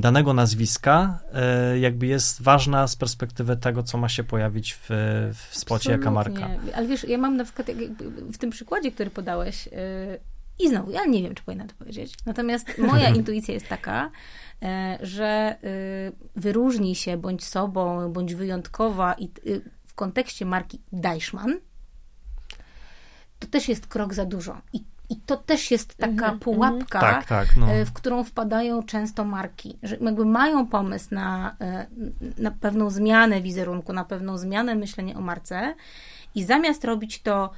danego 0.00 0.32
nazwiska, 0.32 1.18
e, 1.32 1.78
jakby 1.78 2.06
jest 2.06 2.42
ważna 2.42 2.86
z 2.88 2.96
perspektywy 2.96 3.56
tego, 3.56 3.82
co 3.82 3.98
ma 3.98 4.08
się 4.08 4.24
pojawić 4.24 4.74
w, 4.74 4.88
w 5.34 5.56
spocie, 5.58 5.90
jaka 5.90 6.10
marka. 6.10 6.48
Ale 6.74 6.86
wiesz, 6.86 7.08
ja 7.08 7.18
mam 7.18 7.36
na 7.36 7.44
przykład 7.44 7.70
w 8.32 8.38
tym 8.38 8.50
przykładzie, 8.50 8.92
który 8.92 9.10
podałeś, 9.10 9.66
yy, 9.66 9.72
i 10.58 10.68
znowu, 10.68 10.90
ja 10.90 11.04
nie 11.04 11.22
wiem, 11.22 11.34
czy 11.34 11.42
powinnam 11.42 11.68
to 11.68 11.74
powiedzieć. 11.74 12.14
Natomiast 12.26 12.78
moja 12.78 13.08
intuicja 13.18 13.54
jest 13.54 13.68
taka, 13.68 14.10
yy, 14.60 14.68
że 15.00 15.56
wyróżnij 16.36 16.94
się 16.94 17.16
bądź 17.16 17.44
sobą, 17.44 18.12
bądź 18.12 18.34
wyjątkowa 18.34 19.14
i 19.14 19.30
w 19.86 19.94
kontekście 19.94 20.44
marki 20.44 20.80
Deichmann, 20.92 21.60
to 23.42 23.48
też 23.48 23.68
jest 23.68 23.86
krok 23.86 24.14
za 24.14 24.24
dużo. 24.24 24.60
I, 24.72 24.84
i 25.10 25.16
to 25.16 25.36
też 25.36 25.70
jest 25.70 25.94
taka 25.94 26.10
Mhm, 26.12 26.38
pułapka, 26.38 27.00
Tak, 27.00 27.26
tak, 27.26 27.56
no. 27.56 27.66
e, 27.70 27.84
w 27.84 27.92
którą 27.92 28.24
wpadają 28.24 28.82
często 28.82 29.24
marki, 29.24 29.78
że 29.82 29.96
jakby 30.00 30.24
mają 30.24 30.66
pomysł 30.66 31.14
na, 31.14 31.56
e, 31.60 31.86
na 32.38 32.50
pewną 32.50 32.90
zmianę 32.90 33.42
wizerunku, 33.42 33.92
na 33.92 34.04
pewną 34.04 34.38
zmianę 34.38 34.74
myślenia 34.74 35.14
o 35.16 35.20
marce 35.20 35.74
i 36.34 36.44
zamiast 36.44 36.84
robić 36.84 37.22
to 37.22 37.50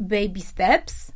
baby 0.00 0.40
steps, 0.40 1.12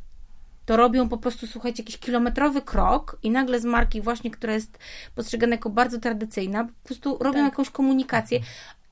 to 0.65 0.77
robią 0.77 1.09
po 1.09 1.17
prostu, 1.17 1.47
słuchajcie, 1.47 1.83
jakiś 1.83 1.97
kilometrowy 1.97 2.61
krok 2.61 3.17
i 3.23 3.31
nagle 3.31 3.59
z 3.59 3.65
marki 3.65 4.01
właśnie, 4.01 4.31
która 4.31 4.53
jest 4.53 4.77
postrzegana 5.15 5.51
jako 5.55 5.69
bardzo 5.69 5.99
tradycyjna, 5.99 6.63
po 6.63 6.87
prostu 6.87 7.17
robią 7.21 7.43
jakąś 7.43 7.69
komunikację. 7.69 8.39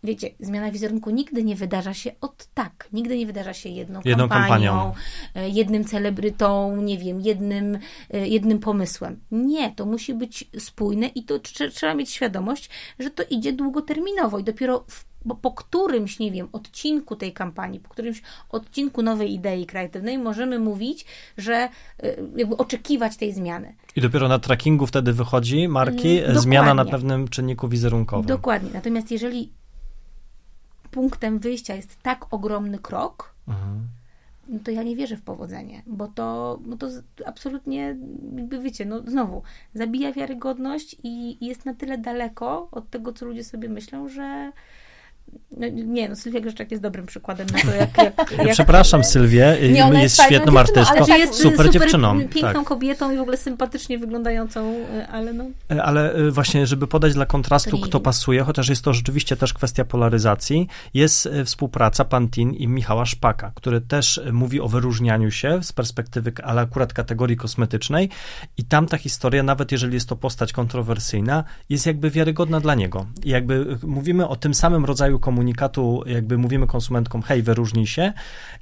Wiecie, 0.06 0.30
zmiana 0.40 0.72
wizerunku 0.72 1.10
nigdy 1.10 1.44
nie 1.44 1.56
wydarza 1.56 1.94
się 1.94 2.12
od 2.22 2.46
tak. 2.54 2.88
Nigdy 2.94 3.18
nie 3.18 3.26
wydarza 3.26 3.54
się 3.54 3.70
jedną, 3.70 4.00
Jedną 4.06 4.30
kampanią, 4.30 4.72
kampanią. 4.72 4.94
e, 5.36 5.50
jednym 5.50 5.86
celebrytą, 5.86 6.76
nie 6.82 6.98
wiem, 6.98 7.22
jednym, 7.22 7.80
e, 8.14 8.28
jednym 8.28 8.60
pomysłem. 8.60 9.20
Nie, 9.32 9.72
to 9.76 9.86
musi 9.86 10.14
być 10.14 10.50
spójne 10.60 11.08
i 11.08 11.24
to 11.24 11.36
trze- 11.40 11.72
trzeba 11.72 11.94
mieć 11.94 12.10
świadomość, 12.10 12.70
że 13.00 13.10
to 13.10 13.24
idzie 13.30 13.54
długoterminowo 13.54 14.40
i 14.40 14.44
dopiero 14.44 14.84
w, 14.88 15.06
bo 15.26 15.36
po 15.36 15.52
którymś, 15.52 16.20
nie 16.20 16.32
wiem, 16.32 16.48
odcinku 16.52 17.16
tej 17.16 17.34
kampanii, 17.34 17.80
po 17.80 17.90
którymś 17.90 18.22
odcinku 18.50 19.02
nowej 19.02 19.34
idei 19.34 19.66
kreatywnej 19.66 20.18
możemy 20.18 20.60
mówić, 20.60 21.06
że 21.38 21.54
e, 21.56 21.70
jakby 22.36 22.58
oczekiwać 22.58 23.18
tej 23.18 23.34
zmiany. 23.34 23.76
I 23.96 24.02
dopiero 24.02 24.28
na 24.28 24.40
trackingu 24.40 24.88
wtedy 24.88 25.14
wychodzi 25.14 25.68
marki 25.68 26.18
Mhm, 26.18 26.38
e, 26.38 26.40
zmiana 26.42 26.74
na 26.74 26.84
dokładnie. 26.84 26.92
pewnym 26.92 27.28
czynniku 27.28 27.68
wizerunkowym. 27.68 28.26
Dokładnie. 28.26 28.70
Natomiast 28.74 29.12
jeżeli 29.12 29.52
punktem 30.96 31.40
wyjścia 31.40 31.76
jest 31.76 32.02
tak 32.02 32.34
ogromny 32.34 32.80
krok, 32.80 33.34
Mhm. 33.48 33.88
no 34.48 34.60
to 34.64 34.72
ja 34.72 34.84
nie 34.84 34.96
wierzę 34.96 35.18
w 35.18 35.22
powodzenie, 35.22 35.82
bo 35.88 36.08
to, 36.08 36.60
bo 36.66 36.78
to 36.78 36.90
z- 36.90 37.04
absolutnie, 37.26 37.96
jakby 38.36 38.60
wiecie, 38.60 38.86
no 38.86 39.00
znowu, 39.08 39.42
zabija 39.74 40.12
wiarygodność 40.12 40.96
i 41.04 41.46
jest 41.46 41.66
na 41.66 41.74
tyle 41.74 41.98
daleko 41.98 42.68
od 42.72 42.90
tego, 42.90 43.14
co 43.14 43.26
ludzie 43.26 43.44
sobie 43.44 43.70
myślą, 43.70 44.10
że 44.10 44.52
no, 45.58 45.68
nie, 45.68 46.10
no 46.10 46.16
Sylwia 46.16 46.40
Grzeszczak 46.40 46.72
jest 46.72 46.84
dobrym 46.84 47.06
przykładem 47.06 47.48
na 47.48 47.62
to, 47.62 47.76
jak... 47.76 47.98
jak, 47.98 48.32
Ja 48.38 48.44
jak 48.44 48.54
przepraszam 48.54 49.04
Sylwię, 49.04 49.58
Nie, 49.72 49.86
ona 49.86 50.02
jest 50.02 50.18
jest 50.18 50.30
świetną 50.30 50.60
artystką, 50.60 50.96
ale 50.96 51.06
że 51.06 51.18
jest 51.18 51.34
super, 51.34 51.70
dziewczyną. 51.70 52.20
piękną 52.20 52.54
tak. 52.54 52.64
kobietą 52.64 53.12
i 53.12 53.18
w 53.18 53.22
ogóle 53.22 53.38
sympatycznie 53.38 53.98
wyglądającą, 53.98 54.74
y, 54.74 55.08
ale 55.08 55.34
no... 55.34 55.46
E, 55.72 55.84
Ale 55.84 56.16
y, 56.16 56.32
właśnie, 56.32 56.68
żeby 56.68 56.88
podać 56.88 57.14
dla 57.14 57.26
kontrastu, 57.26 57.70
To 57.72 57.78
nie 57.78 57.84
kto 57.84 58.00
pasuje, 58.00 58.44
chociaż 58.44 58.70
jest 58.70 58.84
to 58.84 58.94
rzeczywiście 58.94 59.36
też 59.36 59.54
kwestia 59.54 59.86
polaryzacji, 59.86 60.68
jest 60.94 61.26
y, 61.26 61.46
współpraca 61.46 62.06
Pantin 62.06 62.54
i 62.54 62.68
Michała 62.68 63.06
Szpaka, 63.06 63.52
który 63.56 63.82
też 63.82 64.18
y, 64.18 64.34
mówi 64.34 64.62
o 64.62 64.68
wyróżnianiu 64.68 65.32
się 65.32 65.64
z 65.64 65.74
perspektywy, 65.74 66.34
ale 66.44 66.62
akurat 66.62 66.94
kategorii 66.94 67.38
kosmetycznej 67.38 68.10
i 68.58 68.64
tam 68.64 68.86
ta 68.86 68.98
historia, 68.98 69.44
nawet 69.44 69.72
jeżeli 69.72 69.94
jest 69.94 70.10
to 70.10 70.16
postać 70.16 70.54
kontrowersyjna, 70.54 71.44
jest 71.70 71.86
jakby 71.86 72.10
wiarygodna 72.10 72.60
dla 72.60 72.76
niego. 72.76 73.06
I 73.24 73.30
jakby 73.30 73.54
y, 73.84 73.88
mówimy 73.88 74.28
o 74.28 74.36
tym 74.36 74.54
samym 74.54 74.86
rodzaju 74.86 75.20
komunikatu 75.26 76.04
jakby 76.06 76.38
mówimy 76.38 76.68
konsumentkom, 76.68 77.22
hej, 77.22 77.44
wyróżnij 77.44 77.88
się 77.88 78.14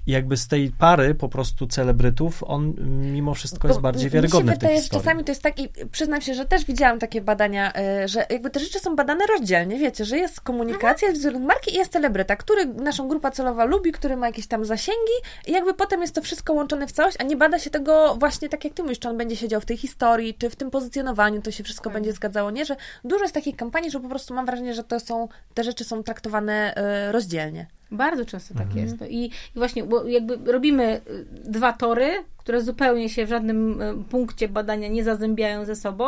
i 0.08 0.12
jakby 0.12 0.38
z 0.38 0.48
tej 0.48 0.72
pary 0.72 1.16
po 1.16 1.30
prostu 1.30 1.68
celebrytów 1.68 2.44
on 2.48 2.74
mimo 3.14 3.34
wszystko 3.34 3.68
jest 3.68 3.80
Bo 3.80 3.84
bardziej 3.84 4.06
mi 4.06 4.12
się 4.12 4.16
wiarygodny 4.16 4.52
w 4.52 4.58
tej 4.58 4.60
wydaje, 4.60 4.82
historii. 4.82 5.04
Czasami 5.04 5.24
to 5.24 5.32
jest 5.32 5.42
tak 5.42 5.60
i 5.60 5.70
przyznam 5.92 6.22
się, 6.22 6.34
że 6.34 6.46
też 6.46 6.66
widziałam 6.66 7.00
takie 7.00 7.22
badania, 7.22 7.74
y, 8.04 8.08
że 8.08 8.26
jakby 8.30 8.50
te 8.50 8.60
rzeczy 8.60 8.80
są 8.80 8.96
badane 8.96 9.26
rozdzielnie, 9.26 9.78
wiecie, 9.78 10.06
że 10.06 10.18
jest 10.18 10.42
komunikacja, 10.42 11.08
jest 11.08 11.20
wizerunek 11.20 11.48
marki 11.48 11.74
i 11.74 11.78
jest 11.78 11.92
celebryta, 11.92 12.36
który 12.36 12.66
naszą 12.66 13.08
grupa 13.08 13.32
celowa 13.32 13.66
lubi, 13.66 13.92
który 13.92 14.18
ma 14.18 14.28
jakieś 14.28 14.48
tam 14.48 14.66
zasięgi 14.66 15.18
i 15.48 15.52
jakby 15.52 15.74
potem 15.74 16.02
jest 16.02 16.16
to 16.16 16.22
wszystko 16.22 16.54
łączone 16.54 16.88
w 16.88 16.92
całość, 16.92 17.18
a 17.20 17.24
nie 17.24 17.38
bada 17.38 17.60
się 17.60 17.70
tego 17.70 18.16
właśnie 18.20 18.50
tak 18.50 18.64
jak 18.64 18.74
ty 18.74 18.84
mówisz, 18.84 19.00
czy 19.00 19.10
on 19.10 19.18
będzie 19.18 19.36
siedział 19.36 19.62
w 19.62 19.66
tej 19.66 19.78
historii, 19.78 20.34
czy 20.34 20.50
w 20.50 20.56
tym 20.56 20.72
pozycjonowaniu, 20.72 21.42
to 21.42 21.52
się 21.52 21.64
wszystko 21.64 21.90
będzie 21.90 22.14
zgadzało, 22.14 22.52
nie? 22.52 22.66
Że 22.66 22.76
dużo 23.04 23.24
jest 23.24 23.34
takich 23.34 23.56
kampanii, 23.56 23.92
że 23.92 24.00
po 24.00 24.10
prostu 24.10 24.34
mam 24.34 24.46
wrażenie, 24.46 24.74
że 24.74 24.84
to 24.84 25.00
są, 25.00 25.28
te 25.54 25.64
rzeczy 25.64 25.84
są 25.84 26.04
traktowane 26.04 26.43
y, 26.52 27.12
rozdzielnie. 27.12 27.68
Bardzo 27.92 28.26
często 28.26 28.54
tak 28.54 28.76
jest. 28.76 29.00
No 29.00 29.08
i, 29.08 29.18
I 29.26 29.32
właśnie, 29.56 29.84
bo 29.84 30.08
jakby 30.08 30.52
robimy 30.52 31.02
y, 31.10 31.26
dwa 31.44 31.74
tory, 31.74 32.24
które 32.38 32.62
zupełnie 32.62 33.10
się 33.10 33.26
w 33.26 33.30
żadnym 33.30 33.82
y, 33.82 34.04
punkcie 34.10 34.48
badania 34.48 34.88
nie 34.88 35.04
zazębiają 35.04 35.66
ze 35.66 35.76
sobą, 35.76 36.06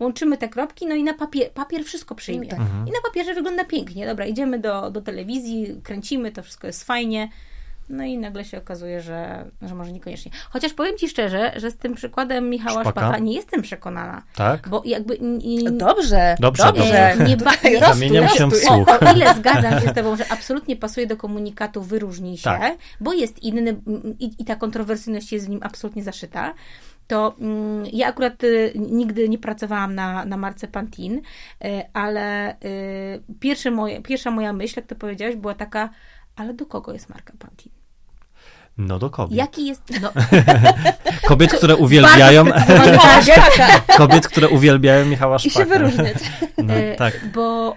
łączymy 0.00 0.38
te 0.38 0.48
kropki, 0.48 0.86
no 0.86 0.94
i 0.94 1.04
na 1.04 1.14
papier, 1.14 1.50
papier 1.50 1.84
wszystko 1.84 2.14
przyjmie. 2.14 2.48
Tak. 2.48 2.60
I 2.60 2.90
na 2.90 3.00
papierze 3.04 3.34
wygląda 3.34 3.64
pięknie. 3.64 4.06
Dobra, 4.06 4.26
idziemy 4.26 4.58
do, 4.58 4.90
do 4.90 5.00
telewizji, 5.00 5.80
kręcimy, 5.82 6.32
to 6.32 6.42
wszystko 6.42 6.66
jest 6.66 6.84
fajnie. 6.84 7.28
No 7.88 8.04
i 8.04 8.18
nagle 8.18 8.44
się 8.44 8.58
okazuje, 8.58 9.00
że, 9.00 9.44
że 9.62 9.74
może 9.74 9.92
niekoniecznie. 9.92 10.32
Chociaż 10.50 10.72
powiem 10.72 10.98
Ci 10.98 11.08
szczerze, 11.08 11.52
że 11.56 11.70
z 11.70 11.76
tym 11.76 11.94
przykładem 11.94 12.50
Michała 12.50 12.80
Szpaka? 12.82 13.00
Szpaka, 13.00 13.18
nie 13.18 13.34
jestem 13.34 13.62
przekonana. 13.62 14.22
Tak? 14.36 14.68
Bo 14.68 14.82
jakby... 14.84 15.14
n- 15.18 15.78
Dobrze, 15.78 16.36
Dobrze, 16.40 16.62
dobrze. 16.64 17.16
Nie 17.28 17.36
ba- 17.36 17.50
nie- 17.64 17.80
Zamieniam 17.80 18.28
się 18.28 18.50
w 18.50 18.52
o, 18.52 18.56
słuch. 18.56 18.88
o 19.02 19.12
ile 19.16 19.34
zgadzam 19.34 19.80
się 19.80 19.88
z 19.88 19.94
Tobą, 19.94 20.16
że 20.16 20.24
absolutnie 20.32 20.76
pasuje 20.76 21.06
do 21.06 21.16
komunikatu 21.16 21.82
wyróżnij 21.82 22.36
się, 22.36 22.44
Tak. 22.44 22.76
bo 23.00 23.12
jest 23.12 23.42
inny 23.42 23.80
i, 24.18 24.30
i 24.38 24.44
ta 24.44 24.56
kontrowersyjność 24.56 25.32
jest 25.32 25.46
w 25.46 25.48
nim 25.48 25.60
absolutnie 25.62 26.02
zaszyta, 26.02 26.54
to 27.06 27.36
mm, 27.40 27.84
ja 27.92 28.06
akurat 28.08 28.44
y, 28.44 28.72
nigdy 28.76 29.28
nie 29.28 29.38
pracowałam 29.38 29.94
na, 29.94 30.24
na 30.24 30.36
marce 30.36 30.68
Pantin, 30.68 31.14
y, 31.16 31.22
ale 31.92 32.52
y, 32.64 33.22
pierwsze 33.40 33.70
moje, 33.70 34.02
pierwsza 34.02 34.30
moja 34.30 34.52
myśl, 34.52 34.74
jak 34.76 34.86
to 34.86 34.94
powiedziałaś, 34.94 35.36
była 35.36 35.54
taka, 35.54 35.90
ale 36.36 36.54
do 36.54 36.66
kogo 36.66 36.92
jest 36.92 37.08
marka 37.08 37.32
Pantin? 37.38 37.72
No 38.78 38.98
do 38.98 39.10
kobiet. 39.10 39.38
Jaki 39.38 39.66
jest... 39.66 39.82
No, 40.02 40.10
Kobiet, 41.28 41.52
które 41.52 41.76
uwielbiają, 41.76 42.46
sprecyzowany 42.46 42.98
target. 43.26 43.40
kobiet, 43.96 44.28
które 44.28 44.48
uwielbiają 44.48 45.04
Michała 45.06 45.36
I 45.36 45.40
się 45.40 45.50
Szpaka. 45.50 45.66
wyróżniać. 45.68 46.16
No, 46.64 46.74
E, 46.74 46.94
tak. 46.94 47.26
Bo, 47.34 47.76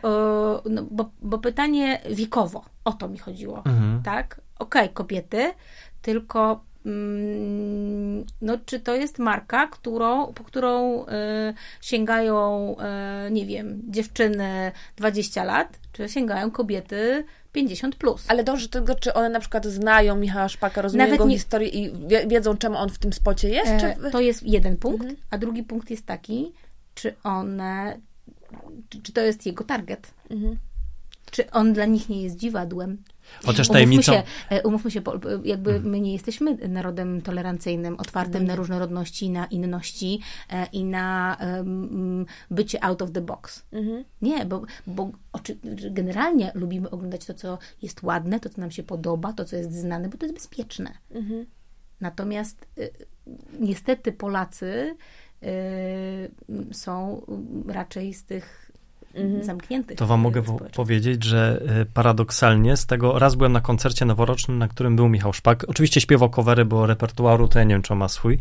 no, 0.70 0.84
bo, 0.92 1.10
bo 1.22 1.38
pytanie 1.38 2.02
wiekowo, 2.12 2.66
o 2.86 2.94
to 2.94 3.08
mi 3.10 3.18
chodziło, 3.18 3.62
Mhm. 3.66 4.02
tak? 4.04 4.42
Okej, 4.60 4.90
kobiety, 4.90 5.54
tylko 6.02 6.64
mm, 6.86 8.26
no, 8.42 8.58
czy 8.66 8.80
to 8.80 8.96
jest 8.96 9.20
marka, 9.20 9.68
którą, 9.68 10.34
po 10.34 10.44
którą 10.44 11.06
e, 11.06 11.54
sięgają, 11.82 12.76
e, 12.80 13.32
nie 13.32 13.46
wiem, 13.46 13.82
dziewczyny 13.90 14.72
20 14.98 15.44
lat, 15.44 15.80
czy 15.92 16.10
sięgają 16.10 16.52
kobiety 16.52 17.26
50 17.52 17.96
plus? 17.96 18.26
Ale 18.28 18.44
dąży 18.44 18.68
do 18.70 18.80
tego, 18.80 18.96
czy 18.96 19.14
one 19.14 19.30
na 19.30 19.40
przykład 19.40 19.66
znają 19.66 20.16
Michała 20.16 20.50
Szpaka, 20.50 20.82
rozumieją 20.82 21.08
Nawet 21.08 21.14
jego 21.20 21.26
nie- 21.30 21.36
historię 21.36 21.68
i 21.70 22.08
wie, 22.08 22.28
wiedzą, 22.28 22.58
czemu 22.58 22.78
on 22.78 22.90
w 22.90 22.98
tym 23.00 23.14
spocie 23.14 23.50
jest? 23.50 23.72
E, 23.72 23.96
Czy... 24.06 24.12
To 24.12 24.20
jest 24.20 24.44
jeden 24.44 24.78
punkt, 24.78 25.02
Mhm. 25.02 25.20
a 25.30 25.38
drugi 25.38 25.64
punkt 25.64 25.90
jest 25.90 26.06
taki, 26.06 26.52
czy 26.96 27.16
one, 27.24 27.98
czy, 28.90 29.02
czy 29.02 29.14
to 29.14 29.22
jest 29.22 29.46
jego 29.46 29.64
target? 29.64 30.14
Mhm. 30.30 30.58
Czy 31.32 31.52
on 31.52 31.74
dla 31.74 31.86
nich 31.86 32.10
nie 32.10 32.22
jest 32.24 32.38
dziwadłem? 32.38 33.04
Chociaż 33.46 33.68
Umówmy 33.70 33.74
tajemnicą... 33.74 34.14
się, 34.14 34.24
e, 34.50 34.64
umówmy 34.64 34.92
się, 34.92 35.02
bo, 35.02 35.16
e, 35.16 35.20
jakby 35.44 35.72
Mhm. 35.72 35.92
my 35.92 36.02
nie 36.02 36.14
jesteśmy 36.14 36.56
narodem 36.68 37.22
tolerancyjnym, 37.22 37.96
otwartym 38.00 38.46
na 38.46 38.56
różnorodności, 38.56 39.30
na 39.30 39.46
inności 39.46 40.20
e, 40.50 40.66
i 40.66 40.84
na 40.84 41.38
em, 41.40 42.26
bycie 42.52 42.84
out 42.84 43.02
of 43.02 43.12
the 43.12 43.22
box. 43.22 43.66
Mhm. 43.72 44.04
Nie, 44.22 44.46
bo, 44.46 44.62
bo 44.88 45.12
oczy, 45.34 45.58
generalnie 45.92 46.52
lubimy 46.56 46.90
oglądać 46.90 47.26
to, 47.26 47.34
co 47.34 47.58
jest 47.82 48.04
ładne, 48.04 48.40
to, 48.40 48.50
co 48.50 48.62
nam 48.62 48.72
się 48.72 48.84
podoba, 48.84 49.34
to, 49.34 49.46
co 49.46 49.56
jest 49.56 49.72
znane, 49.74 50.10
bo 50.10 50.18
to 50.18 50.26
jest 50.26 50.36
bezpieczne. 50.36 50.92
Mhm. 51.12 51.46
Natomiast 52.02 52.68
y, 52.78 52.92
niestety 53.60 54.12
Polacy 54.12 54.96
y, 55.44 56.32
są 56.74 57.22
raczej 57.68 58.14
z 58.14 58.24
tych 58.24 58.71
zamkniętych. 59.42 59.98
To 59.98 60.06
wam 60.06 60.20
mogę 60.20 60.44
powiedzieć, 60.76 61.24
że 61.24 61.62
y, 61.82 61.86
paradoksalnie 61.86 62.78
z 62.78 62.86
tego 62.86 63.20
raz 63.20 63.36
byłem 63.36 63.52
na 63.52 63.62
koncercie 63.62 64.06
noworocznym, 64.06 64.58
na 64.58 64.68
którym 64.68 64.96
był 64.96 65.10
Michał 65.10 65.34
Szpak. 65.34 65.66
Oczywiście 65.68 66.02
śpiewał 66.02 66.30
covery, 66.30 66.66
bo 66.66 66.86
repertuaru 66.86 67.48
to 67.48 67.60
ja 67.60 67.66
nie 67.66 67.76
wiem, 67.76 67.82
czy 67.82 67.94
on 67.94 68.00
ma 68.00 68.08
swój. 68.08 68.38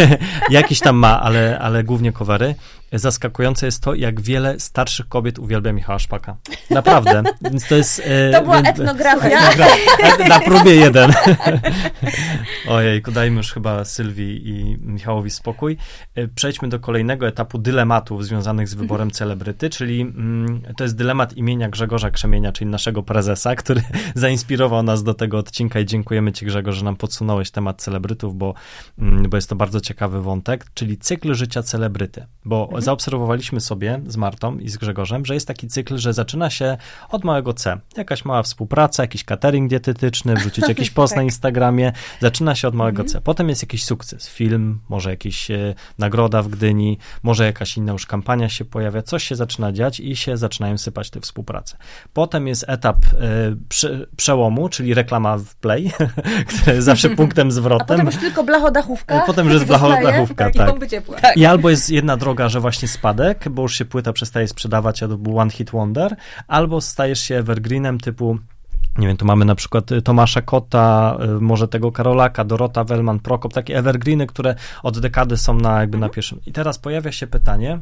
Jakiś 0.50 0.80
tam 0.80 0.96
ma, 0.96 1.20
ale, 1.22 1.58
ale 1.58 1.84
głównie 1.84 2.12
covery. 2.12 2.54
Zaskakujące 2.98 3.66
jest 3.66 3.82
to, 3.82 3.94
jak 3.94 4.20
wiele 4.20 4.60
starszych 4.60 5.08
kobiet 5.08 5.38
uwielbia 5.38 5.72
Michała 5.72 5.98
Szpaka. 5.98 6.36
Naprawdę. 6.70 7.22
Więc 7.42 7.66
to 7.68 7.74
jest... 7.76 7.98
y, 7.98 8.32
To 8.32 8.42
była 8.42 8.62
więc- 8.62 8.80
etnografia. 8.80 9.28
Etnogra- 9.50 10.28
Na 10.28 10.40
próbie 10.40 10.74
jeden. 10.76 11.12
Ojej, 12.68 13.02
dajmy 13.12 13.36
już 13.36 13.52
chyba 13.52 13.84
Sylwii 13.84 14.48
i 14.48 14.76
Michałowi 14.80 15.30
spokój. 15.30 15.76
E, 16.14 16.28
Przejdźmy 16.28 16.68
do 16.68 16.80
kolejnego 16.80 17.26
etapu 17.28 17.58
dylematów 17.58 18.24
związanych 18.24 18.68
z 18.68 18.74
wyborem 18.74 19.10
celebryty, 19.10 19.70
czyli 19.70 20.00
mm, 20.00 20.62
to 20.76 20.84
jest 20.84 20.96
dylemat 20.96 21.36
imienia 21.36 21.68
Grzegorza 21.68 22.10
Krzemienia, 22.10 22.52
czyli 22.52 22.70
naszego 22.70 23.02
prezesa, 23.02 23.54
który 23.56 23.82
zainspirował 24.14 24.82
nas 24.82 25.02
do 25.02 25.14
tego 25.14 25.38
odcinka 25.38 25.80
i 25.80 25.86
dziękujemy 25.86 26.32
Ci 26.32 26.46
Grzegorz, 26.46 26.76
że 26.76 26.84
nam 26.84 26.96
podsunąłeś 26.96 27.50
temat 27.50 27.82
celebrytów, 27.82 28.36
bo, 28.38 28.54
mm, 28.98 29.30
bo 29.30 29.36
jest 29.36 29.48
to 29.48 29.56
bardzo 29.56 29.80
ciekawy 29.80 30.22
wątek, 30.22 30.66
czyli 30.74 30.98
cykl 30.98 31.34
życia 31.34 31.62
celebryty, 31.62 32.26
bo 32.44 32.68
zaobserwowaliśmy 32.86 33.60
sobie 33.60 34.00
z 34.06 34.16
Martą 34.16 34.58
i 34.58 34.68
z 34.68 34.76
Grzegorzem, 34.76 35.26
że 35.26 35.34
jest 35.34 35.48
taki 35.48 35.68
cykl, 35.68 35.98
że 35.98 36.12
zaczyna 36.12 36.50
się 36.50 36.76
od 37.08 37.24
małego 37.24 37.52
C. 37.52 37.78
Jakaś 37.96 38.24
mała 38.24 38.42
współpraca, 38.42 39.02
jakiś 39.02 39.24
catering 39.24 39.70
dietetyczny, 39.70 40.34
wrzucić 40.34 40.68
jakiś 40.68 40.90
post 40.98 41.16
na 41.16 41.22
Instagramie. 41.22 41.92
Zaczyna 42.20 42.54
się 42.54 42.68
od 42.68 42.74
małego 42.74 43.04
C. 43.04 43.20
Potem 43.20 43.48
jest 43.48 43.62
jakiś 43.62 43.84
sukces. 43.84 44.28
Film, 44.28 44.78
może 44.88 45.10
jakiś 45.10 45.50
e, 45.50 45.74
nagroda 45.98 46.42
w 46.42 46.48
Gdyni, 46.48 46.98
może 47.22 47.44
jakaś 47.44 47.76
inna 47.76 47.92
już 47.92 48.06
kampania 48.06 48.48
się 48.48 48.64
pojawia. 48.64 49.02
Coś 49.02 49.24
się 49.24 49.36
zaczyna 49.36 49.72
dziać 49.72 50.00
i 50.00 50.16
się 50.16 50.36
zaczynają 50.36 50.78
sypać 50.78 51.10
te 51.10 51.20
współprace. 51.20 51.76
Potem 52.12 52.46
jest 52.46 52.64
etap 52.68 52.96
e, 52.96 53.56
prze, 53.68 54.06
przełomu, 54.16 54.68
czyli 54.68 54.94
reklama 54.94 55.38
w 55.38 55.54
Play, 55.54 55.92
która 56.48 56.74
jest 56.74 56.84
zawsze 56.84 57.10
punktem 57.20 57.48
A 57.48 57.50
zwrotem. 57.50 57.86
potem 57.86 58.06
już 58.06 58.16
tylko 58.16 58.44
blachodachówka. 58.44 59.22
E, 59.22 59.26
potem 59.26 59.46
już 59.46 59.54
jest 59.54 59.66
blachodachówka, 59.66 60.48
I 60.48 60.52
tak. 60.52 60.70
pompy 60.70 60.88
ciepła. 60.88 61.16
I 61.36 61.44
albo 61.44 61.70
jest 61.70 61.90
jedna 61.90 62.16
droga, 62.16 62.48
że 62.48 62.60
właśnie 62.66 62.88
spadek, 62.88 63.48
bo 63.48 63.62
już 63.62 63.74
się 63.74 63.84
płyta 63.84 64.12
przestaje 64.12 64.48
sprzedawać, 64.48 65.02
a 65.02 65.08
to 65.08 65.18
był 65.18 65.38
one 65.38 65.50
hit 65.50 65.70
wonder, 65.70 66.16
albo 66.48 66.80
stajesz 66.80 67.20
się 67.20 67.36
evergreenem 67.36 68.00
typu 68.00 68.38
nie 68.98 69.06
wiem, 69.06 69.16
tu 69.16 69.26
mamy 69.26 69.44
na 69.44 69.54
przykład 69.54 69.92
y, 69.92 70.02
Tomasza 70.02 70.42
Kota, 70.42 71.18
y, 71.38 71.40
może 71.40 71.68
tego 71.68 71.92
Karolaka, 71.92 72.44
Dorota 72.44 72.84
Wellman, 72.84 73.20
Prokop, 73.20 73.52
takie 73.52 73.76
evergreeny, 73.76 74.26
które 74.26 74.54
od 74.82 74.98
dekady 74.98 75.36
są 75.36 75.54
na 75.54 75.80
jakby 75.80 75.98
na 75.98 76.08
pierwszym. 76.08 76.40
I 76.46 76.52
teraz 76.52 76.78
pojawia 76.78 77.12
się 77.12 77.26
pytanie, 77.26 77.80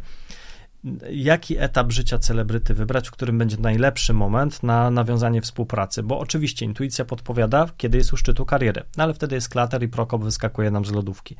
jaki 1.10 1.58
etap 1.58 1.92
życia 1.92 2.18
celebryty 2.18 2.74
wybrać, 2.74 3.08
w 3.08 3.10
którym 3.10 3.38
będzie 3.38 3.56
najlepszy 3.56 4.14
moment 4.14 4.62
na 4.62 4.90
nawiązanie 4.90 5.40
współpracy, 5.40 6.02
bo 6.02 6.18
oczywiście 6.18 6.64
intuicja 6.64 7.04
podpowiada, 7.04 7.68
kiedy 7.76 7.98
jest 7.98 8.12
u 8.12 8.16
szczytu 8.16 8.46
kariery, 8.46 8.82
no 8.96 9.04
ale 9.04 9.14
wtedy 9.14 9.34
jest 9.34 9.48
klater 9.48 9.82
i 9.82 9.88
Prokop 9.88 10.24
wyskakuje 10.24 10.70
nam 10.70 10.84
z 10.84 10.92
lodówki. 10.92 11.36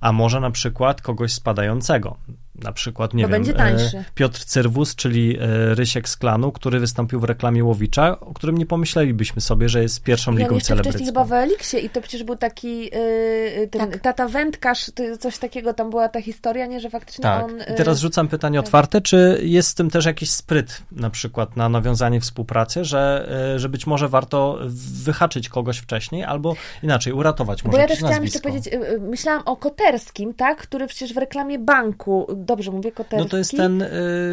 A 0.00 0.12
może 0.12 0.40
na 0.40 0.50
przykład 0.50 1.02
kogoś 1.02 1.32
spadającego, 1.32 2.16
na 2.62 2.72
przykład, 2.72 3.14
nie 3.14 3.28
Bo 3.28 3.28
wiem, 3.28 3.44
e, 3.56 4.04
Piotr 4.14 4.44
Cyrwus, 4.44 4.94
czyli 4.94 5.38
e, 5.40 5.74
Rysiek 5.74 6.08
z 6.08 6.16
klanu, 6.16 6.52
który 6.52 6.80
wystąpił 6.80 7.20
w 7.20 7.24
reklamie 7.24 7.64
Łowicza, 7.64 8.20
o 8.20 8.34
którym 8.34 8.58
nie 8.58 8.66
pomyślelibyśmy 8.66 9.42
sobie, 9.42 9.68
że 9.68 9.82
jest 9.82 10.02
pierwszą 10.02 10.32
I 10.32 10.34
on 10.34 10.38
ligą 10.38 10.54
jeszcze 10.54 10.74
wcześniej 10.74 10.92
celebrycką. 10.92 11.22
chyba 11.22 11.24
w 11.24 11.32
Eliksie 11.32 11.86
i 11.86 11.90
to 11.90 12.00
przecież 12.00 12.24
był 12.24 12.36
taki 12.36 12.78
yy, 12.84 13.68
ten 13.70 13.90
Tak. 13.90 13.98
tata 13.98 14.28
wędkarz, 14.28 14.90
coś 15.20 15.38
takiego 15.38 15.74
tam 15.74 15.90
była 15.90 16.08
ta 16.08 16.22
historia, 16.22 16.66
nie, 16.66 16.80
że 16.80 16.90
faktycznie 16.90 17.22
Tak. 17.22 17.44
on... 17.44 17.50
I 17.50 17.58
yy, 17.58 17.74
teraz 17.76 18.00
rzucam 18.00 18.28
pytanie 18.28 18.58
tak. 18.58 18.66
otwarte, 18.66 19.00
czy 19.00 19.40
jest 19.42 19.70
w 19.70 19.74
tym 19.74 19.90
też 19.90 20.04
jakiś 20.04 20.30
spryt 20.30 20.82
na 20.92 21.10
przykład 21.10 21.56
na 21.56 21.68
nawiązanie 21.68 22.20
współpracy, 22.20 22.84
że, 22.84 23.28
e, 23.54 23.58
że 23.58 23.68
być 23.68 23.86
może 23.86 24.08
warto 24.08 24.58
wyhaczyć 25.04 25.48
kogoś 25.48 25.78
wcześniej, 25.78 26.24
albo 26.24 26.54
inaczej, 26.82 27.12
uratować 27.12 27.64
może 27.64 27.76
Bo 27.76 27.82
ja 27.82 27.88
też 27.88 27.98
chciałam 27.98 28.22
jeszcze 28.22 28.40
powiedzieć, 28.40 28.74
myślałam 29.00 29.42
o 29.44 29.56
Koterskim, 29.56 30.34
tak, 30.34 30.58
który 30.58 30.86
przecież 30.86 31.14
w 31.14 31.16
reklamie 31.16 31.58
banku 31.58 32.26
dobrze 32.44 32.70
mówię, 32.70 32.92
Koterski. 32.92 33.24
No 33.24 33.30
to 33.30 33.36
jest 33.36 33.50
ten 33.56 33.82
y, 33.82 33.88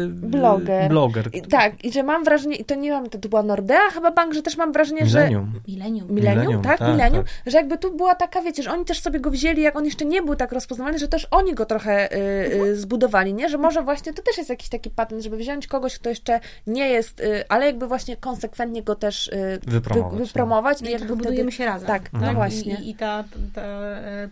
bloger. 0.08 0.88
bloger. 0.88 1.28
I, 1.32 1.42
tak, 1.42 1.84
i 1.84 1.92
że 1.92 2.02
mam 2.02 2.24
wrażenie, 2.24 2.56
i 2.56 2.64
to 2.64 2.74
nie 2.74 2.90
wiem, 2.90 3.10
to, 3.10 3.18
to 3.18 3.28
była 3.28 3.42
Nordea 3.42 3.90
chyba 3.94 4.10
bank, 4.10 4.34
że 4.34 4.42
też 4.42 4.56
mam 4.56 4.72
wrażenie, 4.72 5.06
że... 5.06 5.18
Millennium. 5.18 5.52
Milenium. 5.68 6.08
Millennium, 6.10 6.36
Millennium, 6.42 6.62
tak? 6.62 6.78
tak, 6.78 6.88
Millennium, 6.88 7.24
tak. 7.24 7.52
że 7.52 7.56
jakby 7.58 7.78
tu 7.78 7.96
była 7.96 8.14
taka, 8.14 8.42
wiecie, 8.42 8.62
że 8.62 8.70
oni 8.72 8.84
też 8.84 9.00
sobie 9.00 9.20
go 9.20 9.30
wzięli, 9.30 9.62
jak 9.62 9.76
on 9.76 9.84
jeszcze 9.84 10.04
nie 10.04 10.22
był 10.22 10.36
tak 10.36 10.52
rozpoznawalny, 10.52 10.98
że 10.98 11.08
też 11.08 11.26
oni 11.30 11.54
go 11.54 11.66
trochę 11.66 12.12
y, 12.16 12.22
Mhm. 12.52 12.62
y, 12.70 12.76
zbudowali, 12.76 13.34
nie? 13.34 13.48
Że 13.48 13.58
może 13.58 13.82
właśnie 13.82 14.12
to 14.12 14.22
też 14.22 14.38
jest 14.38 14.50
jakiś 14.50 14.68
taki 14.68 14.90
patent, 14.90 15.22
żeby 15.22 15.36
wziąć 15.36 15.66
kogoś, 15.66 15.98
kto 15.98 16.08
jeszcze 16.08 16.40
nie 16.66 16.88
jest, 16.88 17.20
y, 17.20 17.44
ale 17.48 17.66
jakby 17.66 17.86
właśnie 17.86 18.16
konsekwentnie 18.16 18.82
go 18.82 18.94
też 18.94 19.30
Wypromować, 19.66 20.18
wy, 20.18 20.24
wypromować 20.26 20.80
No 20.80 20.86
i 20.86 20.90
i 20.90 20.92
jakby 20.92 21.06
trochę 21.06 21.20
wtedy... 21.20 21.28
budujemy 21.30 21.52
się 21.52 21.64
razem. 21.64 21.86
Tak, 21.86 22.12
no 22.12 22.34
właśnie. 22.34 22.74
I, 22.74 22.90
i 22.90 22.94
ta, 22.94 23.24
ta, 23.54 23.62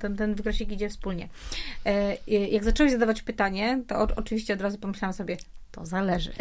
ten, 0.01 0.17
ten 0.17 0.35
wykresik 0.35 0.73
idzie 0.73 0.89
wspólnie. 0.89 1.29
E, 1.87 2.15
Jak 2.51 2.65
zaczęłeś 2.65 2.93
zadawać 2.93 3.23
pytanie, 3.23 3.70
to 3.87 3.99
o, 3.99 4.09
oczywiście 4.17 4.55
od 4.55 4.61
razu 4.61 4.79
pomyślałam 4.79 5.13
sobie, 5.13 5.37
to 5.71 5.87
zależy. 5.87 6.33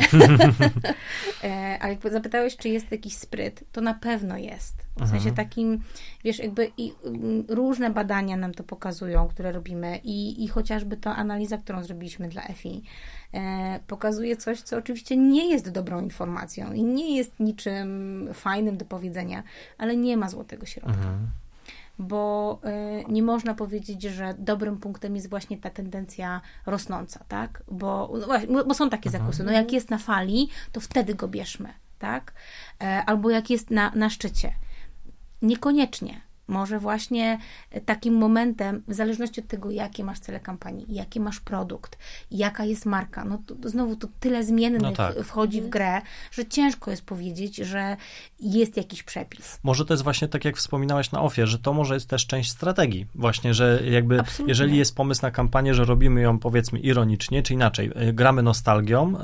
E, 1.44 1.78
A 1.82 1.90
jak 1.90 2.12
zapytałeś, 2.12 2.58
czy 2.58 2.70
jest 2.70 2.92
jakiś 2.92 3.16
spryt, 3.16 3.64
to 3.72 3.82
na 3.82 3.94
pewno 3.94 4.38
jest. 4.38 4.76
W 4.98 5.10
sensie 5.10 5.32
takim, 5.32 5.82
wiesz, 6.24 6.40
jakby 6.40 6.72
i, 6.78 6.94
mm, 7.06 7.46
różne 7.48 7.90
badania 7.90 8.38
nam 8.38 8.54
to 8.54 8.64
pokazują, 8.64 9.28
które 9.28 9.52
robimy 9.52 10.00
i, 10.04 10.44
i 10.44 10.48
chociażby 10.48 10.98
ta 10.98 11.16
analiza, 11.16 11.58
którą 11.58 11.84
zrobiliśmy 11.84 12.30
dla 12.30 12.44
EFI, 12.44 12.84
e, 13.34 13.80
pokazuje 13.88 14.38
coś, 14.38 14.62
co 14.62 14.78
oczywiście 14.78 15.18
nie 15.18 15.50
jest 15.50 15.70
dobrą 15.70 16.02
informacją 16.02 16.74
i 16.74 16.84
nie 16.84 17.18
jest 17.18 17.40
niczym 17.40 18.30
fajnym 18.34 18.78
do 18.78 18.86
powiedzenia, 18.86 19.44
ale 19.78 19.98
nie 19.98 20.18
ma 20.18 20.30
złotego 20.30 20.66
środka 20.66 21.18
bo 22.00 22.60
y, 23.02 23.12
nie 23.12 23.24
można 23.24 23.54
powiedzieć, 23.54 24.04
że 24.04 24.36
dobrym 24.38 24.78
punktem 24.78 25.16
jest 25.16 25.30
właśnie 25.30 25.58
ta 25.58 25.70
tendencja 25.70 26.42
rosnąca, 26.66 27.26
tak? 27.28 27.64
Bo, 27.72 28.14
no 28.50 28.64
bo 28.64 28.74
są 28.74 28.90
takie 28.90 29.10
zakusy. 29.10 29.44
No 29.44 29.52
jak 29.52 29.72
jest 29.72 29.90
na 29.90 29.98
fali, 29.98 30.50
to 30.72 30.80
wtedy 30.80 31.16
go 31.16 31.28
bierzmy, 31.28 31.74
tak? 32.00 32.34
E, 32.82 33.04
albo 33.06 33.30
jak 33.30 33.50
jest 33.50 33.72
na, 33.72 33.92
na 33.96 34.10
szczycie. 34.10 34.52
Niekoniecznie. 35.42 36.22
Może 36.50 36.80
właśnie 36.80 37.38
takim 37.86 38.14
momentem, 38.14 38.84
w 38.88 38.94
zależności 38.94 39.42
od 39.42 39.48
tego, 39.48 39.72
jakie 39.72 40.04
masz 40.04 40.20
cele 40.20 40.40
kampanii, 40.40 40.86
jaki 40.90 41.20
masz 41.20 41.40
produkt, 41.40 41.98
jaka 42.32 42.66
jest 42.66 42.86
marka, 42.86 43.26
no 43.26 43.42
to 43.62 43.70
znowu 43.70 43.96
to 43.96 44.08
tyle 44.20 44.44
zmiennych 44.44 44.82
No 44.82 44.92
tak. 44.92 45.16
wchodzi 45.24 45.62
w 45.62 45.70
grę, 45.70 46.02
że 46.32 46.46
ciężko 46.46 46.92
jest 46.92 47.02
powiedzieć, 47.02 47.56
że 47.56 47.98
jest 48.40 48.78
jakiś 48.78 49.04
przepis. 49.04 49.60
Może 49.64 49.86
to 49.86 49.94
jest 49.94 50.04
właśnie 50.04 50.28
tak, 50.28 50.46
jak 50.46 50.58
wspominałaś 50.58 51.12
na 51.12 51.22
ofie, 51.22 51.48
że 51.48 51.60
to 51.60 51.74
może 51.74 51.94
jest 51.94 52.10
też 52.10 52.28
część 52.28 52.50
strategii. 52.52 53.06
Właśnie, 53.16 53.54
że 53.54 53.80
jakby, 53.90 54.20
Absolutnie. 54.20 54.52
jeżeli 54.52 54.78
jest 54.78 54.96
pomysł 54.96 55.22
na 55.22 55.32
kampanię, 55.32 55.74
że 55.74 55.86
robimy 55.86 56.22
ją 56.22 56.40
powiedzmy 56.40 56.80
ironicznie, 56.80 57.44
czy 57.44 57.54
inaczej, 57.54 57.92
y, 58.10 58.14
gramy 58.14 58.44
nostalgią, 58.44 59.16
y, 59.16 59.20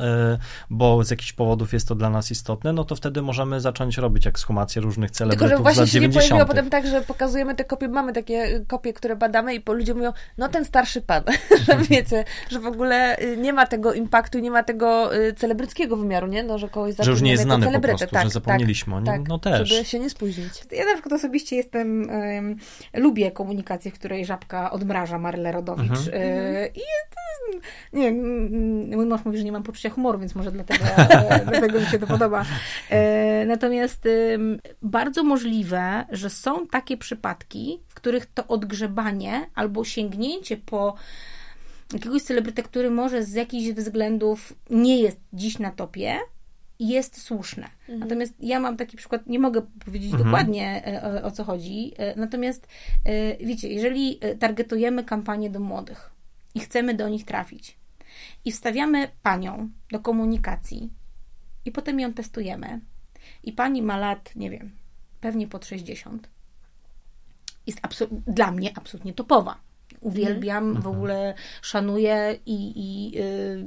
bo 0.70 1.04
z 1.04 1.12
jakichś 1.12 1.34
powodów 1.34 1.74
jest 1.74 1.88
to 1.88 1.96
dla 1.96 2.10
nas 2.10 2.32
istotne, 2.32 2.74
no 2.74 2.84
to 2.84 2.96
wtedy 2.96 3.22
możemy 3.22 3.62
zacząć 3.62 3.98
robić 3.98 4.28
ekshumację 4.28 4.82
różnych 4.82 5.12
Tylko, 5.12 5.18
celebrytów 5.18 5.50
że 5.50 5.58
z 5.58 5.62
właśnie 5.62 5.82
lat 5.82 5.90
się 5.90 6.00
nie 6.00 6.10
pojawiło 6.10 6.40
90. 6.40 6.48
potem 6.48 6.70
tak, 6.70 6.88
że 6.88 7.02
pokazujemy 7.16 7.56
te 7.56 7.64
kopie, 7.64 7.88
mamy 7.88 8.14
takie 8.14 8.66
kopie, 8.68 8.94
które 8.94 9.16
badamy 9.16 9.56
i 9.56 9.62
po 9.62 9.74
ludzie 9.74 9.94
mówią, 9.94 10.14
no 10.38 10.50
ten 10.50 10.66
starszy 10.66 11.02
pan, 11.02 11.24
że 11.68 11.78
wiecie, 11.78 12.24
że 12.50 12.60
w 12.60 12.66
ogóle 12.66 13.20
y, 13.20 13.38
nie 13.38 13.54
ma 13.54 13.66
tego 13.66 13.94
impaktu, 13.94 14.40
nie 14.40 14.52
ma 14.52 14.64
tego 14.64 15.16
y, 15.16 15.34
celebryckiego 15.34 15.98
wymiaru, 15.98 16.28
nie? 16.28 16.44
No, 16.44 16.58
że 16.58 16.70
kogoś 16.70 16.96
Że 17.00 17.12
już 17.12 17.22
nie 17.22 17.32
jest 17.32 17.44
znany 17.44 17.72
po 17.72 17.80
prostu, 17.80 18.08
że 18.24 18.30
zapomnieliśmy 18.30 18.96
o 18.96 19.00
nim, 19.00 19.06
tak, 19.06 19.28
no 19.28 19.40
też. 19.40 19.70
Żeby 19.70 19.86
się 19.86 20.00
nie 20.00 20.10
spóźnić. 20.10 20.52
Ja 20.72 20.86
na 20.86 20.94
przykład 20.94 21.14
osobiście 21.14 21.56
jestem, 21.56 22.10
em, 22.10 22.56
lubię 22.94 23.32
komunikację, 23.32 23.92
w 23.92 23.94
której 23.94 24.26
żabka 24.26 24.72
odmraża 24.72 25.20
Marlę 25.20 25.52
Rodowicz. 25.52 25.92
Mhm. 25.92 26.14
E, 26.14 26.68
I 26.68 26.82
to 27.10 27.26
nie 27.94 28.12
wiem, 28.12 28.90
mój 28.96 29.06
mąż 29.06 29.26
mówi, 29.26 29.38
że 29.38 29.44
nie 29.44 29.52
mam 29.52 29.64
poczucia 29.64 29.90
humoru, 29.90 30.20
więc 30.20 30.36
może 30.36 30.52
dlatego, 30.52 30.86
e, 30.98 31.46
dlatego 31.46 31.80
mi 31.80 31.86
się 31.86 32.00
to 32.00 32.08
podoba. 32.08 32.46
E, 32.90 33.46
natomiast 33.46 34.06
em, 34.06 34.60
bardzo 34.82 35.24
możliwe, 35.24 36.06
że 36.10 36.30
są 36.30 36.68
takie 36.68 36.98
przypadki, 37.06 37.80
w 37.88 37.94
których 37.94 38.26
to 38.26 38.48
odgrzebanie 38.48 39.50
albo 39.56 39.84
sięgnięcie 39.86 40.58
po 40.58 40.96
jakiegoś 41.94 42.22
celebrytę, 42.22 42.64
który 42.64 42.92
może 42.92 43.24
z 43.24 43.34
jakichś 43.34 43.76
względów 43.76 44.54
nie 44.70 45.02
jest 45.02 45.20
dziś 45.34 45.60
na 45.60 45.72
topie, 45.72 46.20
jest 46.80 47.22
słuszne. 47.22 47.70
Natomiast 48.00 48.34
ja 48.40 48.60
mam 48.60 48.78
taki 48.78 48.98
przykład, 48.98 49.28
nie 49.28 49.40
mogę 49.40 49.62
powiedzieć 49.86 50.12
dokładnie 50.12 50.88
e, 50.88 51.24
o, 51.24 51.28
o 51.28 51.32
co 51.32 51.44
chodzi, 51.44 51.94
e, 51.98 52.20
natomiast 52.20 52.68
e, 53.06 53.38
wiecie, 53.46 53.70
jeżeli 53.70 54.20
targetujemy 54.40 55.04
kampanię 55.04 55.50
do 55.50 55.60
młodych 55.60 56.12
i 56.56 56.60
chcemy 56.60 56.94
do 56.94 57.10
nich 57.10 57.26
trafić 57.26 57.78
i 58.46 58.52
wstawiamy 58.52 59.08
panią 59.24 59.70
do 59.92 60.00
komunikacji 60.00 60.90
i 61.66 61.72
potem 61.72 62.00
ją 62.00 62.14
testujemy 62.14 62.80
i 63.44 63.54
pani 63.54 63.82
ma 63.82 63.98
lat, 63.98 64.36
nie 64.36 64.50
wiem, 64.50 64.72
pewnie 65.22 65.48
pod 65.48 65.66
60, 65.66 66.30
jest 67.68 67.80
dla 68.28 68.52
mnie 68.52 68.72
absolutnie 68.78 69.14
topowa. 69.14 69.60
Uwielbiam, 70.02 70.82
w 70.82 70.88
ogóle 70.88 71.34
szanuję 71.62 72.40
i, 72.46 72.74
i, 72.76 73.20
y, 73.20 73.66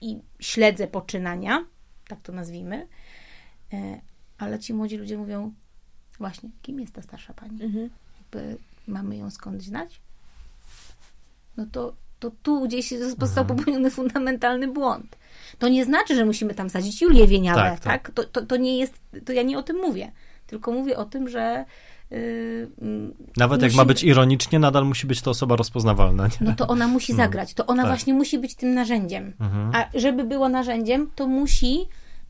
i 0.00 0.18
śledzę 0.40 0.86
poczynania, 0.86 1.64
tak 2.08 2.20
to 2.20 2.32
nazwijmy. 2.32 2.88
E, 3.72 4.00
Ale 4.38 4.58
ci 4.58 4.74
młodzi 4.74 4.96
ludzie 4.96 5.18
mówią, 5.18 5.52
właśnie, 6.18 6.50
kim 6.62 6.80
jest 6.80 6.92
ta 6.94 7.02
starsza 7.02 7.34
pani? 7.34 7.58
Jakby 8.18 8.56
mamy 8.86 9.16
ją 9.16 9.30
skąd 9.30 9.62
znać? 9.62 10.00
No 11.56 11.66
to, 11.72 11.94
to 12.18 12.30
tu 12.42 12.64
gdzieś 12.68 12.90
został 13.16 13.46
popełniony 13.46 13.90
fundamentalny 13.90 14.68
błąd. 14.68 15.16
To 15.58 15.68
nie 15.68 15.84
znaczy, 15.84 16.14
że 16.14 16.24
musimy 16.24 16.54
tam 16.54 16.70
sadzić 16.70 17.02
Julię 17.02 17.26
Wieniawę, 17.26 17.60
Tak, 17.60 17.80
tak? 17.80 18.02
tak. 18.02 18.10
To, 18.10 18.24
to, 18.24 18.46
to 18.46 18.56
nie 18.56 18.78
jest, 18.78 19.00
to 19.24 19.32
ja 19.32 19.42
nie 19.42 19.58
o 19.58 19.62
tym 19.62 19.76
mówię. 19.76 20.12
Tylko 20.46 20.72
mówię 20.72 20.96
o 20.96 21.04
tym, 21.04 21.28
że 21.28 21.64
yy, 22.10 22.70
mm, 22.82 23.14
Nawet 23.36 23.62
jak 23.62 23.74
ma 23.74 23.84
być 23.84 24.04
ironicznie, 24.04 24.58
nadal 24.58 24.84
musi 24.84 25.06
być 25.06 25.22
to 25.22 25.30
osoba 25.30 25.56
rozpoznawalna. 25.56 26.26
Nie? 26.26 26.32
no 26.40 26.54
to 26.56 26.66
ona 26.66 26.88
musi 26.88 27.14
zagrać. 27.14 27.54
To 27.54 27.66
ona 27.66 27.82
tak. 27.82 27.90
właśnie 27.90 28.14
musi 28.14 28.38
być 28.38 28.54
tym 28.54 28.74
narzędziem. 28.74 29.32
Mhm. 29.40 29.70
A 29.74 29.98
żeby 29.98 30.24
było 30.24 30.48
narzędziem, 30.48 31.10
to 31.14 31.26
musi 31.26 31.80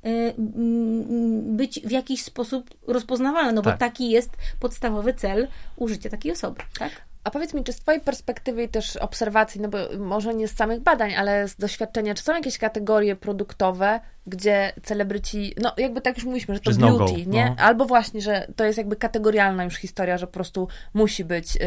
y, 0.07 0.35
mm, 0.39 1.57
być 1.57 1.81
w 1.81 1.91
jakiś 1.91 2.23
sposób 2.23 2.71
rozpoznawalna, 2.87 3.53
no 3.53 3.63
bo 3.63 3.71
Tak. 3.71 3.79
taki 3.79 4.11
jest 4.11 4.31
podstawowy 4.61 5.15
cel 5.15 5.49
użycia 5.77 6.11
takiej 6.11 6.33
osoby, 6.33 6.63
tak? 6.79 6.91
A 7.25 7.31
powiedz 7.31 7.55
mi, 7.55 7.65
czy 7.65 7.73
z 7.73 7.77
Twojej 7.77 8.01
perspektywy 8.01 8.63
i 8.63 8.69
też 8.69 8.97
obserwacji, 8.97 9.61
no 9.61 9.69
bo 9.69 9.79
może 9.99 10.35
nie 10.35 10.49
z 10.49 10.57
samych 10.57 10.81
badań, 10.81 11.15
ale 11.15 11.49
z 11.49 11.57
doświadczenia, 11.57 12.15
czy 12.15 12.23
są 12.23 12.35
jakieś 12.35 12.59
kategorie 12.59 13.17
produktowe, 13.17 14.01
gdzie 14.27 14.73
celebryci, 14.83 15.55
no 15.61 15.73
jakby 15.77 16.01
tak 16.01 16.17
już 16.17 16.25
mówiliśmy, 16.25 16.55
że 16.55 16.61
to 16.61 16.71
Czy 16.71 16.75
z 16.75 16.79
no-go, 16.79 17.05
beauty, 17.05 17.27
nie? 17.27 17.55
no. 17.59 17.65
Albo 17.65 17.85
właśnie, 17.85 18.21
że 18.21 18.47
to 18.57 18.65
jest 18.65 18.79
jakby 18.79 18.97
kategorialna 18.97 19.65
już 19.65 19.75
historia, 19.75 20.19
że 20.19 20.27
po 20.27 20.33
prostu 20.33 20.69
musi 20.95 21.25
być 21.25 21.57
y, 21.57 21.61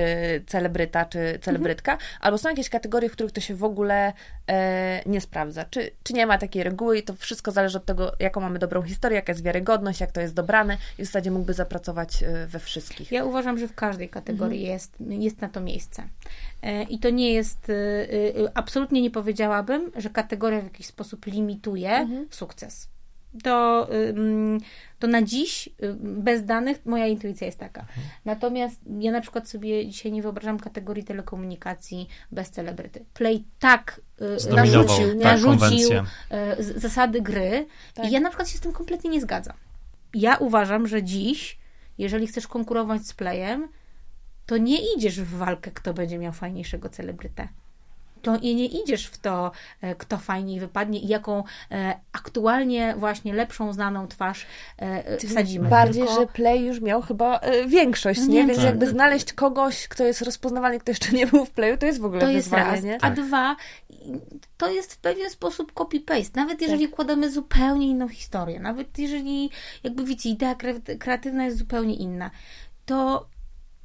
celebryta 0.48 1.06
czy 1.06 1.40
celebrytka, 1.42 1.98
albo 2.22 2.38
są 2.38 2.50
jakieś 2.50 2.70
kategorie, 2.70 3.10
w 3.10 3.12
których 3.12 3.32
to 3.32 3.42
się 3.42 3.56
w 3.56 3.64
ogóle 3.64 4.14
e, 4.48 5.02
nie 5.06 5.22
sprawdza. 5.22 5.66
Czy, 5.66 5.92
czy 6.04 6.14
nie 6.14 6.26
ma 6.26 6.38
takiej 6.38 6.64
reguły 6.64 6.98
i 6.98 7.04
to 7.04 7.14
wszystko 7.14 7.52
zależy 7.52 7.78
od 7.78 7.86
tego, 7.86 8.12
jaką 8.20 8.42
mamy 8.42 8.60
dobrą 8.60 8.82
historię, 8.82 9.16
jaka 9.16 9.32
jest 9.32 9.44
wiarygodność, 9.44 10.00
jak 10.02 10.12
to 10.12 10.22
jest 10.22 10.34
dobrane 10.34 10.78
i 11.00 11.04
w 11.04 11.06
zasadzie 11.06 11.32
mógłby 11.32 11.54
zapracować 11.54 12.24
y, 12.24 12.48
we 12.48 12.60
wszystkich. 12.60 13.12
Ja 13.12 13.26
uważam, 13.26 13.58
że 13.58 13.68
w 13.68 13.76
każdej 13.76 14.10
kategorii 14.10 14.62
jest, 14.62 14.94
jest 15.00 15.42
na 15.42 15.50
to 15.50 15.62
miejsce. 15.62 16.04
E, 16.64 16.84
I 16.84 17.00
to 17.00 17.10
nie 17.10 17.34
jest, 17.34 17.70
y, 17.70 17.74
y, 17.74 18.34
absolutnie 18.54 19.02
nie 19.02 19.12
powiedziałabym, 19.12 19.92
że 19.96 20.10
kategoria 20.10 20.62
w 20.62 20.64
jakiś 20.64 20.86
sposób 20.86 21.26
limituje 21.26 22.08
sukces. 22.30 22.90
To, 23.44 23.88
to 25.00 25.08
na 25.08 25.22
dziś, 25.22 25.70
bez 26.02 26.46
danych, 26.46 26.86
moja 26.86 27.08
intuicja 27.08 27.46
jest 27.48 27.60
taka. 27.60 27.86
Natomiast 28.26 28.80
ja 29.00 29.12
na 29.12 29.22
przykład 29.22 29.50
sobie 29.50 29.88
dzisiaj 29.88 30.12
nie 30.12 30.22
wyobrażam 30.22 30.60
kategorii 30.60 31.04
telekomunikacji 31.04 32.08
bez 32.32 32.50
celebryty. 32.52 33.06
Play 33.14 33.44
tak 33.60 34.02
y, 34.22 34.40
Zdominował, 34.40 34.84
narzucił, 34.84 35.08
tak, 35.08 35.24
narzucił 35.24 35.90
y, 36.60 36.64
z- 36.64 36.82
zasady 36.82 37.22
gry 37.22 37.66
Tak. 37.94 38.06
i 38.06 38.12
ja 38.12 38.20
na 38.20 38.30
przykład 38.30 38.50
się 38.50 38.58
z 38.58 38.62
tym 38.62 38.72
kompletnie 38.72 39.10
nie 39.10 39.22
zgadzam. 39.22 39.56
Ja 40.14 40.38
uważam, 40.38 40.88
że 40.88 41.04
dziś, 41.04 41.58
jeżeli 41.98 42.28
chcesz 42.28 42.48
konkurować 42.48 43.02
z 43.08 43.14
Playem, 43.14 43.68
to 44.50 44.58
nie 44.58 44.94
idziesz 44.96 45.22
w 45.22 45.38
walkę, 45.38 45.72
kto 45.72 45.94
będzie 45.94 46.18
miał 46.18 46.34
fajniejszego 46.34 46.90
celebrytę. 46.90 47.48
To 48.22 48.38
i 48.38 48.56
nie 48.56 48.66
idziesz 48.66 49.06
w 49.06 49.18
to, 49.18 49.52
e, 49.82 49.96
kto 49.96 50.18
fajniej 50.18 50.60
wypadnie 50.60 51.00
i 51.00 51.08
jaką 51.08 51.44
e, 51.72 52.00
aktualnie 52.12 52.96
właśnie 52.98 53.34
lepszą, 53.34 53.74
znaną 53.74 54.08
twarz 54.08 54.46
e, 54.78 55.18
wsadzimy. 55.18 55.70
Bardziej, 55.70 56.04
Tylko- 56.04 56.20
że 56.22 56.28
Play 56.28 56.66
już 56.66 56.82
miał 56.82 57.02
chyba 57.02 57.40
e, 57.40 57.68
większość, 57.68 58.20
No 58.20 58.26
nie? 58.28 58.34
nie, 58.34 58.46
Więc 58.46 58.58
tak. 58.58 58.66
jakby 58.66 58.88
znaleźć 58.88 59.34
kogoś, 59.34 59.88
kto 59.88 60.04
jest 60.06 60.22
rozpoznawalny, 60.22 60.80
kto 60.80 60.92
jeszcze 60.92 61.12
nie 61.12 61.28
był 61.28 61.46
w 61.46 61.52
Playu, 61.52 61.78
to 61.78 61.86
jest 61.86 62.00
w 62.00 62.06
ogóle 62.06 62.22
To 62.22 62.30
jest 62.30 62.48
wyzwanie, 62.50 62.72
raz. 62.72 62.84
nie? 62.84 62.98
A 63.02 63.10
dwa, 63.12 63.56
to 64.58 64.72
jest 64.72 64.94
w 64.94 64.98
pewien 64.98 65.30
sposób 65.30 65.74
copy-paste. 65.74 66.36
Nawet 66.36 66.62
jeżeli 66.62 66.88
układamy 66.88 67.32
zupełnie 67.32 67.88
inną 67.88 68.08
historię, 68.08 68.60
nawet 68.60 69.00
jeżeli, 69.00 69.50
jakby 69.84 70.04
wiecie, 70.04 70.30
idea 70.30 70.56
kre- 70.56 70.98
kreatywna 70.98 71.46
jest 71.46 71.58
zupełnie 71.58 71.96
inna, 71.96 72.32
to 72.86 73.28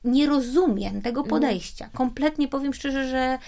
nie 0.04 0.26
rozumiem 0.26 1.02
tego 1.02 1.20
Mhm. 1.20 1.30
podejścia. 1.40 1.88
Kompletnie 1.92 2.48
powiem 2.48 2.74
szczerze, 2.74 3.08
że, 3.08 3.38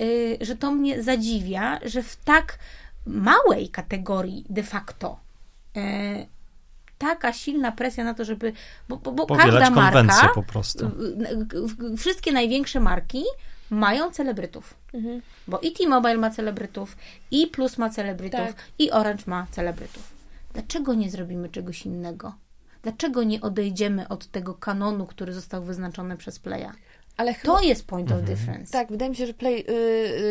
y, 0.00 0.38
że 0.40 0.56
to 0.56 0.70
mnie 0.70 1.02
zadziwia, 1.02 1.80
że 1.84 2.02
w 2.02 2.16
tak 2.16 2.58
małej 3.06 3.68
kategorii 3.68 4.44
de 4.50 4.62
facto 4.62 5.20
y, 5.76 5.80
taka 6.98 7.32
silna 7.32 7.72
presja 7.72 8.04
na 8.04 8.14
to, 8.14 8.24
żeby. 8.24 8.52
Bo, 8.88 8.96
bo, 8.96 9.12
bo 9.12 9.26
każda 9.36 9.70
konwencję 9.70 10.02
marka, 10.02 10.28
po 10.34 10.42
prostu. 10.42 10.90
wszystkie 11.98 12.32
największe 12.32 12.80
marki 12.80 13.24
mają 13.70 14.10
celebrytów. 14.10 14.74
Mhm. 14.94 15.22
Bo 15.48 15.58
i 15.58 15.72
T-Mobile 15.72 16.16
ma 16.16 16.30
celebrytów, 16.30 16.96
i 17.30 17.46
Plus 17.46 17.78
ma 17.78 17.90
celebrytów, 17.90 18.40
Tak. 18.40 18.56
i 18.78 18.90
Orange 18.90 19.22
ma 19.26 19.46
celebrytów. 19.50 20.12
Dlaczego 20.52 20.94
nie 20.94 21.10
zrobimy 21.10 21.48
czegoś 21.48 21.86
innego? 21.86 22.34
Dlaczego 22.84 23.22
nie 23.22 23.40
odejdziemy 23.40 24.08
od 24.08 24.26
tego 24.26 24.54
kanonu, 24.54 25.06
który 25.06 25.32
został 25.32 25.62
wyznaczony 25.62 26.16
przez 26.16 26.38
Playa? 26.38 26.70
Ale 27.16 27.34
chyba, 27.34 27.54
To 27.54 27.62
jest 27.62 27.86
point 27.86 28.10
Mhm. 28.10 28.20
of 28.24 28.38
difference. 28.38 28.72
tak, 28.72 28.88
wydaje 28.90 29.10
mi 29.10 29.16
się, 29.16 29.26
że 29.26 29.34
Play 29.34 29.60
y, 29.60 29.72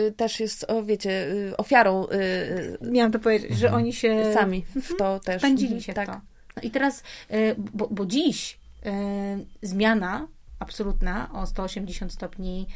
y, 0.07 0.13
też 0.17 0.39
jest, 0.39 0.65
o, 0.67 0.83
wiecie, 0.83 1.27
y, 1.31 1.57
ofiarą 1.57 2.07
y, 2.07 2.13
y, 2.15 2.77
Miałam 2.91 3.11
to 3.11 3.19
powiedzieć, 3.19 3.57
że 3.57 3.73
oni 3.73 3.93
się 3.93 4.33
sami 4.33 4.65
w 4.81 4.95
to 4.97 5.19
też. 5.19 5.37
wpędzili 5.41 5.67
Mhm, 5.73 5.81
się 5.81 5.91
w 5.91 5.95
tak. 5.95 6.07
to. 6.07 6.21
No 6.55 6.61
i 6.61 6.71
teraz, 6.71 7.03
y, 7.33 7.55
bo, 7.73 7.87
bo 7.91 8.05
dziś 8.05 8.59
y, 8.85 8.89
zmiana 9.67 10.27
absolutna 10.59 11.29
o 11.33 11.45
180 11.45 12.13
stopni 12.13 12.67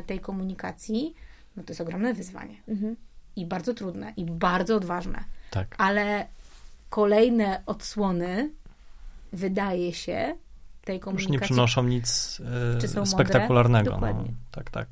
y, 0.00 0.04
tej 0.06 0.20
komunikacji, 0.20 1.14
no 1.56 1.62
to 1.62 1.70
jest 1.70 1.80
ogromne 1.80 2.14
wyzwanie. 2.14 2.56
Mhm. 2.68 2.96
I 3.36 3.46
bardzo 3.46 3.74
trudne, 3.74 4.12
i 4.16 4.24
bardzo 4.24 4.76
odważne. 4.76 5.24
Tak. 5.50 5.74
ale 5.78 6.26
kolejne 6.90 7.62
odsłony 7.66 8.50
wydaje 9.34 9.92
się 9.92 10.34
tej 10.84 10.96
Już 10.96 11.04
komunikacji. 11.04 11.32
nie 11.32 11.38
przynoszą 11.38 11.82
nic 11.82 12.40
e, 12.94 13.06
spektakularnego. 13.06 13.98
No, 14.00 14.24
tak, 14.50 14.70
tak. 14.70 14.88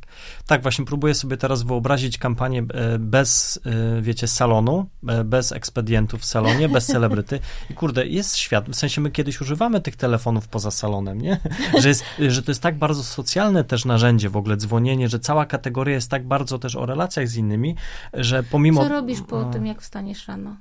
Tak, 0.46 0.62
właśnie 0.62 0.84
próbuję 0.84 1.14
sobie 1.14 1.36
teraz 1.36 1.62
wyobrazić 1.62 2.18
kampanię 2.18 2.64
e, 2.74 2.98
bez, 2.98 3.60
e, 3.98 4.02
wiecie, 4.02 4.28
salonu, 4.28 4.86
bez 5.24 5.52
ekspedientów 5.52 6.20
w 6.20 6.24
salonie, 6.24 6.68
bez 6.68 6.86
celebryty. 6.86 7.40
I 7.70 7.74
kurde, 7.74 8.06
jest 8.06 8.36
świat, 8.36 8.70
w 8.70 8.74
sensie 8.74 9.00
my 9.00 9.10
kiedyś 9.10 9.40
używamy 9.40 9.80
tych 9.80 9.96
telefonów 9.96 10.48
poza 10.48 10.70
salonem, 10.70 11.20
nie? 11.20 11.40
Że, 11.78 11.88
jest, 11.88 12.04
że 12.28 12.42
to 12.42 12.50
jest 12.50 12.62
tak 12.62 12.78
bardzo 12.78 13.02
socjalne 13.02 13.64
też 13.64 13.84
narzędzie 13.84 14.30
w 14.30 14.36
ogóle, 14.36 14.56
dzwonienie, 14.56 15.08
że 15.08 15.18
cała 15.18 15.46
kategoria 15.46 15.94
jest 15.94 16.10
tak 16.10 16.26
bardzo 16.26 16.58
też 16.58 16.76
o 16.76 16.86
relacjach 16.86 17.28
z 17.28 17.36
innymi, 17.36 17.76
że 18.14 18.42
pomimo... 18.42 18.82
Co 18.82 18.88
robisz 18.88 19.20
po 19.20 19.42
no, 19.42 19.50
tym, 19.50 19.66
jak 19.66 19.82
wstaniesz 19.82 20.28
rano? 20.28 20.56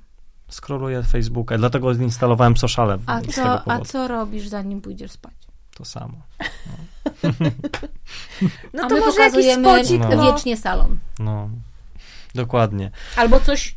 Scrolluję 0.52 1.04
Facebooka, 1.04 1.58
dlatego 1.58 1.94
zinstalowałem 1.94 2.58
sociale 2.58 2.98
A 3.06 3.20
z 3.20 3.22
tego 3.22 3.32
co, 3.34 3.72
a 3.72 3.80
co 3.80 4.08
robisz, 4.08 4.48
zanim 4.48 4.82
pójdziesz 4.82 5.12
spać? 5.12 5.34
To 5.76 5.86
samo. 5.86 6.18
No 8.74 8.84
a 8.84 8.88
to 8.88 8.96
my 8.96 9.02
może 9.02 9.22
jakiś 9.22 9.54
spocik, 9.54 10.02
No. 10.02 10.16
no. 10.16 10.24
wiecznie 10.24 10.58
salon. 10.58 11.00
No, 11.20 11.50
dokładnie. 12.36 12.92
Albo 13.16 13.40
coś... 13.40 13.76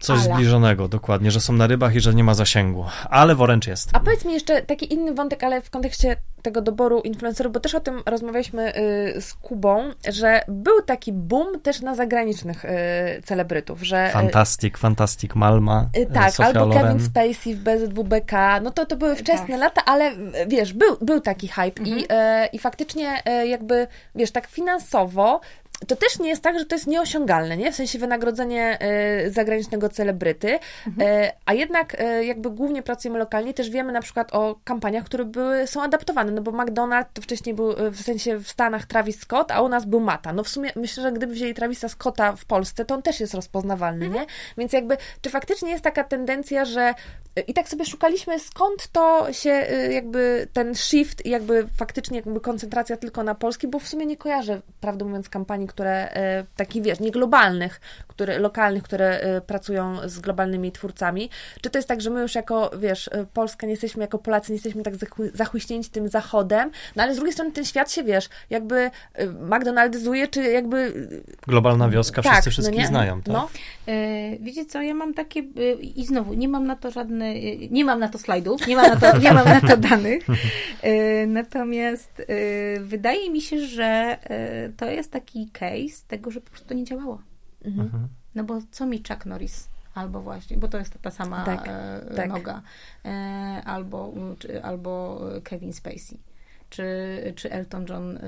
Coś 0.00 0.24
Ala. 0.26 0.34
zbliżonego, 0.34 0.88
dokładnie, 0.88 1.30
że 1.30 1.40
są 1.40 1.52
na 1.52 1.66
rybach 1.66 1.94
i 1.94 2.00
że 2.00 2.14
nie 2.14 2.24
ma 2.24 2.34
zasięgu. 2.34 2.84
Ale 3.10 3.34
woręcz 3.34 3.66
jest. 3.66 3.90
A 3.92 4.00
powiedz 4.00 4.24
mi 4.24 4.32
jeszcze 4.32 4.62
taki 4.62 4.92
inny 4.94 5.14
wątek, 5.14 5.44
ale 5.44 5.62
w 5.62 5.70
kontekście 5.70 6.16
tego 6.42 6.62
doboru 6.62 7.00
influencerów, 7.00 7.52
bo 7.52 7.60
też 7.60 7.74
o 7.74 7.80
tym 7.80 8.02
rozmawialiśmy 8.06 8.76
y, 9.16 9.20
z 9.20 9.34
Kubą, 9.34 9.90
że 10.08 10.40
był 10.48 10.82
taki 10.82 11.12
boom 11.12 11.60
też 11.60 11.80
na 11.80 11.94
zagranicznych 11.94 12.64
y, 12.64 12.68
celebrytów, 13.24 13.82
że... 13.82 14.08
y, 14.08 14.12
Fantastic, 14.12 14.78
Fantastic 14.78 15.34
Malma, 15.34 15.86
Y, 15.96 16.06
Tak, 16.14 16.30
Sofia 16.34 16.48
albo 16.48 16.66
Loren. 16.66 16.82
Kevin 16.82 17.00
Spacey 17.06 17.54
w 17.54 17.58
BZWBK, 17.62 18.32
no 18.62 18.70
to 18.70 18.86
to 18.86 18.96
były 18.96 19.16
wczesne 19.16 19.46
Tak. 19.48 19.58
lata, 19.60 19.82
ale 19.86 20.10
y, 20.12 20.16
wiesz, 20.48 20.72
był, 20.72 20.96
był 21.00 21.20
taki 21.20 21.48
hype 21.48 21.82
i, 21.82 21.92
Mhm. 21.92 22.06
e, 22.10 22.46
i 22.46 22.58
faktycznie 22.58 23.22
jakby, 23.46 23.86
wiesz, 24.14 24.30
tak 24.30 24.46
finansowo 24.46 25.40
to 25.86 25.96
też 25.96 26.18
nie 26.18 26.28
jest 26.28 26.42
tak, 26.42 26.58
że 26.58 26.64
to 26.64 26.74
jest 26.74 26.86
nieosiągalne, 26.86 27.56
nie? 27.56 27.72
W 27.72 27.76
sensie 27.76 27.98
wynagrodzenie 27.98 28.78
e, 28.80 29.30
zagranicznego 29.30 29.88
celebryty, 29.88 30.58
e, 31.00 31.32
a 31.46 31.54
jednak 31.54 32.00
e, 32.00 32.24
jakby 32.24 32.50
głównie 32.50 32.82
pracujemy 32.82 33.18
lokalnie, 33.18 33.54
też 33.54 33.70
wiemy 33.70 33.92
na 33.92 34.00
przykład 34.00 34.34
o 34.34 34.60
kampaniach, 34.64 35.04
które 35.04 35.24
były, 35.24 35.66
są 35.66 35.82
adaptowane, 35.82 36.32
no 36.32 36.42
bo 36.42 36.52
McDonald's 36.52 37.04
to 37.14 37.22
wcześniej 37.22 37.54
był 37.54 37.74
w 37.90 38.00
sensie 38.02 38.38
w 38.38 38.48
Stanach 38.48 38.86
Travis 38.86 39.20
Scott, 39.20 39.50
a 39.50 39.62
u 39.62 39.68
nas 39.68 39.84
był 39.84 40.00
Mata. 40.00 40.32
No 40.32 40.44
w 40.44 40.48
sumie 40.48 40.70
myślę, 40.76 41.02
że 41.02 41.12
gdyby 41.12 41.32
wzięli 41.32 41.54
Travisa 41.54 41.88
Scotta 41.88 42.36
w 42.36 42.44
Polsce, 42.44 42.84
to 42.84 42.94
on 42.94 43.02
też 43.02 43.20
jest 43.20 43.34
rozpoznawalny, 43.34 44.08
nie? 44.08 44.26
Więc 44.58 44.72
jakby, 44.72 44.96
czy 45.20 45.30
faktycznie 45.30 45.70
jest 45.70 45.84
taka 45.84 46.04
tendencja, 46.04 46.64
że 46.64 46.94
i 47.46 47.54
tak 47.54 47.68
sobie 47.68 47.84
szukaliśmy, 47.84 48.40
skąd 48.40 48.88
to 48.88 49.32
się 49.32 49.50
jakby 49.90 50.48
ten 50.52 50.74
shift, 50.74 51.26
jakby 51.26 51.66
faktycznie 51.76 52.16
jakby 52.16 52.40
koncentracja 52.40 52.96
tylko 52.96 53.22
na 53.22 53.34
Polski, 53.34 53.68
bo 53.68 53.78
w 53.78 53.88
sumie 53.88 54.06
nie 54.06 54.16
kojarzę, 54.16 54.60
prawdę 54.80 55.04
mówiąc, 55.04 55.28
kampanii, 55.28 55.68
które 55.70 56.16
y, 56.40 56.46
takich, 56.56 56.82
wiesz, 56.82 57.00
nie 57.00 57.10
globalnych, 57.10 57.80
które, 58.08 58.38
lokalnych, 58.38 58.82
które 58.82 59.36
y, 59.36 59.40
pracują 59.40 60.08
z 60.08 60.18
globalnymi 60.18 60.72
twórcami. 60.72 61.30
Czy 61.60 61.70
to 61.70 61.78
jest 61.78 61.88
tak, 61.88 62.00
że 62.00 62.10
my 62.10 62.20
już 62.20 62.34
jako, 62.34 62.70
wiesz, 62.78 63.06
y, 63.06 63.26
Polska 63.34 63.66
nie 63.66 63.72
jesteśmy, 63.72 64.02
jako 64.02 64.18
Polacy 64.18 64.52
nie 64.52 64.56
jesteśmy 64.56 64.82
tak 64.82 64.94
zachły- 64.94 65.30
zachłyśnięci 65.34 65.90
tym 65.90 66.08
zachodem, 66.08 66.70
no 66.96 67.02
ale 67.02 67.12
z 67.12 67.16
drugiej 67.16 67.32
strony 67.32 67.52
ten 67.52 67.64
świat 67.64 67.92
się, 67.92 68.04
wiesz, 68.04 68.28
jakby 68.50 68.90
McDonaldyzuje, 69.40 70.28
czy 70.28 70.42
jakby... 70.42 71.08
Globalna 71.46 71.88
wioska, 71.88 72.22
tak, 72.22 72.32
wszyscy 72.32 72.48
no 72.48 72.52
wszystkich 72.52 72.78
nie? 72.78 72.86
znają, 72.86 73.22
tak? 73.22 73.34
No, 73.34 73.48
E, 73.90 74.36
wiecie 74.40 74.64
co, 74.64 74.82
ja 74.82 74.94
mam 74.94 75.14
takie 75.14 75.40
e, 75.40 75.72
i 75.74 76.06
znowu 76.06 76.34
nie 76.34 76.48
mam 76.48 76.66
na 76.66 76.76
to 76.76 76.90
żadne, 76.90 77.26
e, 77.26 77.56
nie 77.70 77.84
mam 77.84 78.00
na 78.00 78.08
to 78.08 78.18
slajdów, 78.18 78.66
nie 78.66 78.76
mam 78.76 78.88
na 78.88 78.96
to, 78.96 79.18
nie 79.24 79.32
mam 79.32 79.44
na 79.44 79.60
to 79.60 79.76
danych. 79.76 80.26
E, 80.82 81.26
natomiast 81.26 82.22
e, 82.28 82.80
wydaje 82.80 83.30
mi 83.30 83.40
się, 83.40 83.66
że 83.66 83.84
e, 83.84 84.68
to 84.76 84.86
jest 84.90 85.12
taki 85.12 85.48
case 85.60 86.04
tego, 86.08 86.30
że 86.30 86.40
po 86.40 86.50
prostu 86.50 86.68
to 86.68 86.74
nie 86.74 86.84
działało. 86.84 87.22
Mhm. 87.64 88.08
No 88.34 88.44
bo 88.44 88.58
co 88.70 88.86
mi 88.86 89.02
Chuck 89.08 89.26
Norris? 89.26 89.68
Albo 89.94 90.20
właśnie, 90.20 90.56
bo 90.56 90.68
to 90.68 90.78
jest 90.78 90.98
ta 91.02 91.10
sama 91.10 91.44
Tak, 91.44 91.68
e, 91.68 92.14
tak. 92.16 92.28
noga. 92.28 92.62
E, 93.04 93.08
albo, 93.64 94.12
czy, 94.38 94.62
albo 94.62 95.20
Kevin 95.44 95.72
Spacey. 95.72 96.18
Czy, 96.70 96.86
czy 97.36 97.50
Elton 97.50 97.86
John 97.88 98.16
e, 98.16 98.20
e, 98.20 98.24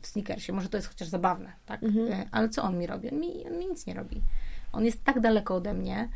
w 0.00 0.06
Snickersie. 0.06 0.52
Może 0.52 0.68
to 0.68 0.76
jest 0.76 0.88
chociaż 0.88 1.08
zabawne, 1.08 1.52
tak? 1.66 1.82
Mhm. 1.82 2.12
E, 2.12 2.26
ale 2.30 2.48
co 2.48 2.62
on 2.62 2.78
mi 2.78 2.86
robi? 2.86 3.10
On 3.10 3.18
mi, 3.20 3.46
on 3.46 3.58
mi 3.58 3.66
nic 3.66 3.86
nie 3.86 3.94
robi. 3.94 4.22
On 4.72 4.84
jest 4.84 5.04
tak 5.04 5.20
daleko 5.20 5.54
ode 5.54 5.74
mnie. 5.74 6.08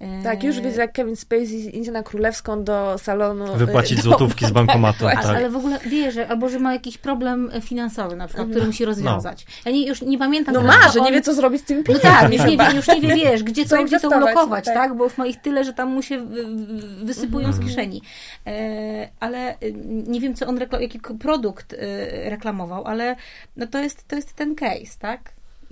E, 0.00 0.22
tak, 0.22 0.44
już 0.44 0.60
widzę, 0.60 0.80
jak 0.80 0.92
Kevin 0.92 1.16
Spacey 1.16 1.78
idzie 1.78 1.92
na 1.92 2.02
Królewską 2.02 2.64
do 2.64 2.98
salonu... 2.98 3.54
y, 3.54 3.56
Wypłacić 3.56 3.96
do- 3.96 4.02
złotówki 4.02 4.46
z 4.46 4.50
bankomatu, 4.50 5.06
A, 5.08 5.12
tak. 5.12 5.24
Ale 5.26 5.50
w 5.50 5.56
ogóle 5.56 5.78
wie, 5.86 6.12
że 6.12 6.28
albo 6.28 6.48
że 6.48 6.58
ma 6.58 6.72
jakiś 6.72 6.98
problem 6.98 7.50
finansowy 7.60 8.16
na 8.16 8.26
przykład, 8.26 8.44
Mhm. 8.44 8.50
który 8.54 8.66
musi 8.66 8.84
rozwiązać. 8.84 9.46
Ja 9.64 9.72
nie, 9.72 9.86
już 9.86 10.02
nie 10.02 10.18
pamiętam. 10.18 10.54
No 10.54 10.62
ma, 10.62 10.72
co 10.86 10.92
że 10.92 11.00
nie 11.00 11.06
on- 11.06 11.12
wie, 11.12 11.20
co 11.22 11.34
zrobić 11.34 11.62
z 11.62 11.64
tymi 11.64 11.80
No 11.80 11.86
pieniędzmi. 11.86 12.08
tak, 12.10 12.32
już 12.32 12.44
nie, 12.46 12.56
wie, 12.58 12.76
już 12.76 12.88
nie 12.88 13.00
wie, 13.00 13.14
wiesz, 13.14 13.42
gdzie 13.42 13.64
Co 13.66 13.76
to, 13.76 13.84
gdzie 13.84 14.00
to 14.00 14.08
ulokować, 14.08 14.64
tak. 14.64 14.74
tak. 14.74 14.96
Bo 14.96 15.04
już 15.04 15.18
ma 15.18 15.26
ich 15.26 15.40
tyle, 15.40 15.64
że 15.64 15.72
tam 15.72 15.88
mu 15.92 16.02
się 16.02 16.18
wy- 16.26 16.44
wy- 16.44 17.04
wysypują 17.04 17.46
Mhm. 17.48 17.64
z 17.64 17.68
kieszeni. 17.68 18.02
E, 18.46 19.08
ale 19.20 19.52
y, 19.62 19.74
nie 20.06 20.20
wiem, 20.20 20.34
co 20.34 20.46
on, 20.46 20.58
jaki 20.80 21.00
produkt 21.20 21.72
y, 21.72 21.76
reklamował, 22.30 22.84
ale 22.86 23.16
no 23.56 23.66
to 23.66 23.78
jest, 23.78 24.08
to 24.08 24.16
jest 24.16 24.32
ten 24.32 24.54
case, 24.54 24.98
tak? 24.98 25.20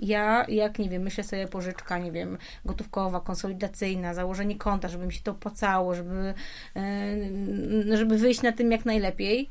Ja, 0.03 0.45
jak 0.49 0.79
nie 0.79 0.89
wiem, 0.89 1.01
myślę 1.01 1.23
sobie 1.23 1.47
pożyczka, 1.47 1.97
nie 1.97 2.11
wiem, 2.11 2.37
gotówkowa, 2.65 3.19
konsolidacyjna, 3.19 4.13
założenie 4.13 4.55
konta, 4.57 4.87
żeby 4.87 5.05
mi 5.05 5.13
się 5.13 5.21
to 5.23 5.31
opłacało, 5.31 5.95
żeby, 5.95 6.33
e, 6.75 7.97
żeby 7.97 8.17
wyjść 8.17 8.41
na 8.41 8.51
tym 8.51 8.71
jak 8.71 8.85
najlepiej, 8.85 9.49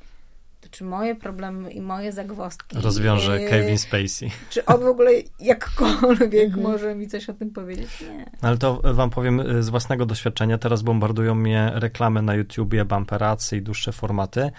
to 0.61 0.68
czy 0.70 0.84
moje 0.84 1.14
problemy 1.14 1.70
i 1.72 1.80
moje 1.80 2.12
zagwozdki 2.12 2.76
Rozwiąże 2.80 3.34
e, 3.34 3.48
Kevin 3.48 3.78
Spacey. 3.78 4.30
czy 4.50 4.64
on 4.64 4.80
w 4.80 4.86
ogóle 4.86 5.11
jakkolwiek 5.40 6.44
Mhm. 6.46 6.62
może 6.62 6.94
mi 6.94 7.09
coś 7.09 7.28
o 7.28 7.32
tym 7.34 7.50
powiedzieć? 7.50 8.00
Nie. 8.00 8.30
Ale 8.40 8.59
to 8.59 8.80
wam 8.94 9.11
powiem 9.11 9.40
y, 9.40 9.62
z 9.62 9.68
własnego 9.68 10.07
doświadczenia. 10.07 10.59
Teraz 10.59 10.82
bombardują 10.82 11.34
mnie 11.34 11.70
reklamy 11.74 12.22
na 12.22 12.34
YouTubie, 12.34 12.84
bumperacy 12.84 13.57
i 13.57 13.62
dłuższe 13.62 13.92
formaty 13.92 14.50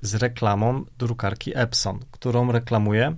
z 0.00 0.14
reklamą 0.14 0.84
drukarki 0.98 1.52
Epson, 1.58 1.98
którą 2.10 2.52
reklamuje 2.52 3.16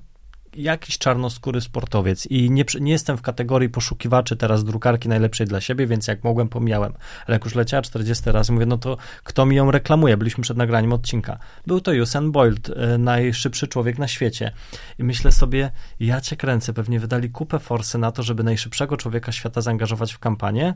jakiś 0.57 0.98
czarnoskóry 0.98 1.61
sportowiec 1.61 2.26
i 2.26 2.51
nie, 2.51 2.64
nie 2.80 2.92
jestem 2.92 3.16
w 3.16 3.22
kategorii 3.22 3.68
poszukiwaczy 3.68 4.36
teraz 4.36 4.64
drukarki 4.64 5.09
najlepszej 5.09 5.46
dla 5.46 5.61
siebie, 5.61 5.86
więc 5.86 6.07
jak 6.07 6.24
mogłem, 6.24 6.48
pomijałem. 6.48 6.92
Ale 7.26 7.34
jak 7.34 7.44
już 7.44 7.55
leciała 7.55 7.82
40 7.82 8.32
razy, 8.32 8.53
mówię, 8.53 8.66
no 8.66 8.78
to 8.78 8.96
kto 9.24 9.46
mi 9.46 9.57
ją 9.57 9.70
reklamuje? 9.70 10.16
Byliśmy 10.16 10.42
przed 10.42 10.57
nagraniem 10.57 10.92
odcinka. 10.92 11.38
Był 11.66 11.80
to 11.80 11.92
Usain 12.03 12.32
Bolt, 12.32 12.68
y, 12.68 12.98
najszybszy 12.98 13.68
człowiek 13.68 13.98
na 13.98 14.09
świecie. 14.09 14.53
I 14.98 15.05
myślę 15.05 15.32
sobie, 15.32 15.70
ja 16.01 16.20
cię 16.20 16.36
kręcę, 16.36 16.72
pewnie 16.72 17.01
wydali 17.01 17.30
kupę 17.30 17.59
forsy 17.59 17.98
na 17.98 18.12
to, 18.12 18.22
żeby 18.22 18.42
najszybszego 18.42 18.96
człowieka 18.96 19.32
świata 19.32 19.61
zaangażować 19.61 20.12
w 20.12 20.18
kampanię, 20.18 20.74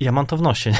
Ja 0.00 0.12
mam 0.12 0.26
to 0.26 0.36
w 0.36 0.42
nosie. 0.42 0.72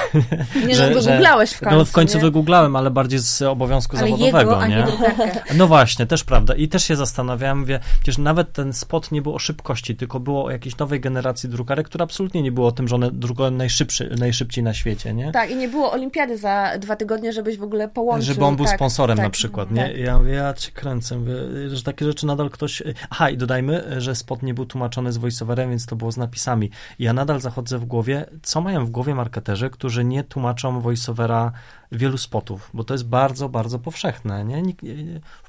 Nie, 0.67 0.75
że, 0.75 0.91
no 0.91 1.01
wygooglałeś 1.01 1.51
w 1.53 1.61
końcu. 1.61 1.77
No 1.77 1.85
w 1.85 1.93
końcu 1.93 2.17
nie? 2.17 2.23
wygooglałem, 2.23 2.77
ale 2.77 2.91
bardziej 2.91 3.19
z 3.19 3.43
obowiązku 3.43 3.97
Ale 3.97 4.07
zawodowego, 4.11 4.51
jego, 4.51 4.67
nie? 4.67 4.77
nie. 4.77 5.55
No 5.55 5.67
właśnie, 5.67 6.07
też 6.07 6.25
prawda. 6.25 6.55
I 6.55 6.69
też 6.69 6.85
się 6.85 6.97
zastanawiałem, 6.97 7.65
wie, 7.65 7.81
przecież 7.95 8.19
nawet 8.19 8.53
ten 8.53 8.73
spot 8.73 9.13
nie 9.13 9.23
był 9.23 9.35
o 9.35 9.39
szybkości, 9.39 9.97
tylko 9.97 10.21
było 10.21 10.45
o 10.45 10.51
jakiejś 10.51 10.77
nowej 10.77 11.01
generacji 11.01 11.49
drukarek, 11.49 11.87
która 11.87 12.03
absolutnie 12.03 12.43
nie 12.43 12.53
było 12.53 12.69
o 12.69 12.73
tym, 12.73 12.89
że 12.89 12.95
one 12.95 13.11
drukują 13.11 13.51
najszybszy, 13.51 14.15
najszybciej 14.19 14.65
na 14.65 14.75
świecie, 14.75 15.15
nie? 15.15 15.33
Tak, 15.33 15.51
i 15.51 15.57
nie 15.57 15.69
było 15.69 15.93
olimpiady 15.93 16.39
za 16.39 16.71
dwa 16.79 16.97
tygodnie, 16.97 17.33
żebyś 17.33 17.59
w 17.59 17.63
ogóle 17.63 17.89
połączył. 17.89 18.27
Żeby 18.27 18.45
on 18.45 18.57
był 18.57 18.67
tak, 18.67 18.75
sponsorem 18.75 19.17
tak, 19.17 19.27
na 19.27 19.31
przykład, 19.31 19.71
nie? 19.71 19.83
tak. 19.83 19.97
Ja, 19.97 20.21
ja 20.27 20.55
cię 20.55 20.73
kręcę, 20.73 21.19
mówię, 21.19 21.35
że 21.69 21.83
takie 21.83 22.05
rzeczy 22.05 22.27
nadal 22.27 22.51
ktoś... 22.51 22.83
Aha, 23.11 23.31
i 23.31 23.37
dodajmy, 23.37 23.85
że 23.99 24.15
spot 24.15 24.43
nie 24.43 24.55
był 24.55 24.67
tłumaczony 24.67 25.13
z 25.13 25.17
voiceoverem, 25.17 25.71
więc 25.71 25.87
to 25.87 25.97
było 25.97 26.13
z 26.13 26.17
napisami. 26.17 26.71
I 26.99 27.05
ja 27.05 27.13
nadal 27.13 27.41
zachodzę 27.41 27.79
w 27.79 27.85
głowie, 27.85 28.27
co 28.43 28.61
mają 28.61 28.87
w 28.87 28.91
głowie 28.91 29.08
marketerzy, 29.15 29.71
którzy 29.71 30.05
nie 30.05 30.25
tłumaczą 30.25 30.81
voiceovera 30.81 31.53
wielu 31.93 32.19
spotów, 32.19 32.71
bo 32.75 32.85
to 32.85 32.95
jest 32.95 33.09
bardzo, 33.09 33.49
bardzo 33.49 33.79
powszechne, 33.79 34.45
nie? 34.45 34.63
Nikt, 34.63 34.85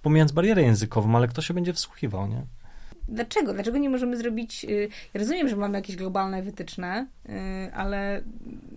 pomijając 0.01 0.31
barierę 0.31 0.61
językową, 0.61 1.15
ale 1.15 1.27
kto 1.27 1.41
się 1.41 1.53
będzie 1.53 1.73
wsłuchiwał, 1.73 2.27
nie? 2.27 2.45
Dlaczego? 3.11 3.53
Dlaczego 3.53 3.77
nie 3.77 3.89
możemy 3.89 4.17
zrobić. 4.17 4.65
y, 4.65 4.89
Ja 5.13 5.19
rozumiem, 5.19 5.47
że 5.49 5.55
mamy 5.55 5.77
jakieś 5.77 5.95
globalne 5.95 6.41
wytyczne, 6.41 7.07
y, 7.29 7.31
ale 7.73 8.21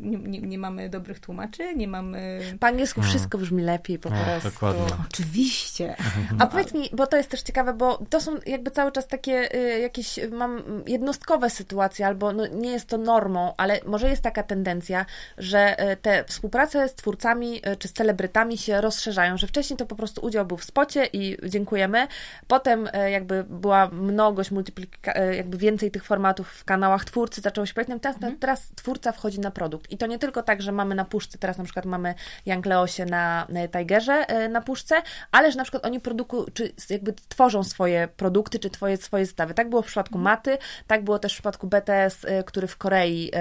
nie, 0.00 0.18
nie, 0.18 0.40
nie 0.40 0.58
mamy 0.58 0.88
dobrych 0.88 1.20
tłumaczy, 1.20 1.74
nie 1.76 1.88
mamy. 1.88 2.40
Po 2.60 2.66
angielsku 2.66 3.00
Mm. 3.00 3.10
wszystko 3.10 3.38
brzmi 3.38 3.62
lepiej 3.62 3.98
po 3.98 4.10
No, 4.10 4.16
prostu. 4.24 4.48
dokładnie. 4.50 4.82
Oczywiście. 5.10 5.96
A 6.38 6.46
powiedz 6.46 6.74
mi, 6.74 6.90
bo 6.92 7.06
to 7.06 7.16
jest 7.16 7.30
też 7.30 7.42
ciekawe, 7.42 7.74
bo 7.74 7.98
to 8.10 8.20
są 8.20 8.32
jakby 8.46 8.70
cały 8.70 8.92
czas 8.92 9.06
takie 9.08 9.54
y, 9.56 9.80
jakieś, 9.80 10.20
mam 10.32 10.62
jednostkowe 10.86 11.50
sytuacje, 11.50 12.06
albo 12.06 12.32
no, 12.32 12.46
nie 12.46 12.70
jest 12.70 12.86
to 12.88 12.98
normą, 12.98 13.54
ale 13.56 13.80
może 13.86 14.08
jest 14.10 14.22
taka 14.22 14.42
tendencja, 14.42 15.06
że 15.38 15.76
te 16.02 16.24
współprace 16.24 16.88
z 16.88 16.94
twórcami 16.94 17.60
czy 17.78 17.88
z 17.88 17.92
celebrytami 17.92 18.58
się 18.58 18.80
rozszerzają, 18.80 19.36
że 19.38 19.46
wcześniej 19.46 19.76
to 19.76 19.86
po 19.86 19.96
prostu 19.96 20.26
udział 20.26 20.46
był 20.46 20.56
w 20.56 20.64
spocie 20.64 21.06
i 21.12 21.36
dziękujemy, 21.48 22.06
potem 22.48 22.88
jakby 23.10 23.44
była 23.44 23.90
mnogość, 24.22 24.50
multiplika, 24.50 25.22
y, 25.22 25.36
jakby 25.36 25.58
więcej 25.58 25.90
tych 25.90 26.04
formatów 26.04 26.48
w 26.48 26.64
kanałach 26.64 27.04
twórcy 27.04 27.40
zaczęło 27.40 27.66
się 27.66 27.74
pojawiać, 27.74 28.02
teraz, 28.02 28.16
teraz 28.40 28.68
twórca 28.74 29.12
wchodzi 29.12 29.40
na 29.40 29.50
produkt 29.50 29.90
i 29.90 29.96
to 29.96 30.06
nie 30.06 30.18
tylko 30.18 30.42
tak, 30.42 30.62
że 30.62 30.72
mamy 30.72 30.94
na 30.94 31.04
puszce, 31.04 31.38
teraz 31.38 31.58
na 31.58 31.64
przykład 31.64 31.84
mamy 31.84 32.14
Young 32.46 32.66
Leosie 32.66 33.04
na 33.04 33.46
Tigerze 33.72 34.44
y, 34.44 34.48
na 34.48 34.60
puszce, 34.60 35.02
ale 35.32 35.52
że 35.52 35.58
na 35.58 35.64
przykład 35.64 35.86
oni 35.86 36.00
produkują, 36.00 36.44
czy 36.54 36.72
jakby 36.90 37.14
tworzą 37.28 37.64
swoje 37.64 38.08
produkty, 38.16 38.58
czy 38.58 38.70
twoje, 38.70 38.96
swoje 38.96 39.26
zestawy. 39.26 39.54
Tak 39.54 39.70
było 39.70 39.82
w 39.82 39.86
przypadku 39.86 40.18
Maty, 40.18 40.58
tak 40.86 41.04
było 41.04 41.18
też 41.18 41.32
w 41.32 41.34
przypadku 41.34 41.66
BTS, 41.66 42.24
y, 42.24 42.44
który 42.46 42.66
w 42.66 42.76
Korei, 42.76 43.30
e, 43.34 43.36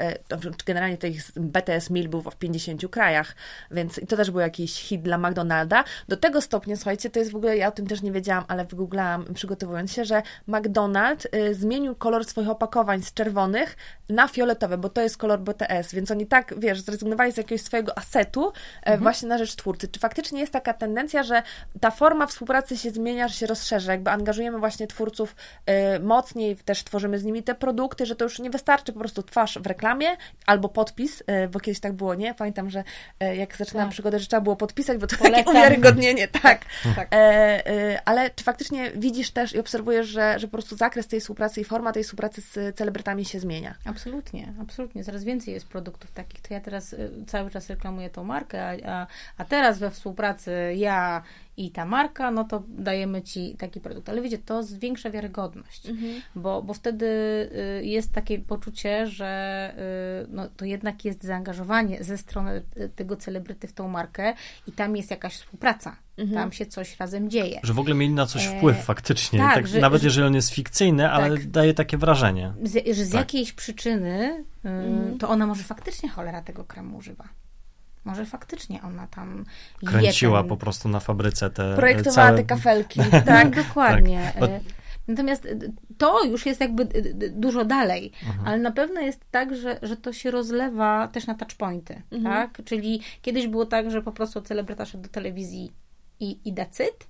e, 0.00 0.38
czy 0.40 0.64
generalnie 0.66 0.98
to 0.98 1.06
ich 1.06 1.22
BTS 1.36 1.90
Meal 1.90 2.08
był 2.08 2.22
w 2.22 2.36
50 2.36 2.88
krajach, 2.88 3.34
więc 3.70 4.00
to 4.08 4.16
też 4.16 4.30
był 4.30 4.40
jakiś 4.40 4.82
hit 4.82 5.02
dla 5.02 5.18
McDonalda. 5.18 5.84
Do 6.08 6.16
tego 6.16 6.40
stopnia, 6.40 6.76
słuchajcie, 6.76 7.10
to 7.10 7.18
jest 7.18 7.32
w 7.32 7.36
ogóle, 7.36 7.56
ja 7.56 7.68
o 7.68 7.72
tym 7.72 7.86
też 7.86 8.02
nie 8.02 8.12
wiedziałam, 8.12 8.44
ale 8.48 8.64
wygooglałam 8.64 9.34
przygotowując 9.34 9.92
się, 9.92 10.04
że 10.04 10.22
McDonald 10.46 11.26
y, 11.34 11.54
zmienił 11.54 11.94
kolor 11.94 12.24
swoich 12.24 12.48
opakowań 12.48 13.02
z 13.02 13.14
czerwonych 13.14 13.76
na 14.08 14.28
fioletowe, 14.28 14.78
bo 14.78 14.88
to 14.88 15.00
jest 15.00 15.16
kolor 15.16 15.40
BTS, 15.40 15.94
więc 15.94 16.10
oni 16.10 16.26
tak, 16.26 16.54
wiesz, 16.58 16.80
zrezygnowali 16.80 17.32
z 17.32 17.36
jakiegoś 17.36 17.60
swojego 17.62 17.98
asetu 17.98 18.52
e, 18.82 18.98
właśnie 18.98 19.28
na 19.28 19.38
rzecz 19.38 19.56
twórcy. 19.56 19.88
Czy 19.88 20.00
faktycznie 20.00 20.40
jest 20.40 20.52
taka 20.52 20.72
tendencja, 20.74 21.22
że 21.22 21.42
ta 21.80 21.90
forma 21.90 22.26
współpracy 22.26 22.76
się 22.76 22.90
zmienia, 22.90 23.28
że 23.28 23.34
się 23.34 23.46
rozszerza, 23.46 23.92
jakby 23.92 24.10
angażujemy 24.10 24.58
właśnie 24.58 24.86
twórców 24.86 25.36
y, 25.96 26.00
mocniej, 26.00 26.56
też 26.56 26.84
tworzymy 26.84 27.18
z 27.18 27.24
nimi 27.24 27.42
te 27.42 27.54
produkty, 27.54 28.06
że 28.06 28.16
to 28.16 28.24
już 28.24 28.38
nie 28.38 28.50
wystarczy 28.50 28.92
po 28.92 28.98
prostu 28.98 29.22
twarz 29.22 29.58
w 29.58 29.66
reklamie 29.66 30.06
albo 30.46 30.68
podpis, 30.68 31.20
y, 31.20 31.48
bo 31.48 31.60
kiedyś 31.60 31.80
tak 31.80 31.92
było, 31.92 32.14
nie? 32.14 32.34
Pamiętam, 32.34 32.70
że 32.70 32.84
jak 33.36 33.56
zaczynałam 33.56 33.88
Tak. 33.88 33.92
przygodę, 33.92 34.18
że 34.18 34.26
trzeba 34.26 34.40
było 34.40 34.56
podpisać, 34.56 34.98
bo 34.98 35.06
to 35.06 35.16
Polecam. 35.16 35.44
takie 35.44 35.50
uwiarygodnienie, 35.58 36.28
tak. 36.28 36.60
Tak. 36.96 37.08
E, 37.12 38.00
ale 38.04 38.30
czy 38.30 38.44
faktycznie 38.44 38.90
widzisz 38.94 39.30
też 39.30 39.52
i 39.54 39.58
obserwujesz, 39.58 40.06
że, 40.16 40.38
że 40.38 40.46
po 40.46 40.52
prostu 40.52 40.76
zakres 40.76 41.06
tej 41.06 41.20
współpracy 41.20 41.60
i 41.60 41.64
forma 41.64 41.92
tej 41.92 42.04
współpracy 42.04 42.40
z 42.40 42.76
celebrytami 42.76 43.24
się 43.24 43.40
zmienia? 43.40 43.74
Absolutnie, 43.84 44.54
absolutnie. 44.60 45.04
Coraz 45.04 45.24
więcej 45.24 45.54
jest 45.54 45.68
produktów 45.68 46.10
takich. 46.10 46.40
To 46.40 46.54
ja 46.54 46.60
teraz 46.60 46.92
y, 46.92 47.10
cały 47.26 47.50
czas 47.50 47.70
reklamuję 47.70 48.10
tą 48.10 48.24
markę, 48.24 48.68
a, 48.68 48.92
a, 48.92 49.06
a 49.38 49.44
teraz 49.44 49.78
we 49.78 49.90
współpracy 49.90 50.52
ja 50.76 51.22
i 51.56 51.70
ta 51.70 51.84
marka, 51.84 52.30
no 52.30 52.44
to 52.44 52.62
dajemy 52.68 53.22
ci 53.22 53.56
taki 53.58 53.80
produkt. 53.80 54.08
Ale 54.08 54.22
wiecie, 54.22 54.38
to 54.38 54.62
zwiększa 54.62 55.10
wiarygodność, 55.10 55.82
bo, 56.34 56.62
bo 56.62 56.74
wtedy 56.74 57.06
y, 57.80 57.84
jest 57.86 58.12
takie 58.12 58.38
poczucie, 58.38 59.06
że 59.06 59.72
y, 60.24 60.26
no, 60.30 60.48
to 60.56 60.64
jednak 60.64 61.04
jest 61.04 61.24
zaangażowanie 61.24 62.04
ze 62.04 62.18
strony 62.18 62.62
y, 62.76 62.88
tego 62.88 63.16
celebryty 63.16 63.68
w 63.68 63.72
tą 63.72 63.88
markę 63.88 64.34
i 64.66 64.72
tam 64.72 64.96
jest 64.96 65.10
jakaś 65.10 65.34
współpraca. 65.34 65.96
Tam 66.34 66.52
się 66.52 66.66
coś 66.66 66.98
razem 66.98 67.30
dzieje. 67.30 67.60
Że 67.62 67.72
w 67.74 67.78
ogóle 67.78 67.94
mieli 67.94 68.12
na 68.14 68.26
coś 68.26 68.46
E, 68.46 68.56
wpływ 68.58 68.84
faktycznie, 68.84 69.38
tak, 69.38 69.54
tak, 69.54 69.66
że- 69.66 69.80
nawet 69.80 70.00
że- 70.02 70.06
jeżeli 70.08 70.26
on 70.26 70.34
jest 70.34 70.50
fikcyjny, 70.50 71.10
ale 71.10 71.36
Tak. 71.36 71.46
daje 71.50 71.74
takie 71.74 71.98
wrażenie. 71.98 72.52
z, 72.62 72.96
że 72.96 73.04
z 73.04 73.10
Tak. 73.10 73.18
jakiejś 73.20 73.52
przyczyny, 73.52 74.44
y, 75.14 75.18
to 75.18 75.28
ona 75.28 75.46
może 75.46 75.62
faktycznie 75.62 76.08
cholera 76.08 76.42
tego 76.42 76.64
kremu 76.64 76.96
używa. 76.96 77.24
Może 78.06 78.26
faktycznie 78.26 78.82
ona 78.82 79.06
tam 79.06 79.44
Kręciła 79.86 80.40
ten- 80.40 80.48
po 80.48 80.56
prostu 80.56 80.88
na 80.88 81.00
fabryce 81.00 81.50
te 81.50 81.76
Projektowała 81.76 82.26
całe... 82.28 82.38
te 82.38 82.44
kafelki. 82.44 83.00
Tak, 83.26 83.56
dokładnie. 83.56 84.32
Tak. 84.40 84.50
Y, 84.50 84.60
Natomiast 85.08 85.44
y, 85.44 85.72
to 85.98 86.24
już 86.24 86.46
jest 86.46 86.60
jakby 86.60 86.84
dużo 87.30 87.64
dalej, 87.64 88.12
Mhm. 88.28 88.46
ale 88.48 88.58
na 88.58 88.70
pewno 88.70 89.00
jest 89.00 89.20
tak, 89.30 89.56
że, 89.56 89.78
że 89.82 89.96
to 89.96 90.12
się 90.12 90.30
rozlewa 90.30 91.08
też 91.08 91.26
na 91.26 91.34
touchpointy, 91.34 92.02
tak? 92.24 92.62
Czyli 92.64 93.00
kiedyś 93.22 93.46
było 93.46 93.66
tak, 93.66 93.90
że 93.90 94.02
po 94.02 94.12
prostu 94.12 94.40
celebryta 94.40 94.84
szedł 94.86 95.02
do 95.02 95.08
telewizji 95.08 95.72
i, 96.20 96.38
i 96.48 96.52
decyd, 96.52 97.06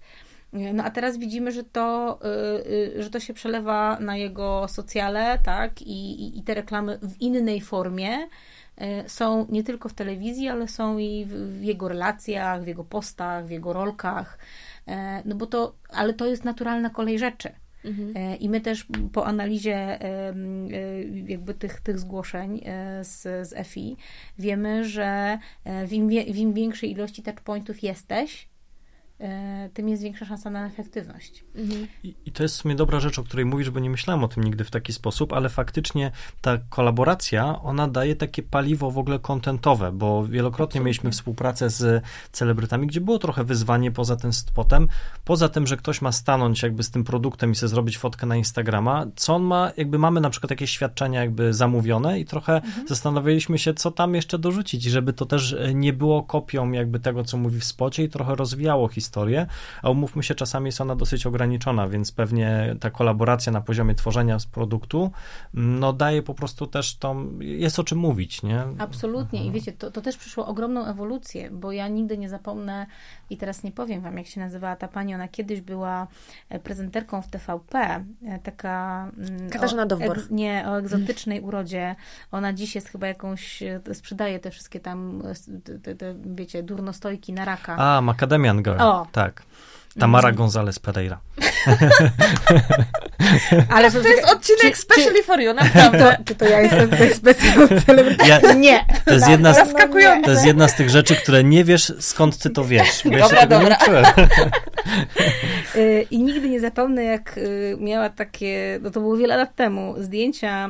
no 0.52 0.84
a 0.84 0.90
teraz 0.90 1.18
widzimy, 1.18 1.52
że 1.52 1.64
to, 1.64 2.18
że 2.98 3.10
to 3.10 3.20
się 3.20 3.34
przelewa 3.34 3.98
na 4.00 4.16
jego 4.16 4.68
socjale, 4.68 5.38
tak? 5.44 5.82
I, 5.82 6.22
i, 6.24 6.38
i 6.38 6.42
te 6.42 6.54
reklamy 6.54 6.98
w 7.02 7.20
innej 7.20 7.60
formie 7.60 8.28
są 9.06 9.46
nie 9.50 9.62
tylko 9.64 9.88
w 9.88 9.94
telewizji, 9.94 10.48
ale 10.48 10.68
są 10.68 10.98
i 10.98 11.26
w, 11.28 11.62
jego 11.62 11.88
relacjach, 11.88 12.62
w 12.64 12.66
jego 12.66 12.84
postach, 12.84 13.46
w 13.46 13.50
jego 13.50 13.72
rolkach. 13.72 14.38
E, 14.88 15.22
No 15.24 15.34
bo 15.34 15.46
to, 15.46 15.74
ale 15.88 16.14
to 16.14 16.26
jest 16.26 16.44
naturalna 16.44 16.90
kolej 16.90 17.18
rzeczy. 17.18 17.48
E, 18.16 18.36
I 18.36 18.48
my 18.48 18.60
też 18.60 18.86
po 19.12 19.26
analizie 19.26 20.02
e, 20.02 20.34
jakby 21.26 21.54
tych, 21.54 21.80
tych 21.80 21.98
zgłoszeń 21.98 22.60
e, 22.64 23.04
z, 23.04 23.22
z 23.48 23.66
FI 23.66 23.96
wiemy, 24.38 24.84
że 24.84 25.38
e, 25.64 25.86
w 25.86 25.92
im, 25.92 26.08
w 26.08 26.36
im 26.36 26.52
większej 26.52 26.90
ilości 26.92 27.22
touchpointów 27.22 27.82
jesteś, 27.82 28.42
e, 28.42 28.55
tym 29.74 29.88
jest 29.88 30.02
większa 30.02 30.24
szansa 30.24 30.50
na 30.50 30.66
efektywność. 30.66 31.44
I, 32.02 32.14
I 32.26 32.32
to 32.32 32.42
jest 32.42 32.54
w 32.54 32.60
sumie 32.60 32.74
dobra 32.74 33.00
rzecz, 33.00 33.18
o 33.18 33.22
której 33.22 33.44
mówisz, 33.44 33.70
bo 33.70 33.80
nie 33.80 33.90
myślałem 33.90 34.24
o 34.24 34.28
tym 34.28 34.44
nigdy 34.44 34.64
w 34.64 34.70
taki 34.70 34.92
sposób, 34.92 35.32
ale 35.32 35.48
faktycznie 35.48 36.10
ta 36.40 36.58
kolaboracja, 36.68 37.62
ona 37.62 37.88
daje 37.88 38.16
takie 38.16 38.42
paliwo 38.42 38.90
w 38.90 38.98
ogóle 38.98 39.18
kontentowe, 39.18 39.92
bo 39.92 40.26
wielokrotnie 40.26 40.80
mieliśmy 40.80 41.10
współpracę 41.10 41.70
z 41.70 42.04
celebrytami, 42.32 42.86
gdzie 42.86 43.00
było 43.00 43.18
trochę 43.18 43.44
wyzwanie 43.44 43.90
poza 43.90 44.16
tym 44.16 44.32
spotem, 44.32 44.88
poza 45.24 45.48
tym, 45.48 45.66
że 45.66 45.76
ktoś 45.76 46.02
ma 46.02 46.12
stanąć 46.12 46.62
jakby 46.62 46.82
z 46.82 46.90
tym 46.90 47.04
produktem 47.04 47.52
i 47.52 47.54
sobie 47.54 47.68
zrobić 47.68 47.98
fotkę 47.98 48.26
na 48.26 48.36
Instagrama, 48.36 49.06
co 49.16 49.34
on 49.34 49.42
ma, 49.42 49.72
jakby 49.76 49.98
mamy 49.98 50.20
na 50.20 50.30
przykład 50.30 50.50
jakieś 50.50 50.70
świadczenia 50.70 51.20
jakby 51.20 51.54
zamówione 51.54 52.20
i 52.20 52.24
trochę 52.24 52.60
zastanawialiśmy 52.86 53.58
się, 53.58 53.74
co 53.74 53.90
tam 53.90 54.14
jeszcze 54.14 54.38
dorzucić, 54.38 54.82
żeby 54.82 55.12
to 55.12 55.26
też 55.26 55.52
e, 55.52 55.74
nie 55.74 55.92
było 55.92 56.22
kopią 56.22 56.72
jakby 56.72 57.00
tego, 57.00 57.24
co 57.24 57.36
mówi 57.36 57.60
w 57.60 57.64
spocie 57.64 58.04
i 58.04 58.08
trochę 58.08 58.34
rozwijało 58.34 58.88
historię, 58.88 59.05
a 59.82 59.90
umówmy 59.90 60.22
się, 60.22 60.34
czasami 60.34 60.66
jest 60.66 60.80
ona 60.80 60.96
dosyć 60.96 61.26
ograniczona, 61.26 61.88
więc 61.88 62.12
pewnie 62.12 62.76
ta 62.80 62.90
kolaboracja 62.90 63.52
na 63.52 63.60
poziomie 63.60 63.94
tworzenia 63.94 64.38
z 64.38 64.46
produktu, 64.46 65.10
mm, 65.54 65.78
no 65.80 65.92
daje 65.92 66.22
po 66.22 66.34
prostu 66.34 66.66
też 66.66 66.96
tą, 66.96 67.38
jest 67.40 67.78
o 67.78 67.84
czym 67.84 67.98
mówić, 67.98 68.42
nie? 68.42 68.62
Absolutnie. 68.78 69.46
I 69.46 69.50
wiecie, 69.50 69.72
to, 69.72 69.90
to 69.90 70.00
też 70.00 70.16
przyszło 70.16 70.46
ogromną 70.46 70.86
ewolucję, 70.86 71.50
bo 71.50 71.72
ja 71.72 71.88
nigdy 71.88 72.18
nie 72.18 72.28
zapomnę 72.28 72.86
i 73.30 73.36
teraz 73.36 73.62
nie 73.62 73.72
powiem 73.72 74.00
wam, 74.00 74.18
jak 74.18 74.26
się 74.26 74.40
nazywała 74.40 74.76
ta 74.76 74.88
pani. 74.88 75.14
Ona 75.14 75.28
kiedyś 75.28 75.60
była 75.60 76.06
e, 76.48 76.58
prezenterką 76.58 77.22
w 77.22 77.26
TVP, 77.28 77.78
e, 77.78 78.38
taka... 78.42 79.06
mm, 79.18 79.50
Katarzyna 79.50 79.82
o- 79.82 79.86
Dowbor. 79.86 80.18
egz- 80.18 80.30
Nie, 80.30 80.64
o 80.68 80.78
egzotycznej 80.78 81.40
urodzie. 81.40 81.96
Ona 82.32 82.52
dziś 82.52 82.74
jest 82.74 82.88
chyba 82.88 83.06
jakąś, 83.06 83.62
e, 83.62 83.80
sprzedaje 83.94 84.38
te 84.38 84.50
wszystkie 84.50 84.80
tam, 84.80 85.22
te, 85.82 85.94
te 85.94 86.14
wiecie, 86.26 86.62
durnostojki 86.62 87.32
na 87.32 87.44
raka. 87.44 87.76
A, 87.76 88.00
Macadamian 88.00 88.62
Girl, 88.62 88.80
O. 88.82 88.95
tak. 89.04 89.42
Tamara 89.98 90.32
González 90.32 90.78
Pereira. 90.78 91.18
Ale 93.70 93.90
To 93.90 93.98
jest 94.08 94.24
odcinek 94.32 94.74
czy- 94.74 94.80
specially 94.82 95.22
for 95.22 95.40
you, 95.40 95.54
To, 95.54 95.64
naprawdę. 95.64 96.16
czy 96.24 96.34
to 96.34 96.44
ja 96.44 96.60
jestem 96.60 96.90
tutaj 96.90 97.14
specjalną 97.14 97.66
celebrytą? 97.86 98.26
Ja- 98.26 98.52
Nie. 98.52 98.84
To 99.04 99.14
jest, 99.14 99.28
jedna 99.28 99.52
z, 99.52 99.56
Zaskakujące. 99.56 100.24
to 100.24 100.30
jest 100.30 100.46
jedna 100.46 100.68
z 100.68 100.74
tych 100.74 100.90
rzeczy, 100.90 101.16
które 101.16 101.44
nie 101.44 101.64
wiesz, 101.64 101.92
skąd 102.00 102.38
ty 102.38 102.50
to 102.50 102.64
wiesz. 102.64 103.02
Bo 103.04 103.10
ja 103.16 103.28
się 103.28 103.34
Dobra, 103.36 103.40
tego 103.40 103.62
nie 103.62 103.76
dobra. 103.86 104.12
Y, 105.76 106.06
I 106.10 106.18
nigdy 106.22 106.48
nie 106.48 106.60
zapomnę, 106.60 107.04
jak 107.04 107.38
y, 107.38 107.76
miała 107.80 108.08
takie, 108.10 108.78
no 108.82 108.90
to 108.90 109.00
było 109.00 109.16
wiele 109.16 109.36
lat 109.36 109.54
temu, 109.54 109.94
zdjęcia 109.98 110.68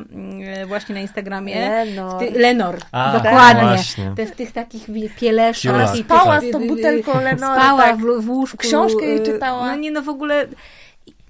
y, 0.63 0.65
właśnie 0.65 0.95
na 0.95 1.01
Instagramie. 1.01 1.55
Lenor. 1.85 2.19
Ty, 2.19 2.31
Lenor, 2.39 2.77
A, 2.91 3.13
dokładnie. 3.23 3.61
właśnie. 3.63 4.13
Te, 4.17 4.25
w 4.25 4.31
tych 4.31 4.51
takich 4.51 4.85
pieleszach. 5.19 5.97
Spała 5.97 6.41
z 6.41 6.51
tą 6.51 6.67
butelką 6.67 7.21
Lenora, 7.21 7.55
Spała 7.61 7.83
tak. 7.83 7.97
w, 7.97 8.21
w 8.25 8.29
łóżku. 8.29 8.57
Książkę 8.57 9.05
jej 9.17 9.29
y, 9.29 9.33
czytała. 9.33 9.67
No 9.67 9.75
nie, 9.75 9.91
no 9.91 10.01
w 10.01 10.09
ogóle... 10.09 10.47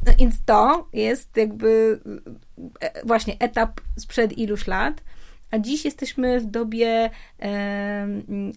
No, 0.06 0.14
więc 0.20 0.36
to 0.46 0.88
jest 0.94 1.38
jakby 1.38 2.00
e, 2.80 3.06
właśnie 3.06 3.36
etap 3.40 3.82
sprzed 3.98 4.38
iluś 4.38 4.68
lat. 4.68 5.02
A 5.52 5.60
dziś 5.60 5.86
jesteśmy 5.86 6.40
w 6.40 6.46
dobie 6.46 7.10
e, 7.42 8.08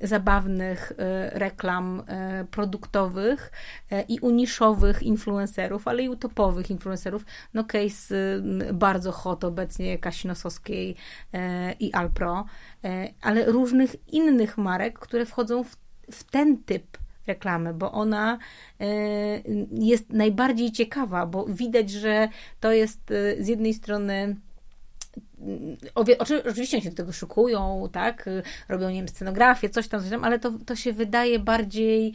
zabawnych 0.02 0.92
e, 0.98 1.30
reklam 1.38 2.02
e, 2.06 2.44
produktowych 2.50 3.52
e, 3.90 4.02
i 4.02 4.20
uniszowych 4.20 5.02
influencerów, 5.02 5.88
ale 5.88 6.02
i 6.02 6.08
utopowych 6.08 6.70
influencerów. 6.70 7.24
No 7.54 7.64
case 7.64 8.14
bardzo 8.72 9.12
hot 9.12 9.44
obecnie 9.44 9.98
Kasi 9.98 10.28
Nosowskiej 10.28 10.96
e, 11.32 11.72
i 11.72 11.92
Alpro, 11.92 12.44
ale 13.22 13.44
różnych 13.44 14.08
innych 14.08 14.58
marek, 14.58 14.98
które 14.98 15.26
wchodzą 15.26 15.64
w, 15.64 15.76
w 16.12 16.24
ten 16.24 16.62
typ 16.64 16.98
reklamy, 17.26 17.74
bo 17.74 17.92
ona 17.92 18.38
e, 18.80 18.86
jest 19.72 20.12
najbardziej 20.12 20.72
ciekawa, 20.72 21.26
bo 21.26 21.44
widać, 21.46 21.90
że 21.90 22.28
to 22.60 22.72
jest 22.72 23.10
e, 23.10 23.44
z 23.44 23.48
jednej 23.48 23.74
strony 23.74 24.36
oczy, 25.94 26.42
oczywiście 26.44 26.76
oni 26.76 26.84
się 26.84 26.90
do 26.90 26.96
tego 26.96 27.12
szykują, 27.12 27.88
tak, 27.92 28.28
robią, 28.68 28.90
nie 28.90 28.96
wiem, 28.96 29.08
scenografię, 29.08 29.68
coś 29.68 29.88
tam, 29.88 30.00
coś 30.00 30.10
tam, 30.10 30.24
ale 30.24 30.38
to, 30.38 30.52
to 30.66 30.76
się 30.76 30.92
wydaje 30.92 31.38
bardziej 31.38 32.06
mm, 32.06 32.14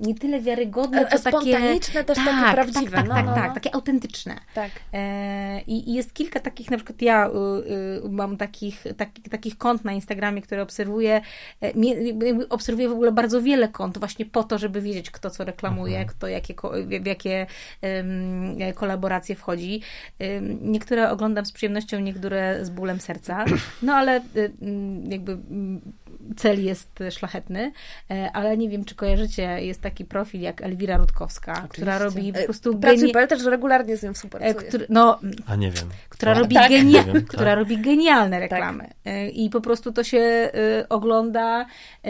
nie 0.00 0.14
tyle 0.14 0.40
wiarygodne, 0.40 1.00
E, 1.00 1.18
co 1.18 1.18
takie... 1.18 1.52
spontaniczne, 1.52 2.04
też 2.04 2.18
takie 2.18 2.30
tak, 2.30 2.54
prawdziwe, 2.54 2.90
Tak, 2.90 3.00
tak, 3.00 3.08
no, 3.08 3.14
tak, 3.14 3.26
no, 3.26 3.34
tak, 3.34 3.48
no. 3.48 3.54
takie 3.54 3.74
autentyczne. 3.74 4.36
Tak. 4.54 4.70
E, 4.92 5.60
I 5.66 5.90
i 5.90 5.94
jest 5.94 6.14
kilka 6.14 6.40
takich, 6.40 6.70
na 6.70 6.76
przykład 6.76 7.02
ja 7.02 7.28
y, 7.28 7.30
y, 8.06 8.10
mam 8.10 8.36
takich, 8.36 8.84
taki, 8.96 9.22
takich 9.22 9.58
kont 9.58 9.84
na 9.84 9.92
Instagramie, 9.92 10.42
które 10.42 10.62
obserwuję. 10.62 11.20
E, 11.62 11.72
obserwuję 12.48 12.88
w 12.88 12.92
ogóle 12.92 13.12
bardzo 13.12 13.42
wiele 13.42 13.68
kont, 13.68 13.98
właśnie 13.98 14.26
po 14.26 14.44
to, 14.44 14.58
żeby 14.58 14.80
wiedzieć, 14.80 15.10
kto 15.10 15.30
co 15.30 15.44
reklamuje, 15.44 16.04
kto 16.04 16.28
jakie, 16.28 16.54
w, 16.86 17.06
jakie 17.06 17.46
kolaboracje 18.74 19.34
wchodzi. 19.34 19.82
Niektóre 20.62 21.10
oglądam 21.10 21.46
z 21.46 21.52
przyjemnością, 21.52 22.00
niektóre 22.00 22.64
z 22.64 22.70
bólem 22.70 23.00
serca. 23.00 23.44
No 23.82 23.94
ale 23.94 24.20
y, 24.36 24.52
mm, 24.62 25.12
jakby 25.12 25.32
mm, 25.32 25.80
cel 26.36 26.64
jest 26.64 26.98
szlachetny, 27.10 27.72
E, 28.10 28.32
ale 28.32 28.56
nie 28.56 28.68
wiem, 28.68 28.84
czy 28.84 28.94
kojarzycie, 29.16 29.42
jest 29.66 29.80
taki 29.80 30.04
profil 30.04 30.40
jak 30.40 30.62
Elwira 30.62 30.96
Rutkowska, 30.96 31.66
która 31.68 31.98
robi 31.98 32.32
po 32.32 32.38
E, 32.38 32.44
prostu 32.44 32.78
Pracuj 32.78 32.98
geni- 33.00 33.12
PL 33.12 33.28
też 33.28 33.44
regularnie 33.44 33.96
z 33.96 34.02
nią 34.02 34.14
współpracuje. 34.14 34.50
e, 34.50 34.54
który, 34.54 34.86
no, 34.88 35.18
A 35.46 35.56
nie 35.56 35.70
wiem. 35.70 35.88
która, 36.08 36.34
Co? 36.34 36.40
robi, 36.40 36.54
Tak. 36.54 36.70
genia- 36.70 37.04
wiem, 37.04 37.24
która 37.26 37.44
tak. 37.50 37.58
robi 37.58 37.78
genialne 37.78 38.40
reklamy. 38.40 38.84
Y, 39.06 39.28
I 39.30 39.50
po 39.50 39.60
prostu 39.60 39.92
to 39.92 40.04
się 40.04 40.18
y, 40.18 40.88
ogląda 40.88 41.66
y, 42.06 42.08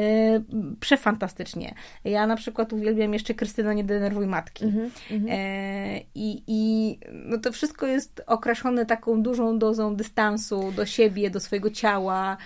przefantastycznie. 0.80 1.74
Ja 2.04 2.26
na 2.26 2.36
przykład 2.36 2.72
uwielbiam 2.72 3.12
jeszcze 3.12 3.34
Krystyno, 3.34 3.72
nie 3.72 3.84
denerwuj 3.84 4.26
matki. 4.26 4.64
Mhm, 4.64 4.90
E, 5.28 5.98
I, 6.14 6.42
I 6.46 6.98
no 7.12 7.38
to 7.38 7.52
wszystko 7.52 7.86
jest 7.86 8.22
okraszone 8.26 8.86
taką 8.86 9.22
dużą 9.22 9.58
dozą 9.58 9.96
dystansu 9.96 10.72
do 10.76 10.86
siebie, 10.86 11.30
do 11.30 11.40
swojego 11.40 11.70
ciała, 11.70 12.36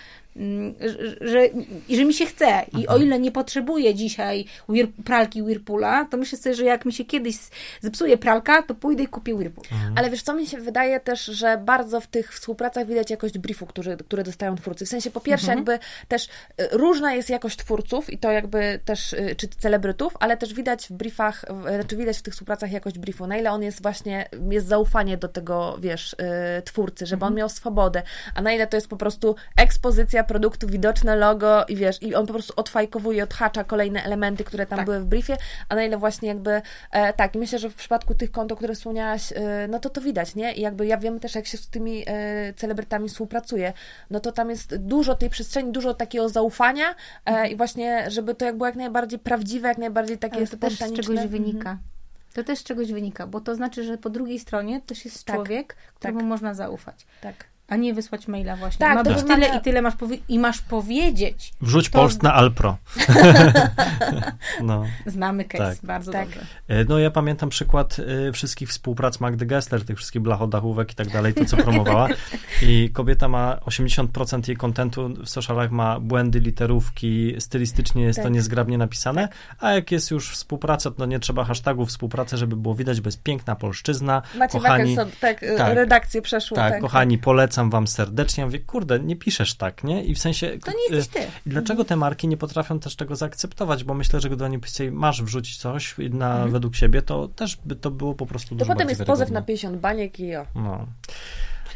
że, 0.80 1.28
że, 1.28 1.46
i 1.88 1.96
że 1.96 2.04
mi 2.04 2.14
się 2.14 2.26
chce. 2.26 2.64
I 2.78 2.86
o 2.88 2.96
ile 2.98 3.18
nie 3.20 3.32
potrzebuję 3.32 3.94
dzisiaj 3.94 4.44
wir, 4.68 4.86
pralki 5.04 5.42
Whirpoola, 5.42 6.04
to 6.04 6.16
myślę 6.16 6.38
sobie, 6.38 6.54
że 6.54 6.64
jak 6.64 6.84
mi 6.84 6.92
się 6.92 7.04
kiedyś 7.04 7.36
zepsuje 7.80 8.18
pralka, 8.18 8.62
to 8.62 8.74
pójdę 8.74 9.02
i 9.02 9.06
kupię 9.06 9.34
Whirpool. 9.34 9.66
Ale 9.96 10.10
wiesz 10.10 10.22
co, 10.22 10.34
mi 10.34 10.46
się 10.46 10.58
wydaje 10.58 11.00
też, 11.00 11.24
że 11.24 11.58
bardzo 11.64 12.00
w 12.00 12.06
tych 12.06 12.34
współpracach 12.34 12.86
widać 12.86 13.10
jakość 13.10 13.38
briefu, 13.38 13.66
który, 13.66 13.96
które 13.96 14.24
dostają 14.24 14.56
twórcy. 14.56 14.86
W 14.86 14.88
sensie 14.88 15.10
po 15.10 15.20
pierwsze 15.20 15.46
jakby 15.56 15.78
też 16.08 16.24
y, 16.26 16.28
różna 16.72 17.14
jest 17.14 17.30
jakość 17.30 17.56
twórców 17.56 18.10
i 18.12 18.18
to 18.18 18.30
jakby 18.32 18.80
też, 18.84 19.12
y, 19.12 19.34
czy 19.36 19.48
celebrytów, 19.48 20.16
ale 20.20 20.36
też 20.36 20.54
widać 20.54 20.86
w 20.86 20.92
briefach, 20.92 21.44
w- 21.50 21.86
czy 21.86 21.96
widać 21.96 22.18
w 22.18 22.22
tych 22.22 22.32
współpracach 22.34 22.72
jakość 22.72 22.98
briefu, 22.98 23.26
na 23.26 23.36
ile 23.36 23.50
on 23.52 23.62
jest 23.62 23.82
właśnie, 23.82 24.28
jest 24.50 24.66
zaufanie 24.66 25.16
do 25.16 25.28
tego, 25.28 25.76
wiesz, 25.80 26.12
y, 26.58 26.62
twórcy, 26.62 27.06
żeby 27.06 27.24
on 27.24 27.34
miał 27.34 27.48
swobodę, 27.48 28.02
a 28.34 28.42
na 28.42 28.52
ile 28.52 28.66
to 28.66 28.76
jest 28.76 28.88
po 28.88 28.96
prostu 28.96 29.36
ekspozycja 29.56 30.24
produktu, 30.26 30.66
widoczne 30.66 31.16
logo 31.16 31.64
i 31.68 31.76
wiesz, 31.76 32.02
i 32.02 32.14
on 32.14 32.26
po 32.26 32.32
prostu 32.32 32.52
odfajkowuje, 32.56 33.22
odhacza 33.22 33.64
kolejne 33.64 34.02
elementy, 34.02 34.44
które 34.44 34.66
tam 34.66 34.76
Tak. 34.76 34.86
były 34.86 35.00
w 35.00 35.04
briefie, 35.04 35.36
a 35.68 35.74
na 35.74 35.84
ile 35.84 35.96
właśnie 35.96 36.28
jakby, 36.28 36.62
e, 36.90 37.12
tak, 37.12 37.34
i 37.34 37.38
myślę, 37.38 37.58
że 37.58 37.70
w 37.70 37.74
przypadku 37.74 38.14
tych 38.14 38.30
kont, 38.30 38.52
o 38.52 38.56
których 38.56 38.76
wspomniałaś, 38.76 39.32
e, 39.32 39.68
no 39.68 39.78
to 39.78 39.90
to 39.90 40.00
widać, 40.00 40.34
nie? 40.34 40.52
I 40.52 40.60
jakby 40.60 40.86
ja 40.86 40.96
wiem 40.98 41.20
też, 41.20 41.34
jak 41.34 41.46
się 41.46 41.58
z 41.58 41.68
tymi 41.68 42.04
e, 42.06 42.52
celebrytami 42.54 43.08
współpracuje, 43.08 43.72
no 44.10 44.20
to 44.20 44.32
tam 44.32 44.50
jest 44.50 44.76
dużo 44.76 45.14
tej 45.14 45.30
przestrzeni, 45.30 45.72
dużo 45.72 45.94
takiego 45.94 46.28
zaufania 46.28 46.94
e, 47.26 47.48
i 47.48 47.56
właśnie, 47.56 48.10
żeby 48.10 48.34
to 48.34 48.44
jak 48.44 48.56
było 48.56 48.66
jak 48.66 48.76
najbardziej 48.76 49.18
prawdziwe, 49.18 49.68
jak 49.68 49.78
najbardziej 49.78 50.18
takie 50.18 50.36
Ale 50.36 50.46
to 50.46 50.56
też 50.56 50.74
z 50.74 50.92
czegoś 50.92 51.26
wynika. 51.26 51.78
To 52.34 52.44
też 52.44 52.58
z 52.58 52.64
czegoś 52.64 52.92
wynika, 52.92 53.26
bo 53.26 53.40
to 53.40 53.54
znaczy, 53.54 53.84
że 53.84 53.98
po 53.98 54.10
drugiej 54.10 54.38
stronie 54.38 54.80
też 54.80 55.04
jest 55.04 55.24
Tak, 55.24 55.36
człowiek, 55.36 55.76
któremu 55.94 56.18
tak. 56.20 56.28
można 56.28 56.54
zaufać. 56.54 57.06
Tak. 57.20 57.44
A 57.68 57.76
nie 57.76 57.94
wysłać 57.94 58.28
maila 58.28 58.56
właśnie. 58.56 58.78
Tak, 58.86 58.94
Ma 58.94 59.04
to 59.04 59.10
być 59.10 59.18
wymaga- 59.22 59.34
tyle 59.34 59.58
i 59.58 59.60
tyle 59.60 59.82
masz 59.82 59.94
powie- 59.96 60.18
i 60.28 60.38
masz 60.38 60.60
powiedzieć. 60.62 61.52
Wrzuć 61.60 61.88
To- 61.90 61.98
post 61.98 62.22
na 62.22 62.34
Alpro. 62.34 62.76
no. 64.62 64.84
Znamy 65.06 65.44
case 65.44 65.64
Tak. 65.76 65.78
bardzo 65.82 66.12
Tak. 66.12 66.24
dobrze. 66.28 66.40
E, 66.68 66.84
No 66.84 66.98
ja 66.98 67.10
pamiętam 67.10 67.48
przykład 67.48 67.96
e, 68.28 68.32
wszystkich 68.32 68.68
współprac 68.68 69.20
Magdy 69.20 69.46
Gessler, 69.46 69.84
tych 69.84 69.96
wszystkich 69.96 70.22
blachodachówek 70.22 70.92
i 70.92 70.94
tak 70.94 71.08
dalej, 71.10 71.34
to 71.34 71.44
co 71.44 71.56
promowała. 71.56 72.08
I 72.62 72.90
kobieta 72.92 73.28
ma 73.28 73.56
80% 73.66 74.48
jej 74.48 74.56
kontentu 74.56 75.08
w 75.24 75.28
socialach 75.28 75.70
ma 75.70 76.00
błędy, 76.00 76.40
literówki, 76.40 77.34
stylistycznie 77.38 78.02
jest 78.04 78.18
to 78.18 78.22
Tak. 78.22 78.32
niezgrabnie 78.32 78.78
napisane, 78.78 79.28
a 79.60 79.72
jak 79.72 79.90
jest 79.92 80.10
już 80.10 80.30
współpraca, 80.30 80.90
to 80.90 81.06
nie 81.06 81.18
trzeba 81.18 81.44
hashtagów 81.44 81.88
współpracy, 81.88 82.36
żeby 82.36 82.56
było 82.56 82.74
widać, 82.74 83.00
bo 83.00 83.08
jest 83.08 83.22
piękna 83.22 83.56
polszczyzna. 83.56 84.22
Macie 84.38 84.58
kochani, 84.60 84.96
tak, 85.20 85.42
e, 85.42 85.56
tak. 85.56 85.74
redakcję 85.74 86.22
przeszło. 86.22 86.54
tak, 86.56 86.72
Tak, 86.72 86.80
kochani, 86.80 87.18
polecam 87.18 87.55
wam 87.70 87.86
serdecznie. 87.86 88.40
Ja 88.40 88.46
mówię, 88.46 88.60
kurde, 88.60 89.00
nie 89.00 89.16
piszesz 89.16 89.54
tak, 89.54 89.84
nie? 89.84 90.04
I 90.04 90.14
w 90.14 90.18
sensie... 90.18 90.58
To 90.64 90.70
nie 90.70 90.96
jesteś 90.96 91.22
ty. 91.22 91.30
I 91.46 91.50
Dlaczego 91.50 91.84
te 91.84 91.96
marki 91.96 92.28
nie 92.28 92.36
potrafią 92.36 92.78
też 92.80 92.96
tego 92.96 93.16
zaakceptować? 93.16 93.84
Bo 93.84 93.94
myślę, 93.94 94.20
że 94.20 94.30
gdy 94.30 94.44
oni 94.44 94.58
powiedzieli, 94.58 94.90
masz 94.90 95.22
wrzucić 95.22 95.56
coś 95.58 95.94
na, 96.10 96.46
według 96.46 96.76
siebie, 96.76 97.02
to 97.02 97.28
też 97.28 97.56
by 97.64 97.76
to 97.76 97.90
było 97.90 98.14
po 98.14 98.26
prostu 98.26 98.48
To 98.48 98.54
dużo 98.54 98.64
potem 98.72 98.78
bardziej 98.86 98.90
jest 98.90 99.06
pozew 99.06 99.18
wiarygodne. 99.18 99.40
na 99.40 99.46
50 99.46 99.80
baniek 99.80 100.20
i 100.20 100.36
o. 100.36 100.46
No. 100.54 100.86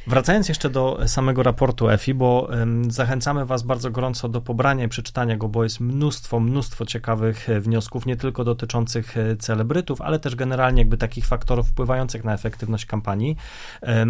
Wracając 0.07 0.49
jeszcze 0.49 0.71
do 0.71 1.01
samego 1.07 1.43
raportu 1.43 1.89
EFI, 1.89 2.15
bo 2.15 2.51
zachęcamy 2.89 3.47
Was 3.47 3.63
bardzo 3.63 3.91
gorąco 3.91 4.29
do 4.29 4.41
pobrania 4.41 4.85
i 4.85 4.89
przeczytania 4.89 5.37
go, 5.37 5.49
bo 5.49 5.65
jest 5.65 5.81
mnóstwo, 5.81 6.41
mnóstwo 6.41 6.87
ciekawych 6.87 7.49
e, 7.49 7.61
wniosków, 7.61 8.07
nie 8.07 8.17
tylko 8.17 8.45
dotyczących 8.45 9.17
e, 9.17 9.37
celebrytów, 9.37 10.01
ale 10.01 10.19
też 10.19 10.37
generalnie 10.37 10.81
jakby 10.81 10.97
takich 10.97 11.27
faktorów 11.27 11.69
wpływających 11.69 12.25
na 12.25 12.35
efektywność 12.35 12.87
kampanii. 12.87 13.37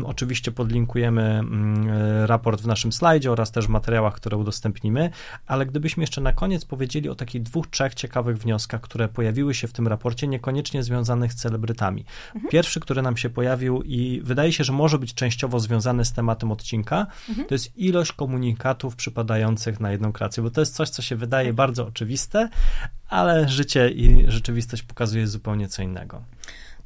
Oczywiście 0.05 0.53
podlinkujemy 0.53 1.23
mm, 1.23 1.89
e, 1.89 2.27
raport 2.27 2.61
w 2.61 2.67
naszym 2.67 2.93
slajdzie 2.93 3.33
oraz 3.33 3.53
też 3.53 3.67
w 3.67 3.71
materiałach, 3.71 4.15
które 4.15 4.37
udostępnimy, 4.37 5.11
ale 5.47 5.67
gdybyśmy 5.67 6.03
jeszcze 6.03 6.21
na 6.21 6.33
koniec 6.33 6.65
powiedzieli 6.65 7.09
o 7.09 7.15
takich 7.15 7.43
dwóch, 7.43 7.67
trzech 7.67 7.95
ciekawych 7.95 8.39
wnioskach, 8.39 8.81
które 8.81 9.09
pojawiły 9.09 9.55
się 9.55 9.69
w 9.69 9.73
tym 9.73 9.89
raporcie, 9.89 10.27
niekoniecznie 10.27 10.83
związanych 10.83 11.33
z 11.33 11.37
celebrytami. 11.37 12.05
Pierwszy, 12.51 12.81
który 12.81 13.03
nam 13.03 13.17
się 13.17 13.31
pojawił 13.31 13.83
i 13.83 14.21
wydaje 14.25 14.53
się, 14.53 14.65
że 14.65 14.73
może 14.73 14.99
być 14.99 15.15
częściowo 15.15 15.61
związany 15.61 15.80
z 16.05 16.13
tematem 16.13 16.53
odcinka, 16.53 17.07
to 17.49 17.55
jest 17.55 17.79
ilość 17.79 18.13
komunikatów 18.13 18.97
przypadających 18.97 19.81
na 19.81 19.93
jedną 19.93 20.13
kreację, 20.13 20.43
bo 20.43 20.51
to 20.51 20.61
jest 20.61 20.75
coś, 20.75 20.89
co 20.89 21.03
się 21.03 21.17
wydaje 21.17 21.53
bardzo 21.53 21.87
oczywiste, 21.87 22.49
ale 23.09 23.49
życie 23.49 23.91
i 23.91 24.25
rzeczywistość 24.29 24.83
pokazuje 24.83 25.27
zupełnie 25.27 25.69
co 25.69 25.83
innego. 25.83 26.23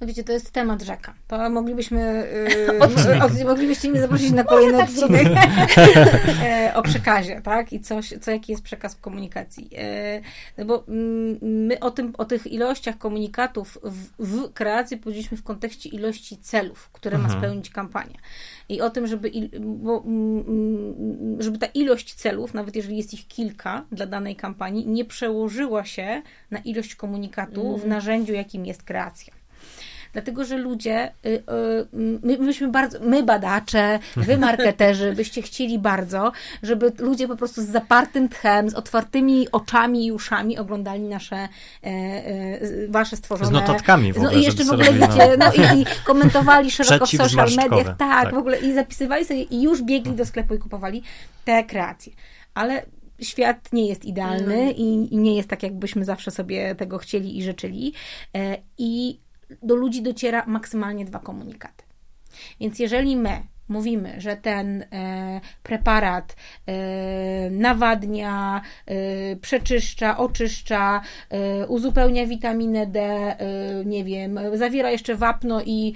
No 0.01 0.07
wiecie, 0.07 0.25
to 0.25 0.33
jest 0.33 0.51
temat 0.51 0.83
rzeka. 0.83 1.15
To 1.29 1.51
moglibyśmy, 1.51 2.29
yy, 3.39 3.45
moglibyście 3.45 3.91
mnie 3.91 4.01
zaprosić 4.01 4.31
na 4.33 4.45
kolejny 4.45 4.83
odcinek 4.83 5.27
e, 6.43 6.73
o 6.75 6.83
przekazie, 6.83 7.41
tak? 7.41 7.73
I 7.73 7.81
coś, 7.81 8.15
co, 8.21 8.31
jaki 8.31 8.53
jest 8.53 8.65
przekaz 8.65 8.95
w 8.95 9.01
komunikacji. 9.01 9.71
E, 9.79 10.21
No 10.59 10.65
bo 10.65 10.85
mm, 10.89 11.39
my 11.43 11.81
o, 11.81 11.91
tym, 11.91 12.13
o 12.19 12.25
tych 12.25 12.47
ilościach 12.47 12.99
komunikatów 12.99 13.79
w, 13.83 14.27
w 14.27 14.53
kreacji 14.53 14.97
powiedzieliśmy 14.97 15.37
w 15.37 15.43
kontekście 15.43 15.89
ilości 15.89 16.39
celów, 16.39 16.91
które 16.93 17.19
ma 17.19 17.25
Mhm. 17.25 17.41
spełnić 17.43 17.71
kampania. 17.71 18.19
I 18.69 18.81
o 18.81 18.91
tym, 18.91 19.07
żeby, 19.07 19.29
il, 19.29 19.61
bo, 19.61 20.03
mm, 20.07 21.43
żeby 21.43 21.59
ta 21.59 21.67
ilość 21.67 22.15
celów, 22.15 22.55
nawet 22.55 22.77
jeżeli 22.77 22.97
jest 22.97 23.15
ich 23.15 23.27
kilka 23.29 23.85
dla 23.93 24.07
danej 24.07 24.37
kampanii, 24.37 24.87
nie 24.87 25.05
przełożyła 25.05 25.85
się 25.85 26.23
na 26.51 26.59
ilość 26.59 26.95
komunikatu 26.95 27.77
w 27.77 27.87
narzędziu, 27.87 28.33
jakim 28.33 28.67
jest 28.67 28.83
kreacja. 28.83 29.44
Dlatego, 30.15 30.45
że 30.45 30.57
ludzie, 30.57 31.13
y, 31.27 31.29
y, 31.29 31.43
my, 32.23 32.39
myśmy 32.39 32.69
bardzo, 32.69 32.99
my 33.01 33.23
badacze, 33.23 33.99
wy 34.17 34.39
marketerzy, 34.39 35.13
byście 35.13 35.43
chcieli 35.43 35.79
bardzo, 35.79 36.33
żeby 36.63 36.93
ludzie 36.99 37.29
po 37.29 37.37
prostu 37.37 37.63
z 37.63 37.67
zapartym 37.67 38.29
tchem, 38.29 38.71
z 38.71 38.75
otwartymi 38.75 39.51
oczami 39.53 40.07
i 40.07 40.13
uszami 40.13 40.59
oglądali 40.59 41.03
nasze, 41.03 41.37
e, 41.37 41.49
e, 41.87 42.59
wasze 42.89 43.17
stworzone... 43.17 43.49
Z 43.49 43.53
notatkami 43.53 44.13
w 44.13 44.17
No 44.17 44.23
ogóle, 44.23 44.41
i 44.41 44.45
jeszcze 44.45 44.65
w 44.65 44.71
ogóle, 44.71 44.93
wiecie, 44.93 45.37
no 45.39 45.53
i, 45.53 45.81
i 45.81 45.87
komentowali 46.05 46.71
szeroko 46.85 47.07
w 47.07 47.11
social 47.11 47.49
mediach, 47.57 47.87
tak, 47.87 47.99
tak. 47.99 48.35
w 48.35 48.39
ogóle 48.39 48.59
i 48.59 48.75
zapisywali 48.75 49.25
sobie 49.25 49.43
i 49.43 49.63
już 49.63 49.83
biegli 49.83 50.13
do 50.13 50.27
sklepu 50.27 50.55
i 50.55 50.59
kupowali 50.59 51.03
te 51.45 51.65
kreacje. 51.65 52.13
Ale 52.55 52.83
świat 53.23 53.73
nie 53.73 53.89
jest 53.89 54.05
idealny 54.05 54.73
i, 54.73 55.15
i 55.15 55.17
nie 55.17 55.37
jest 55.37 55.49
tak, 55.49 55.63
jakbyśmy 55.63 56.05
zawsze 56.05 56.31
sobie 56.31 56.75
tego 56.75 56.99
chcieli 56.99 57.39
i 57.39 57.43
życzyli. 57.43 57.93
E, 58.35 58.59
I 58.79 59.24
do 59.63 59.75
ludzi 59.75 60.03
dociera 60.03 60.45
maksymalnie 60.47 61.05
dwa 61.05 61.19
komunikaty. 61.19 61.85
Więc 62.61 62.79
jeżeli 62.79 63.17
my 63.17 63.43
mówimy, 63.69 64.15
że 64.19 64.37
ten 64.37 64.83
e, 64.83 65.41
preparat 65.63 66.37
e, 66.67 67.51
nawadnia, 67.51 68.61
e, 68.87 69.37
przeczyszcza, 69.37 70.17
oczyszcza, 70.17 71.01
e, 71.31 71.67
uzupełnia 71.67 72.27
witaminę 72.27 72.87
D, 72.87 73.01
e, 73.01 73.37
nie 73.85 74.05
wiem, 74.05 74.41
zawiera 74.55 74.91
jeszcze 74.91 75.15
wapno 75.15 75.63
i 75.63 75.95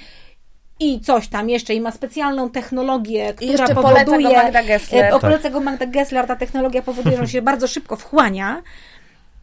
i 0.81 1.01
coś 1.01 1.29
tam 1.29 1.51
jeszcze, 1.51 1.75
i 1.75 1.81
ma 1.81 1.91
specjalną 1.91 2.51
technologię, 2.51 3.35
która 3.35 3.51
jeszcze 3.53 3.75
poleca 3.75 4.05
go 4.05 4.11
powoduje... 4.11 4.37
Magda 4.37 4.63
Gessler. 4.63 5.13
Tak. 5.13 5.21
Poleca 5.21 5.51
go 5.51 5.61
Magda 5.61 5.87
Gessler, 5.87 6.27
ta 6.27 6.37
technologia 6.37 6.83
powoduje, 6.83 7.17
że 7.17 7.23
on 7.23 7.29
się 7.29 7.43
bardzo 7.43 7.67
szybko 7.67 7.97
wchłania. 7.97 8.63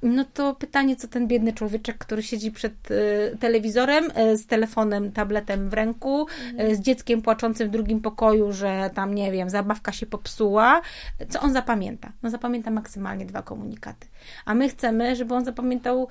No 0.05 0.25
to 0.33 0.55
pytanie, 0.55 0.95
co 0.95 1.07
ten 1.07 1.27
biedny 1.27 1.53
człowieczek, 1.53 1.97
który 1.97 2.23
siedzi 2.23 2.51
przed 2.51 2.73
e, 2.91 3.37
telewizorem 3.37 4.11
e, 4.13 4.37
z 4.37 4.47
telefonem, 4.47 5.11
tabletem 5.11 5.69
w 5.69 5.73
ręku, 5.73 6.27
e, 6.57 6.75
z 6.75 6.79
dzieckiem 6.79 7.21
płaczącym 7.21 7.67
w 7.67 7.71
drugim 7.71 8.01
pokoju, 8.01 8.51
że 8.51 8.89
tam, 8.93 9.15
nie 9.15 9.31
wiem, 9.31 9.49
zabawka 9.49 9.91
się 9.91 10.05
popsuła, 10.05 10.81
co 11.29 11.39
on 11.39 11.53
zapamięta? 11.53 12.11
No 12.23 12.29
zapamięta 12.29 12.71
maksymalnie 12.71 13.25
dwa 13.25 13.41
komunikaty. 13.41 14.07
A 14.45 14.53
my 14.53 14.69
chcemy, 14.69 15.15
żeby 15.15 15.33
on 15.33 15.45
zapamiętał 15.45 16.07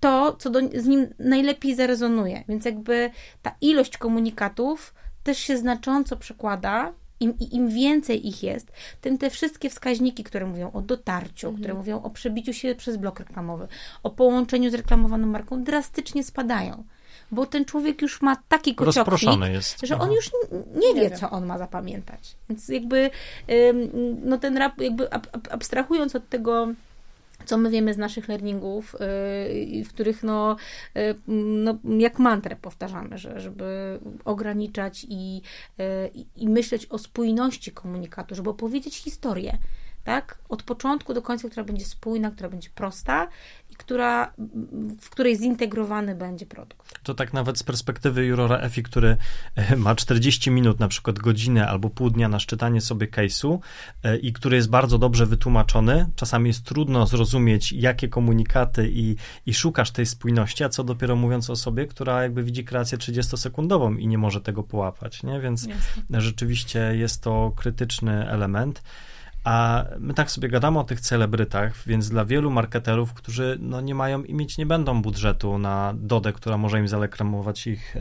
to, 0.00 0.36
co 0.38 0.50
do, 0.50 0.60
z 0.74 0.86
nim 0.86 1.14
najlepiej 1.18 1.74
zarezonuje. 1.74 2.44
Więc 2.48 2.64
jakby 2.64 3.10
ta 3.42 3.54
ilość 3.60 3.98
komunikatów 3.98 4.94
też 5.22 5.38
się 5.38 5.56
znacząco 5.56 6.16
przekłada. 6.16 6.92
Im, 7.20 7.34
i 7.40 7.56
im 7.56 7.68
więcej 7.68 8.28
ich 8.28 8.42
jest, 8.42 8.72
tym 9.00 9.18
te 9.18 9.30
wszystkie 9.30 9.70
wskaźniki, 9.70 10.24
które 10.24 10.46
mówią 10.46 10.70
o 10.72 10.80
dotarciu, 10.82 11.52
które 11.52 11.74
mówią 11.74 12.02
o 12.02 12.10
przebiciu 12.10 12.52
się 12.52 12.74
przez 12.74 12.96
blok 12.96 13.18
reklamowy, 13.20 13.68
o 14.02 14.10
połączeniu 14.10 14.70
z 14.70 14.74
reklamowaną 14.74 15.26
marką, 15.26 15.64
drastycznie 15.64 16.24
spadają. 16.24 16.84
Bo 17.32 17.46
ten 17.46 17.64
człowiek 17.64 18.02
już 18.02 18.22
ma 18.22 18.36
taki 18.48 18.74
Rozproszony 18.78 19.52
jest. 19.52 19.86
że 19.86 19.98
on 19.98 20.12
już 20.12 20.30
nie 20.74 20.94
wie, 20.94 21.08
wiem. 21.08 21.18
co 21.18 21.30
on 21.30 21.46
ma 21.46 21.58
zapamiętać. 21.58 22.36
Więc 22.48 22.68
jakby 22.68 23.10
no 24.24 24.38
ten 24.38 24.56
rap, 24.56 24.80
jakby 24.80 25.12
ab- 25.12 25.28
ab- 25.32 25.48
abstrahując 25.50 26.16
od 26.16 26.28
tego, 26.28 26.68
co 27.50 27.56
my 27.58 27.70
wiemy 27.70 27.94
z 27.94 27.98
naszych 27.98 28.28
learningów, 28.28 28.96
yy, 29.74 29.84
w 29.84 29.88
których 29.88 30.22
no, 30.22 30.56
yy, 30.94 31.14
no 31.54 31.78
jak 31.98 32.18
mantrę 32.18 32.56
powtarzamy, 32.56 33.18
że, 33.18 33.40
żeby 33.40 33.98
ograniczać 34.24 35.06
i, 35.08 35.42
i- 36.14 36.26
i 36.36 36.48
myśleć 36.48 36.86
o 36.86 36.98
spójności 36.98 37.72
komunikatu, 37.72 38.34
żeby 38.34 38.50
opowiedzieć 38.50 38.96
historię, 38.96 39.58
tak? 40.04 40.38
Od 40.48 40.62
początku 40.62 41.14
do 41.14 41.22
końca, 41.22 41.48
która 41.48 41.64
będzie 41.64 41.84
spójna, 41.84 42.30
która 42.30 42.48
będzie 42.48 42.70
prosta 42.70 43.28
i 43.70 43.74
która, 43.74 44.32
w 45.00 45.10
której 45.10 45.36
zintegrowany 45.36 46.14
będzie 46.14 46.46
produkt. 46.46 47.00
To 47.02 47.14
tak 47.14 47.32
nawet 47.32 47.58
z 47.58 47.62
perspektywy 47.62 48.26
jurora 48.26 48.58
EFI, 48.58 48.82
który 48.82 49.16
e, 49.56 49.76
ma 49.76 49.94
40 49.94 50.50
minut, 50.50 50.80
na 50.80 50.88
przykład 50.88 51.18
godzinę 51.18 51.68
albo 51.68 51.90
pół 51.90 52.10
dnia 52.10 52.28
na 52.28 52.38
szczytanie 52.38 52.80
sobie 52.80 53.06
case'u 53.06 53.58
e, 54.02 54.16
i 54.16 54.32
który 54.32 54.56
jest 54.56 54.70
bardzo 54.70 54.98
dobrze 54.98 55.26
wytłumaczony, 55.26 56.06
czasami 56.16 56.48
jest 56.48 56.64
trudno 56.64 57.06
zrozumieć, 57.06 57.72
jakie 57.72 58.08
komunikaty 58.08 58.90
i, 58.92 59.16
i 59.46 59.54
szukasz 59.54 59.90
tej 59.90 60.06
spójności, 60.06 60.64
a 60.64 60.68
co 60.68 60.84
dopiero 60.84 61.16
mówiąc 61.16 61.50
o 61.50 61.52
osobie, 61.52 61.86
która 61.86 62.22
jakby 62.22 62.42
widzi 62.42 62.64
kreację 62.64 62.98
30-sekundową 62.98 63.98
i 63.98 64.06
nie 64.06 64.18
może 64.18 64.40
tego 64.40 64.62
połapać, 64.62 65.22
nie? 65.22 65.40
Więc 65.40 65.68
rzeczywiście 66.10 66.96
jest 66.96 67.22
to 67.22 67.52
krytyczny 67.56 68.30
element. 68.30 68.82
A 69.44 69.84
my 69.98 70.14
tak 70.14 70.30
sobie 70.30 70.48
gadamy 70.48 70.78
o 70.78 70.84
tych 70.84 71.00
celebrytach, 71.00 71.74
więc 71.86 72.08
dla 72.08 72.24
wielu 72.24 72.50
marketerów, 72.50 73.14
którzy 73.14 73.58
no, 73.60 73.80
nie 73.80 73.94
mają 73.94 74.22
i 74.22 74.34
mieć 74.34 74.58
nie 74.58 74.66
będą 74.66 75.02
budżetu 75.02 75.58
na 75.58 75.94
Dodę, 75.96 76.32
która 76.32 76.56
może 76.56 76.78
im 76.80 76.88
zareklamować 76.88 77.66
ich, 77.66 77.96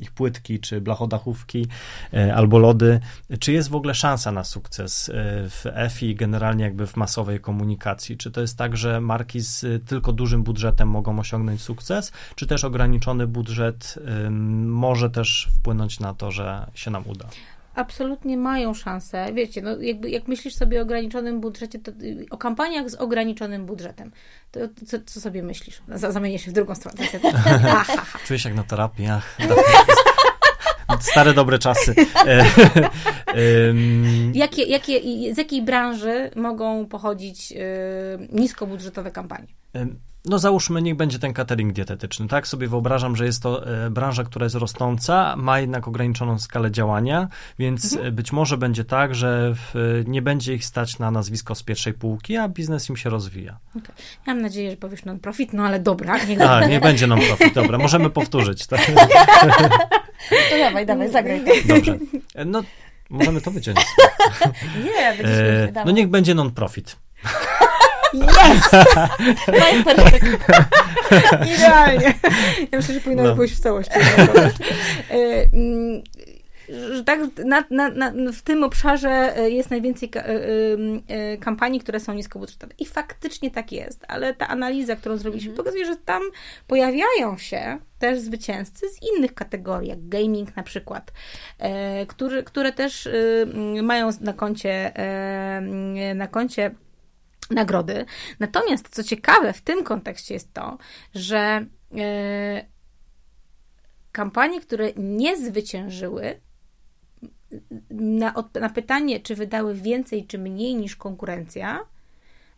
ich 0.00 0.12
płytki, 0.12 0.60
czy 0.60 0.80
blachodachówki, 0.80 1.66
e, 2.14 2.34
albo 2.34 2.58
lody, 2.58 3.00
czy 3.40 3.52
jest 3.52 3.68
w 3.68 3.74
ogóle 3.74 3.94
szansa 3.94 4.32
na 4.32 4.44
sukces 4.44 5.08
e, 5.08 5.12
w 5.48 5.66
EFI 5.74 6.14
generalnie 6.14 6.64
jakby 6.64 6.86
w 6.86 6.96
masowej 6.96 7.40
komunikacji? 7.40 8.16
Czy 8.16 8.30
to 8.30 8.40
jest 8.40 8.58
tak, 8.58 8.76
że 8.76 9.00
marki 9.00 9.40
z 9.40 9.86
tylko 9.86 10.12
dużym 10.12 10.42
budżetem 10.42 10.88
mogą 10.88 11.18
osiągnąć 11.18 11.62
sukces, 11.62 12.12
czy 12.34 12.46
też 12.46 12.64
ograniczony 12.64 13.26
budżet 13.26 13.98
może 14.66 15.10
też 15.10 15.48
wpłynąć 15.54 16.00
na 16.00 16.14
to, 16.14 16.30
że 16.30 16.70
się 16.74 16.90
nam 16.90 17.02
uda? 17.06 17.28
Absolutnie 17.80 18.36
mają 18.36 18.74
szansę. 18.74 19.26
Wiecie, 19.34 19.62
no 19.62 19.80
jakby 19.80 20.10
jak 20.10 20.28
myślisz 20.28 20.54
sobie 20.54 20.78
o 20.78 20.82
ograniczonym 20.82 21.40
budżecie, 21.40 21.78
to 21.78 21.90
y, 21.90 22.26
o 22.30 22.36
kampaniach 22.36 22.90
z 22.90 22.94
ograniczonym 22.94 23.66
budżetem, 23.66 24.12
to 24.50 24.60
co, 24.86 24.96
co 25.06 25.20
sobie 25.20 25.42
myślisz? 25.42 25.82
Za- 25.88 26.12
Zamienię 26.12 26.38
się 26.38 26.50
w 26.50 26.54
drugą 26.54 26.74
stronę. 26.74 26.98
Czuję 28.26 28.38
się 28.38 28.48
jak 28.48 28.56
na 28.56 28.62
terapii. 28.64 29.06
Ach, 29.06 29.36
Stare 31.00 31.34
dobre 31.34 31.58
czasy. 31.58 31.94
E, 32.26 32.44
em, 33.26 34.32
Jakie, 34.34 34.62
jakie, 34.62 35.00
z 35.34 35.38
jakiej 35.38 35.62
branży 35.62 36.30
mogą 36.36 36.86
pochodzić 36.86 37.52
y, 37.52 37.56
niskobudżetowe 38.32 39.10
kampanie? 39.10 39.46
No 40.24 40.38
załóżmy, 40.38 40.82
niech 40.82 40.96
będzie 40.96 41.18
ten 41.18 41.32
catering 41.32 41.72
dietetyczny. 41.72 42.28
Tak 42.28 42.46
sobie 42.48 42.68
wyobrażam, 42.68 43.16
że 43.16 43.24
jest 43.24 43.42
to 43.42 43.66
e, 43.66 43.90
branża, 43.90 44.24
która 44.24 44.44
jest 44.44 44.56
rosnąca, 44.56 45.36
ma 45.36 45.60
jednak 45.60 45.88
ograniczoną 45.88 46.38
skalę 46.38 46.70
działania, 46.70 47.28
więc 47.58 47.96
e, 48.02 48.12
być 48.12 48.32
może 48.32 48.56
będzie 48.58 48.84
tak, 48.84 49.14
że 49.14 49.54
w, 49.54 50.02
nie 50.06 50.22
będzie 50.22 50.54
ich 50.54 50.64
stać 50.64 50.98
na 50.98 51.10
nazwisko 51.10 51.54
z 51.54 51.62
pierwszej 51.62 51.94
półki, 51.94 52.36
a 52.36 52.48
biznes 52.48 52.90
im 52.90 52.96
się 52.96 53.10
rozwija. 53.10 53.58
Okay. 53.70 53.94
Ja 54.26 54.34
mam 54.34 54.42
nadzieję, 54.42 54.70
że 54.70 54.76
powiesz 54.76 55.04
non-profit, 55.04 55.52
no 55.52 55.64
ale 55.66 55.80
dobra. 55.80 56.24
Niech 56.24 56.40
A, 56.40 56.66
nie 56.66 56.80
będzie 56.80 57.06
non-profit. 57.06 57.54
Dobra, 57.54 57.78
możemy 57.78 58.10
powtórzyć. 58.10 58.66
Tak? 58.66 58.80
To 60.50 60.58
dawaj, 60.58 60.86
dawaj, 60.86 61.10
zagraj. 61.10 61.42
Dobrze. 61.66 61.98
E, 62.34 62.44
No, 62.44 62.62
możemy 63.10 63.40
to 63.40 63.50
wyciąć. 63.50 63.78
Nie, 64.84 65.16
będzie 65.16 65.64
E, 65.76 65.84
no 65.84 65.90
niech 65.90 66.08
będzie 66.08 66.34
non-profit. 66.34 66.96
Yes! 68.14 68.70
Majstersztyk. 69.60 70.22
Idealnie. 71.56 72.14
Ja 72.72 72.78
myślę, 72.78 72.94
że 72.94 73.00
powinno 73.00 73.22
No. 73.22 73.36
pójść 73.36 73.54
w 73.54 73.60
całości. 73.60 73.92
E, 75.10 75.46
mm, 75.52 76.02
że 76.92 77.04
tak, 77.04 77.20
na, 77.44 77.64
na, 77.70 77.90
na, 77.90 78.32
w 78.32 78.42
tym 78.42 78.64
obszarze 78.64 79.36
e, 79.36 79.50
jest 79.50 79.70
najwięcej 79.70 80.08
ka, 80.08 80.20
e, 80.20 80.34
e, 81.08 81.36
kampanii, 81.36 81.80
które 81.80 82.00
są 82.00 82.14
niskobudżetowe. 82.14 82.74
I 82.78 82.86
faktycznie 82.86 83.50
tak 83.50 83.72
jest, 83.72 84.04
ale 84.08 84.34
ta 84.34 84.48
analiza, 84.48 84.96
którą 84.96 85.16
zrobiliśmy, 85.16 85.52
pokazuje, 85.54 85.86
że 85.86 85.96
tam 85.96 86.22
pojawiają 86.66 87.38
się 87.38 87.78
też 87.98 88.18
zwycięzcy 88.18 88.86
z 88.88 88.98
innych 89.02 89.34
kategorii, 89.34 89.88
jak 89.88 90.08
gaming 90.08 90.56
na 90.56 90.62
przykład, 90.62 91.12
e, 91.58 92.06
który, 92.06 92.42
które 92.42 92.72
też 92.72 93.08
mają 93.82 94.10
na 94.20 94.32
koncie, 94.32 94.92
na 96.14 96.28
koncie 96.28 96.70
nagrody. 97.50 98.04
Natomiast 98.40 98.88
co 98.88 99.04
ciekawe 99.04 99.52
w 99.52 99.60
tym 99.60 99.84
kontekście 99.84 100.34
jest 100.34 100.54
to, 100.54 100.78
że 101.14 101.66
e, 101.98 102.66
kampanie, 104.12 104.60
które 104.60 104.92
nie 104.96 105.36
zwyciężyły, 105.36 106.40
na, 107.90 108.34
na 108.60 108.70
pytanie, 108.70 109.20
czy 109.20 109.34
wydały 109.34 109.74
więcej, 109.74 110.26
czy 110.26 110.38
mniej 110.38 110.74
niż 110.74 110.96
konkurencja, 110.96 111.80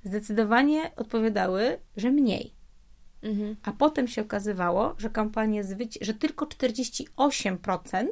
zdecydowanie 0.05 0.97
odpowiadały, 0.97 1.79
że 1.97 2.11
mniej. 2.11 2.55
Mhm. 3.23 3.57
A 3.63 3.73
potem 3.73 4.09
się 4.09 4.23
okazywało, 4.23 4.95
że 4.99 5.11
kampanie 5.11 5.65
zwyci- 5.65 6.05
że 6.05 6.15
tylko 6.15 6.47
48% 6.47 8.07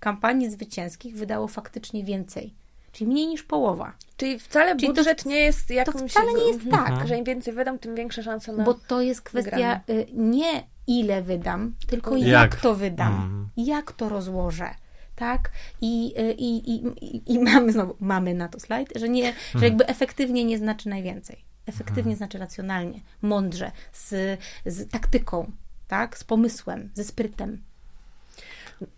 kampanii 0.00 0.50
zwycięskich 0.50 1.16
wydało 1.16 1.48
faktycznie 1.48 2.04
więcej. 2.04 2.54
Czyli 2.98 3.10
mniej 3.10 3.26
niż 3.26 3.42
połowa. 3.42 3.92
Czyli 4.16 4.38
wcale 4.38 4.76
Czyli 4.76 4.88
to 4.88 4.94
budżet 4.94 5.22
w- 5.22 5.26
nie 5.26 5.36
jest 5.40 5.70
jakimś... 5.70 6.10
wcale 6.12 6.32
nie 6.32 6.48
jest 6.48 6.66
Mhm. 6.66 6.84
tak. 6.98 7.08
Że 7.08 7.16
im 7.18 7.24
więcej 7.24 7.54
wydam, 7.54 7.78
tym 7.78 7.94
większe 7.94 8.22
szanse 8.22 8.52
na... 8.52 8.64
Bo 8.64 8.74
to 8.74 9.00
jest 9.00 9.22
kwestia 9.22 9.80
y, 9.90 10.06
nie 10.14 10.62
ile 10.86 11.22
wydam, 11.22 11.74
tylko 11.86 12.16
Jak. 12.16 12.26
jak, 12.28 12.56
to 12.60 12.74
wydam, 12.74 13.14
Mm. 13.14 13.48
jak 13.56 13.92
to 13.92 14.08
rozłożę. 14.08 14.70
Tak? 15.16 15.50
I, 15.80 16.14
y, 16.20 16.32
i, 16.32 16.70
i, 16.70 16.86
i, 17.16 17.32
I 17.34 17.38
mamy 17.38 17.72
znowu, 17.72 17.96
mamy 18.00 18.34
na 18.34 18.48
to 18.48 18.60
slajd, 18.60 18.92
że, 18.96 19.08
nie, 19.08 19.32
że 19.54 19.64
jakby 19.64 19.86
efektywnie 19.86 20.44
nie 20.44 20.58
znaczy 20.58 20.88
najwięcej. 20.88 21.44
Efektywnie 21.66 22.16
znaczy 22.16 22.38
racjonalnie, 22.38 23.00
mądrze, 23.22 23.72
z, 23.92 24.40
z 24.66 24.90
taktyką. 24.90 25.50
tak? 25.88 26.18
Z 26.18 26.24
pomysłem, 26.24 26.90
ze 26.94 27.04
sprytem. 27.04 27.62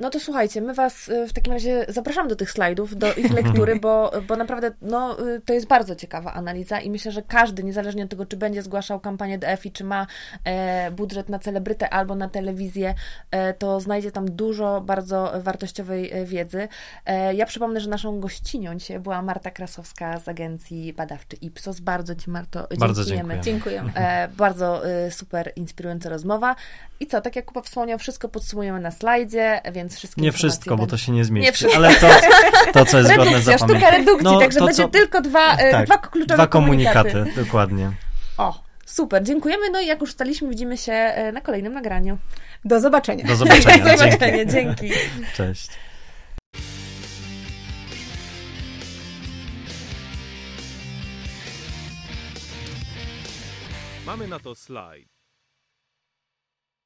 No 0.00 0.10
to 0.10 0.20
słuchajcie, 0.20 0.60
my 0.60 0.74
Was 0.74 1.08
y, 1.08 1.28
w 1.28 1.32
takim 1.32 1.52
razie 1.52 1.86
zapraszamy 1.88 2.28
do 2.28 2.36
tych 2.36 2.50
slajdów, 2.50 2.96
do 2.96 3.14
ich 3.14 3.32
lektury, 3.32 3.80
bo, 3.80 4.12
bo 4.28 4.36
naprawdę 4.36 4.72
no, 4.82 5.28
y, 5.28 5.40
to 5.40 5.52
jest 5.52 5.66
bardzo 5.66 5.96
ciekawa 5.96 6.32
analiza 6.32 6.80
i 6.80 6.90
myślę, 6.90 7.12
że 7.12 7.22
każdy, 7.22 7.64
niezależnie 7.64 8.04
od 8.04 8.10
tego, 8.10 8.26
czy 8.26 8.36
będzie 8.36 8.62
zgłaszał 8.62 9.00
kampanię 9.00 9.38
DFI, 9.38 9.72
czy 9.72 9.84
ma 9.84 10.06
e, 10.44 10.90
budżet 10.90 11.28
na 11.28 11.38
celebrytę 11.38 11.90
albo 11.90 12.14
na 12.14 12.28
telewizję, 12.28 12.94
e, 13.30 13.54
to 13.54 13.80
znajdzie 13.80 14.12
tam 14.12 14.30
dużo 14.30 14.80
bardzo 14.80 15.32
wartościowej 15.40 16.12
e, 16.12 16.24
wiedzy. 16.24 16.68
E, 17.06 17.34
ja 17.34 17.46
przypomnę, 17.46 17.80
że 17.80 17.90
naszą 17.90 18.20
gościnią 18.20 18.74
dzisiaj 18.74 19.00
była 19.00 19.22
Marta 19.22 19.50
Krasowska 19.50 20.20
z 20.20 20.28
agencji 20.28 20.92
badawczej 20.92 21.46
Ipsos. 21.46 21.80
Bardzo 21.80 22.14
Ci, 22.14 22.30
Marto, 22.30 22.68
Bardzo 22.78 23.04
dziękujemy. 23.40 23.92
E, 23.94 24.28
bardzo 24.28 24.88
y, 25.06 25.10
super 25.10 25.52
inspirująca 25.56 26.08
rozmowa. 26.08 26.56
I 27.00 27.06
co, 27.06 27.20
tak 27.20 27.36
jak 27.36 27.44
Kuba 27.44 27.62
wspomniał, 27.62 27.98
wszystko 27.98 28.28
podsumujemy 28.28 28.80
na 28.80 28.90
slajdzie, 28.90 29.60
więc 29.72 29.96
wszystkie 29.96 30.22
Nie 30.22 30.32
wszystko, 30.32 30.70
bo 30.70 30.76
będą- 30.76 30.90
to 30.90 30.96
się 30.96 31.12
nie 31.12 31.24
zmieści, 31.24 31.46
Nie 31.46 31.52
wszystko. 31.52 31.76
ale 31.76 31.94
to, 31.94 32.06
to, 32.72 32.84
co 32.84 32.98
jest 32.98 33.08
godne 33.10 33.24
Redukcja, 33.24 33.40
sztuka 33.40 33.58
zapamiętania. 33.58 33.98
redukcji, 33.98 34.24
No, 34.24 34.40
także 34.40 34.58
to, 34.58 34.66
będzie 34.66 34.82
co- 34.82 34.88
tylko 34.88 35.20
dwa, 35.20 35.56
e, 35.56 35.70
Tak, 35.70 35.86
dwa 35.86 35.98
kluczowe 35.98 36.34
Dwa 36.34 36.46
komunikaty. 36.46 37.10
komunikaty, 37.10 37.40
dokładnie. 37.44 37.90
O, 38.38 38.62
super, 38.86 39.22
dziękujemy. 39.24 39.70
No 39.70 39.80
i 39.80 39.86
jak 39.86 40.00
już 40.00 40.10
staliśmy, 40.12 40.48
widzimy 40.48 40.76
się 40.78 40.92
e, 40.92 41.32
na 41.32 41.40
kolejnym 41.40 41.72
nagraniu. 41.72 42.18
Do 42.64 42.80
zobaczenia. 42.80 43.24
Do 43.24 43.36
zobaczenia. 43.36 43.84
Do 43.92 43.98
zobaczenia, 43.98 44.44
dzięki. 44.44 44.90
Cześć. 45.36 45.68
Mamy 54.06 54.28
na 54.28 54.38
to 54.40 54.54
slajd. 54.54 55.19